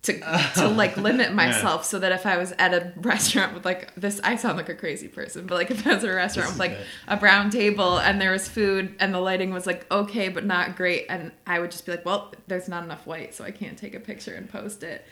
to 0.03 0.19
to 0.55 0.69
like 0.77 0.97
limit 0.97 1.33
myself 1.35 1.85
so 1.85 1.99
that 1.99 2.13
if 2.13 2.25
I 2.25 2.37
was 2.39 2.53
at 2.59 2.73
a 2.73 2.93
restaurant 2.97 3.55
with 3.55 3.65
like 3.65 3.95
this 3.95 4.21
I 4.23 4.37
sound 4.37 4.57
like 4.57 4.69
a 4.69 4.75
crazy 4.75 5.09
person, 5.09 5.47
but 5.47 5.57
like 5.57 5.71
if 5.71 5.87
I 5.87 5.95
was 5.95 6.05
at 6.05 6.11
a 6.11 6.15
restaurant 6.15 6.51
with 6.51 6.59
like 6.59 6.77
good. 6.77 6.87
a 7.09 7.17
brown 7.17 7.51
table 7.51 7.99
and 7.99 8.21
there 8.21 8.31
was 8.31 8.49
food 8.49 8.95
and 9.01 9.13
the 9.13 9.21
lighting 9.21 9.51
was 9.51 9.67
like 9.67 9.91
okay 9.91 10.29
but 10.29 10.45
not 10.45 10.77
great 10.77 11.07
and 11.09 11.33
I 11.47 11.59
would 11.59 11.73
just 11.73 11.85
be 11.85 11.93
like, 11.93 12.05
well, 12.05 12.33
there's 12.47 12.69
not 12.69 12.85
enough 12.85 13.07
white 13.07 13.35
so 13.35 13.45
I 13.45 13.51
can't 13.51 13.77
take 13.77 13.95
a 13.95 14.01
picture 14.01 14.35
and 14.35 14.49
post 14.49 14.83
it. 14.83 15.05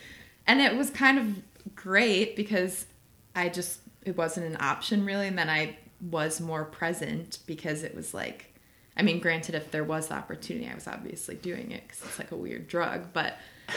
And 0.46 0.60
it 0.60 0.76
was 0.76 0.90
kind 0.90 1.18
of 1.18 1.74
great 1.74 2.36
because 2.36 2.86
I 3.34 3.48
just 3.48 3.80
it 4.02 4.16
wasn't 4.16 4.46
an 4.46 4.56
option 4.60 5.04
really 5.04 5.26
and 5.26 5.36
then 5.36 5.50
I 5.50 5.76
was 6.00 6.40
more 6.40 6.64
present 6.64 7.38
because 7.46 7.82
it 7.82 7.94
was 7.94 8.14
like 8.14 8.56
I 8.96 9.02
mean, 9.02 9.20
granted, 9.20 9.54
if 9.54 9.70
there 9.70 9.84
was 9.84 10.08
the 10.08 10.14
opportunity, 10.14 10.68
I 10.70 10.74
was 10.74 10.88
obviously 10.88 11.34
doing 11.34 11.70
it 11.70 11.82
because 11.86 12.02
it's 12.02 12.18
like 12.18 12.32
a 12.32 12.36
weird 12.36 12.66
drug. 12.66 13.12
But 13.12 13.36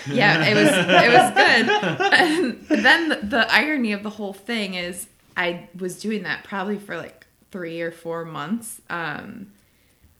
yeah, 0.09 0.45
it 0.45 0.55
was 0.55 0.69
it 0.69 1.11
was 1.11 1.31
good. 2.69 2.69
And 2.69 2.83
then 2.85 3.09
the, 3.09 3.15
the 3.23 3.53
irony 3.53 3.91
of 3.91 4.03
the 4.03 4.09
whole 4.09 4.33
thing 4.33 4.75
is, 4.75 5.07
I 5.35 5.67
was 5.77 5.99
doing 5.99 6.23
that 6.23 6.45
probably 6.45 6.77
for 6.77 6.95
like 6.95 7.27
three 7.51 7.81
or 7.81 7.91
four 7.91 8.23
months, 8.23 8.79
um, 8.89 9.51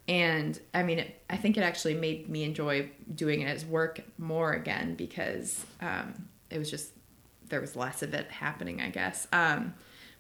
and 0.08 0.60
I 0.74 0.84
mean, 0.84 1.00
it, 1.00 1.22
I 1.30 1.38
think 1.38 1.56
it 1.56 1.62
actually 1.62 1.94
made 1.94 2.28
me 2.28 2.44
enjoy 2.44 2.90
doing 3.14 3.42
it 3.42 3.46
as 3.46 3.66
work 3.66 4.02
more 4.18 4.52
again 4.52 4.96
because 4.96 5.66
um, 5.82 6.28
it 6.50 6.58
was 6.58 6.70
just 6.70 6.92
there 7.50 7.62
was 7.62 7.76
less 7.76 8.04
of 8.04 8.14
it 8.14 8.30
happening, 8.30 8.82
I 8.82 8.90
guess. 8.90 9.28
Um, 9.32 9.74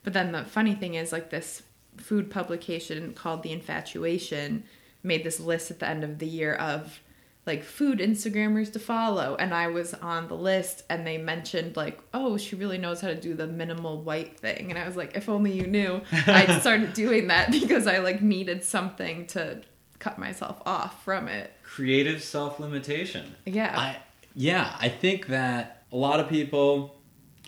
but 0.04 0.14
then 0.14 0.32
the 0.32 0.46
funny 0.46 0.76
thing 0.76 0.96
is, 0.96 1.12
like 1.12 1.30
this 1.30 1.64
food 1.98 2.30
publication 2.32 3.14
called 3.14 3.44
The 3.44 3.52
Infatuation 3.52 4.64
made 5.04 5.24
this 5.24 5.40
list 5.40 5.72
at 5.72 5.80
the 5.80 5.88
end 5.88 6.04
of 6.04 6.20
the 6.20 6.28
year 6.28 6.54
of 6.54 7.00
like 7.46 7.64
food 7.64 8.00
Instagrammers 8.00 8.72
to 8.74 8.80
follow, 8.80 9.36
and 9.40 9.54
I 9.54 9.68
was 9.68 9.94
on 9.96 10.28
the 10.28 10.36
list, 10.36 10.84
and 10.90 11.06
they 11.06 11.18
mentioned 11.18 11.76
like, 11.76 12.00
oh, 12.14 12.38
she 12.38 12.56
really 12.56 12.78
knows 12.78 13.02
how 13.02 13.08
to 13.08 13.20
do 13.20 13.34
the 13.34 13.48
minimal 13.48 14.02
white 14.02 14.40
thing, 14.40 14.70
and 14.70 14.78
I 14.78 14.86
was 14.86 14.96
like, 14.96 15.16
if 15.16 15.30
only 15.30 15.54
you 15.54 15.66
knew. 15.66 16.02
I 16.12 16.60
started 16.60 16.94
doing 16.94 17.28
that 17.28 17.52
because 17.52 17.88
I 17.88 18.00
like 18.00 18.22
needed 18.22 18.64
something 18.64 19.26
to 19.28 19.62
cut 20.00 20.20
myself 20.20 20.62
off 20.66 21.04
from 21.04 21.28
it. 21.28 21.52
Creative 21.64 22.22
self 22.24 22.60
limitation. 22.60 23.36
Yeah. 23.46 23.78
I 23.78 23.98
yeah, 24.36 24.76
I 24.80 24.90
think 24.90 25.28
that 25.28 25.79
a 25.92 25.96
lot 25.96 26.20
of 26.20 26.30
people 26.30 26.96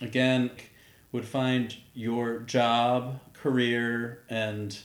again 0.00 0.50
would 1.12 1.24
find 1.24 1.76
your 1.94 2.40
job, 2.40 3.20
career 3.34 4.22
and 4.28 4.78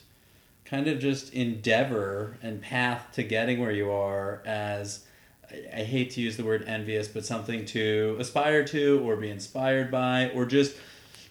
kind 0.66 0.88
of 0.88 1.00
just 1.00 1.34
endeavor 1.34 2.38
and 2.42 2.62
path 2.62 3.08
to 3.14 3.24
getting 3.24 3.60
where 3.60 3.72
you 3.72 3.90
are 3.90 4.42
as 4.46 5.06
I, 5.50 5.84
hate 5.84 6.12
to 6.12 6.22
use 6.22 6.36
the 6.36 6.44
word 6.44 6.66
envious, 6.68 7.08
but 7.08 7.26
something 7.26 7.66
to 7.68 8.18
aspire 8.20 8.66
to 8.66 9.00
or 9.00 9.16
be 9.16 9.30
inspired 9.30 9.90
by 9.90 10.30
or 10.32 10.46
just 10.46 10.76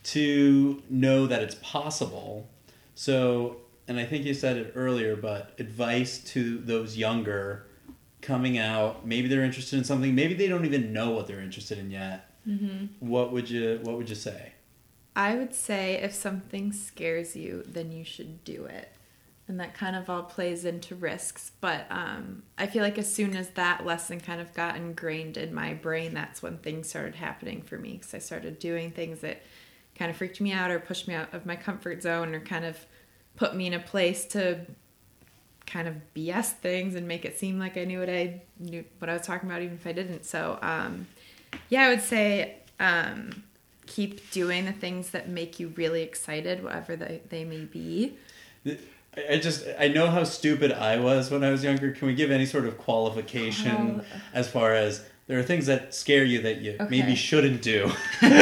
to 0.05 0.83
know 0.89 1.27
that 1.27 1.43
it's 1.43 1.57
possible. 1.57 2.49
So, 2.95 3.59
and 3.87 4.01
I 4.01 4.07
think 4.07 4.25
you 4.25 4.33
said 4.33 4.57
it 4.57 4.73
earlier, 4.75 5.17
but 5.17 5.53
advice 5.59 6.19
to 6.33 6.59
those 6.59 6.97
younger 6.97 7.67
coming 8.27 8.59
out, 8.59 9.07
maybe 9.07 9.29
they're 9.29 9.45
interested 9.45 9.79
in 9.79 9.85
something, 9.85 10.15
maybe 10.15 10.35
they 10.35 10.49
don't 10.49 10.65
even 10.65 10.93
know 10.93 11.11
what 11.11 11.27
they're 11.27 11.41
interested 11.41 11.79
in 11.79 11.91
yet. 11.91 12.31
mm-hmm. 12.47 12.87
What 13.01 13.33
would 13.33 13.49
you 13.49 13.81
what 13.83 13.97
would 13.97 14.09
you 14.09 14.17
say? 14.17 14.53
I 15.15 15.35
would 15.37 15.55
say 15.55 15.95
if 15.95 16.13
something 16.13 16.73
scares 16.73 17.35
you, 17.35 17.63
then 17.67 17.91
you 17.91 18.05
should 18.05 18.45
do 18.45 18.67
it. 18.67 18.93
And 19.49 19.61
that 19.61 19.75
kind 19.75 19.95
of 19.95 20.11
all 20.11 20.25
plays 20.25 20.65
into 20.65 20.95
risks. 20.97 21.53
But 21.61 21.87
um, 21.89 22.43
I 22.59 22.67
feel 22.67 22.83
like 22.83 22.99
as 22.99 23.11
soon 23.11 23.37
as 23.37 23.51
that 23.51 23.87
lesson 23.87 24.21
kind 24.21 24.41
of 24.41 24.53
got 24.53 24.77
ingrained 24.77 25.37
in 25.37 25.55
my 25.55 25.73
brain, 25.73 26.13
that's 26.13 26.43
when 26.43 26.59
things 26.59 26.89
started 26.89 27.15
happening 27.15 27.63
for 27.63 27.79
me. 27.79 27.93
Because 27.93 28.13
I 28.13 28.19
started 28.19 28.59
doing 28.59 28.91
things 28.91 29.21
that 29.21 29.43
kind 29.97 30.11
of 30.11 30.17
freaked 30.17 30.41
me 30.41 30.53
out 30.53 30.71
or 30.71 30.81
pushed 30.81 31.09
me 31.09 31.15
out 31.15 31.33
of 31.33 31.47
my 31.47 31.57
comfort 31.57 32.03
zone 32.03 32.35
or 32.35 32.41
kind 32.41 32.65
of 32.65 32.77
put 33.37 33.55
me 33.55 33.69
in 33.69 33.75
a 33.75 33.79
place 33.79 34.25
to 34.27 34.67
kind 35.67 35.89
of 35.89 35.95
BS 36.15 36.53
things 36.53 36.95
and 36.95 37.07
make 37.09 37.25
it 37.25 37.39
seem 37.39 37.59
like 37.59 37.77
I 37.77 37.85
knew 37.85 37.99
what 38.01 38.09
I 38.11 38.41
knew 38.59 38.85
what 38.99 39.09
I 39.11 39.15
was 39.15 39.23
talking 39.27 39.49
about, 39.49 39.63
even 39.63 39.75
if 39.77 39.87
I 39.87 39.93
didn't. 39.93 40.25
So, 40.25 40.59
um, 40.63 41.07
yeah, 41.69 41.83
I 41.87 41.89
would 41.91 42.03
say 42.03 42.57
um, 42.81 43.43
keep 43.87 44.31
doing 44.31 44.65
the 44.67 44.73
things 44.73 45.11
that 45.11 45.29
make 45.29 45.59
you 45.61 45.73
really 45.77 46.03
excited, 46.03 46.63
whatever 46.63 46.97
they, 46.97 47.21
they 47.31 47.45
may 47.45 47.65
be. 47.65 48.15
I- 48.67 49.39
just 49.39 49.67
I 49.79 49.89
know 49.89 50.09
how 50.09 50.25
stupid 50.25 50.73
I 50.73 50.99
was 50.99 51.31
when 51.31 51.43
I 51.43 51.51
was 51.51 51.65
younger. 51.65 51.91
Can 51.93 52.07
we 52.07 52.15
give 52.15 52.31
any 52.31 52.45
sort 52.47 52.67
of 52.67 52.77
qualification 52.77 54.03
Oh. 54.03 54.19
as 54.35 54.47
far 54.51 54.75
as 54.75 55.05
there 55.27 55.39
are 55.39 55.43
things 55.43 55.65
that 55.67 55.95
scare 55.95 56.23
you 56.23 56.43
that 56.43 56.61
you 56.61 56.73
Okay. 56.79 56.87
maybe 56.91 57.15
shouldn't 57.17 57.63
do? 57.63 57.91
When 58.21 58.33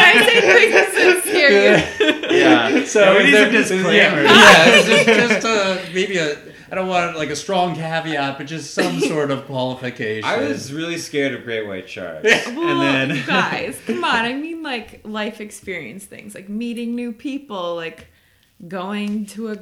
I 0.00 0.12
say 0.26 0.40
things 0.40 0.74
that 0.74 1.22
scare 1.24 1.52
you, 1.78 2.12
Yeah. 2.42 2.84
So 2.86 3.00
Yeah, 3.00 3.18
we 3.18 3.32
is 3.32 3.32
need 3.32 3.58
disclaimers. 3.58 3.94
Yeah, 3.94 4.24
yeah 4.26 4.64
it's 4.66 4.88
just, 4.88 5.06
just 5.06 5.46
uh, 5.46 5.78
maybe 5.94 6.18
a 6.18 6.36
I 6.72 6.74
don't 6.74 6.88
want 6.88 7.18
like 7.18 7.28
a 7.28 7.36
strong 7.36 7.74
caveat, 7.74 8.38
but 8.38 8.46
just 8.46 8.72
some 8.72 8.98
sort 9.12 9.30
of 9.30 9.44
qualification. 9.44 10.24
I 10.24 10.38
was 10.38 10.72
really 10.72 10.96
scared 10.96 11.34
of 11.34 11.44
great 11.44 11.66
white 11.66 11.86
sharks. 11.86 12.24
well, 12.24 12.80
and 12.80 13.10
then 13.10 13.26
guys, 13.26 13.78
come 13.86 14.02
on. 14.02 14.24
I 14.24 14.32
mean, 14.32 14.62
like 14.62 15.02
life 15.04 15.42
experience 15.42 16.06
things, 16.06 16.34
like 16.34 16.48
meeting 16.48 16.94
new 16.94 17.12
people, 17.12 17.76
like 17.76 18.06
going 18.66 19.26
to 19.26 19.50
a 19.50 19.58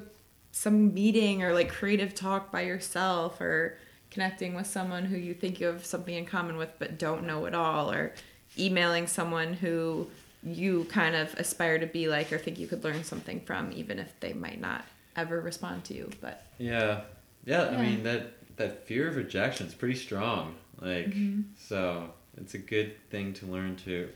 some 0.53 0.95
meeting 0.95 1.43
or 1.43 1.53
like 1.53 1.69
creative 1.69 2.15
talk 2.15 2.53
by 2.53 2.61
yourself, 2.61 3.41
or 3.41 3.77
connecting 4.13 4.55
with 4.55 4.69
someone 4.69 5.05
who 5.05 5.17
you 5.17 5.35
think 5.35 5.59
you 5.59 5.67
have 5.67 5.85
something 5.85 6.15
in 6.15 6.27
common 6.27 6.57
with 6.57 6.71
but 6.79 6.97
don't 6.97 7.27
know 7.27 7.45
at 7.47 7.57
all, 7.57 7.91
or 7.91 8.13
emailing 8.57 9.09
someone 9.09 9.55
who 9.55 10.07
you 10.43 10.85
kind 10.85 11.15
of 11.15 11.35
aspire 11.35 11.79
to 11.79 11.87
be 11.87 12.09
like 12.09 12.33
or 12.33 12.39
think 12.39 12.59
you 12.59 12.67
could 12.67 12.83
learn 12.85 13.05
something 13.05 13.41
from, 13.41 13.73
even 13.73 13.99
if 13.99 14.19
they 14.21 14.33
might 14.33 14.61
not 14.61 14.85
ever 15.17 15.41
respond 15.41 15.85
to 15.85 15.95
you. 15.95 16.11
But 16.21 16.43
Yeah. 16.59 17.01
yeah, 17.45 17.71
Yeah. 17.71 17.79
I 17.79 17.83
mean 17.83 18.03
that 18.05 18.33
that 18.57 18.87
fear 18.87 19.09
of 19.09 19.17
rejection 19.17 19.67
is 19.67 19.75
pretty 19.75 19.97
strong. 19.97 20.55
Like 20.81 21.07
Mm-hmm. 21.11 21.43
so, 21.59 22.11
it's 22.39 22.55
a 22.55 22.59
good 22.59 22.95
thing 23.11 23.33
to 23.35 23.47
learn 23.47 23.77
to 23.85 24.09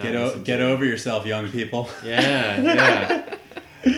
get 0.00 0.14
o- 0.14 0.38
get 0.38 0.58
to. 0.58 0.64
over 0.64 0.84
yourself, 0.84 1.26
young 1.26 1.50
people. 1.50 1.88
Yeah, 2.04 2.60
yeah. 2.60 3.34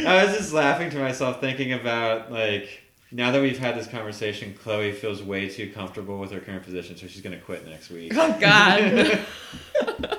I 0.06 0.24
was 0.24 0.36
just 0.36 0.52
laughing 0.52 0.90
to 0.90 0.98
myself 0.98 1.40
thinking 1.40 1.72
about 1.72 2.30
like 2.32 2.82
now 3.10 3.30
that 3.32 3.42
we've 3.42 3.58
had 3.58 3.76
this 3.76 3.86
conversation, 3.88 4.54
Chloe 4.62 4.92
feels 4.92 5.22
way 5.22 5.48
too 5.50 5.70
comfortable 5.72 6.18
with 6.18 6.30
her 6.30 6.40
current 6.40 6.62
position, 6.62 6.96
so 6.96 7.06
she's 7.08 7.20
gonna 7.20 7.36
quit 7.38 7.66
next 7.68 7.90
week. 7.90 8.12
oh 8.16 8.36
god. 8.40 9.20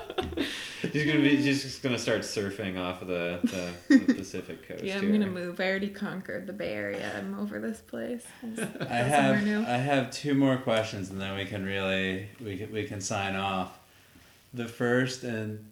She's 0.94 1.06
gonna 1.06 1.24
be 1.24 1.42
she's 1.42 1.64
just 1.64 1.82
gonna 1.82 1.98
start 1.98 2.20
surfing 2.20 2.78
off 2.78 3.02
of 3.02 3.08
the, 3.08 3.40
the, 3.88 3.98
the 3.98 4.14
Pacific 4.14 4.68
coast. 4.68 4.84
Yeah, 4.84 4.94
I'm 4.94 5.02
here. 5.02 5.10
gonna 5.10 5.26
move. 5.26 5.58
I 5.58 5.68
already 5.68 5.88
conquered 5.88 6.46
the 6.46 6.52
Bay 6.52 6.72
Area. 6.72 7.12
I'm 7.18 7.36
over 7.36 7.58
this 7.58 7.80
place. 7.80 8.22
Let's 8.44 8.80
I 8.88 8.94
have 8.98 9.42
new. 9.42 9.58
I 9.62 9.76
have 9.76 10.12
two 10.12 10.34
more 10.34 10.56
questions, 10.56 11.10
and 11.10 11.20
then 11.20 11.36
we 11.36 11.46
can 11.46 11.64
really 11.64 12.28
we 12.40 12.58
can, 12.58 12.70
we 12.70 12.84
can 12.84 13.00
sign 13.00 13.34
off. 13.34 13.76
The 14.52 14.68
first 14.68 15.24
and 15.24 15.68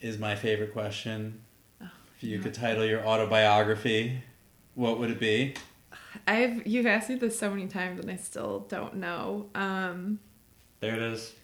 is 0.00 0.18
my 0.18 0.34
favorite 0.34 0.72
question. 0.72 1.42
If 1.80 2.24
you 2.24 2.38
no. 2.38 2.42
could 2.42 2.54
title 2.54 2.84
your 2.84 3.06
autobiography, 3.06 4.20
what 4.74 4.98
would 4.98 5.12
it 5.12 5.20
be? 5.20 5.54
I've 6.26 6.66
you've 6.66 6.86
asked 6.86 7.08
me 7.08 7.14
this 7.14 7.38
so 7.38 7.50
many 7.50 7.68
times 7.68 8.00
and 8.00 8.10
I 8.10 8.16
still 8.16 8.66
don't 8.68 8.96
know. 8.96 9.46
Um, 9.54 10.18
There 10.80 10.96
it 10.96 11.02
is. 11.02 11.34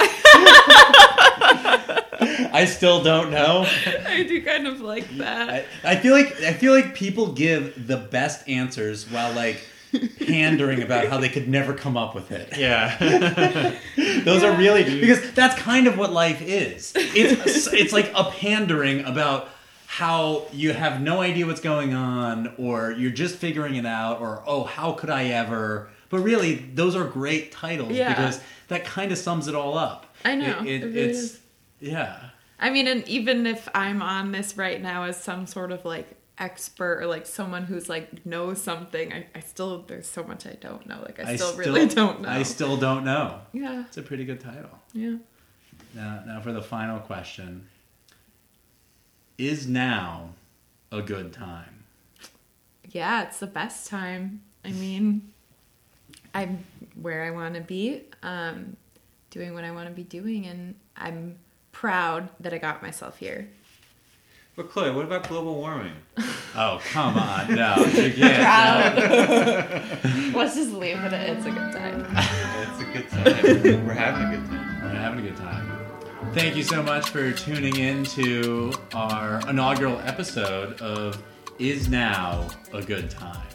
I 2.54 2.64
still 2.66 3.02
don't 3.02 3.30
know. 3.30 3.66
I 4.06 4.22
do 4.22 4.42
kind 4.42 4.66
of 4.66 4.80
like 4.80 5.08
that. 5.18 5.66
I, 5.84 5.92
I 5.92 5.96
feel 5.96 6.12
like 6.12 6.40
I 6.42 6.52
feel 6.52 6.72
like 6.74 6.94
people 6.94 7.32
give 7.32 7.86
the 7.86 7.96
best 7.96 8.46
answers 8.48 9.10
while 9.10 9.32
like 9.34 9.60
pandering 10.26 10.82
about 10.82 11.06
how 11.06 11.18
they 11.18 11.28
could 11.28 11.48
never 11.48 11.74
come 11.74 11.96
up 11.96 12.14
with 12.14 12.30
it. 12.30 12.56
Yeah. 12.56 13.76
Those 14.24 14.42
are 14.42 14.56
really 14.56 15.00
because 15.00 15.32
that's 15.32 15.58
kind 15.60 15.86
of 15.86 15.98
what 15.98 16.12
life 16.12 16.40
is. 16.42 16.92
It's 16.96 17.66
it's 17.68 17.92
like 17.92 18.10
a 18.14 18.24
pandering 18.24 19.04
about 19.04 19.48
how 19.86 20.46
you 20.52 20.72
have 20.72 21.00
no 21.02 21.20
idea 21.20 21.46
what's 21.46 21.60
going 21.60 21.92
on 21.94 22.54
or 22.56 22.92
you're 22.92 23.10
just 23.10 23.36
figuring 23.36 23.74
it 23.74 23.84
out 23.86 24.20
or 24.22 24.42
oh 24.46 24.64
how 24.64 24.92
could 24.92 25.10
I 25.10 25.24
ever 25.24 25.90
but 26.08 26.20
really 26.20 26.54
those 26.54 26.96
are 26.96 27.04
great 27.04 27.52
titles 27.52 27.92
Yeah. 27.92 28.08
because 28.08 28.40
that 28.68 28.86
kind 28.86 29.12
of 29.12 29.18
sums 29.18 29.48
it 29.48 29.54
all 29.54 29.76
up. 29.76 30.11
I 30.24 30.34
know, 30.34 30.60
it 30.60 30.82
really 30.82 31.00
it's 31.00 31.18
is. 31.18 31.40
yeah. 31.80 32.30
I 32.58 32.70
mean, 32.70 32.86
and 32.86 33.06
even 33.08 33.46
if 33.46 33.68
I'm 33.74 34.02
on 34.02 34.30
this 34.32 34.56
right 34.56 34.80
now 34.80 35.04
as 35.04 35.16
some 35.22 35.46
sort 35.46 35.72
of 35.72 35.84
like 35.84 36.16
expert 36.38 37.00
or 37.02 37.06
like 37.06 37.26
someone 37.26 37.64
who's 37.64 37.88
like 37.88 38.24
knows 38.24 38.62
something, 38.62 39.12
I, 39.12 39.26
I 39.34 39.40
still 39.40 39.82
there's 39.86 40.08
so 40.08 40.22
much 40.22 40.46
I 40.46 40.56
don't 40.60 40.86
know. 40.86 41.00
Like 41.02 41.18
I, 41.20 41.36
still, 41.36 41.56
really 41.56 41.86
don't 41.86 42.22
know. 42.22 42.28
I 42.28 42.42
still 42.44 42.76
don't 42.76 43.04
know. 43.04 43.40
yeah, 43.52 43.84
It's 43.88 43.96
a 43.96 44.02
pretty 44.02 44.24
good 44.24 44.40
title. 44.40 44.78
yeah. 44.92 45.16
Now, 45.94 46.22
now 46.26 46.40
for 46.40 46.52
the 46.52 46.62
final 46.62 47.00
question. 47.00 47.66
is 49.38 49.66
now 49.66 50.30
a 50.90 51.02
good 51.02 51.32
time? 51.32 51.84
Yeah, 52.90 53.22
it's 53.24 53.38
the 53.40 53.46
best 53.46 53.88
time. 53.88 54.42
I 54.64 54.70
mean, 54.72 55.32
I'm 56.34 56.64
where 57.00 57.24
I 57.24 57.30
want 57.30 57.54
to 57.56 57.60
be, 57.60 58.02
um, 58.22 58.76
doing 59.32 59.54
what 59.54 59.64
I 59.64 59.72
want 59.72 59.88
to 59.88 59.94
be 59.94 60.04
doing, 60.04 60.46
and 60.46 60.76
I'm 60.96 61.38
proud 61.72 62.28
that 62.38 62.54
I 62.54 62.58
got 62.58 62.82
myself 62.82 63.18
here. 63.18 63.48
But 64.54 64.70
Chloe, 64.70 64.90
what 64.90 65.06
about 65.06 65.26
global 65.28 65.56
warming? 65.56 65.94
Oh, 66.54 66.82
come 66.92 67.16
on. 67.16 67.54
No, 67.54 67.76
you 67.76 68.12
can't. 68.12 68.42
Proud. 70.04 70.34
Let's 70.34 70.54
just 70.54 70.70
leave 70.72 70.98
it 70.98 71.10
at 71.14 71.30
it's 71.30 71.46
a 71.46 71.50
good 71.50 71.72
time. 71.72 72.06
it's 72.14 72.78
a 72.78 72.84
good 72.92 73.08
time. 73.08 73.86
We're 73.86 73.94
having 73.94 74.34
a 74.34 74.36
good 74.36 74.46
time. 74.50 74.82
We're 74.82 74.90
having 74.90 75.20
a 75.20 75.22
good 75.30 75.36
time. 75.38 75.78
Thank 76.34 76.54
you 76.54 76.62
so 76.62 76.82
much 76.82 77.08
for 77.08 77.32
tuning 77.32 77.76
in 77.76 78.04
to 78.04 78.70
our 78.92 79.40
inaugural 79.48 79.98
episode 80.00 80.78
of 80.82 81.22
Is 81.58 81.88
Now 81.88 82.48
a 82.74 82.82
Good 82.82 83.08
Time? 83.08 83.51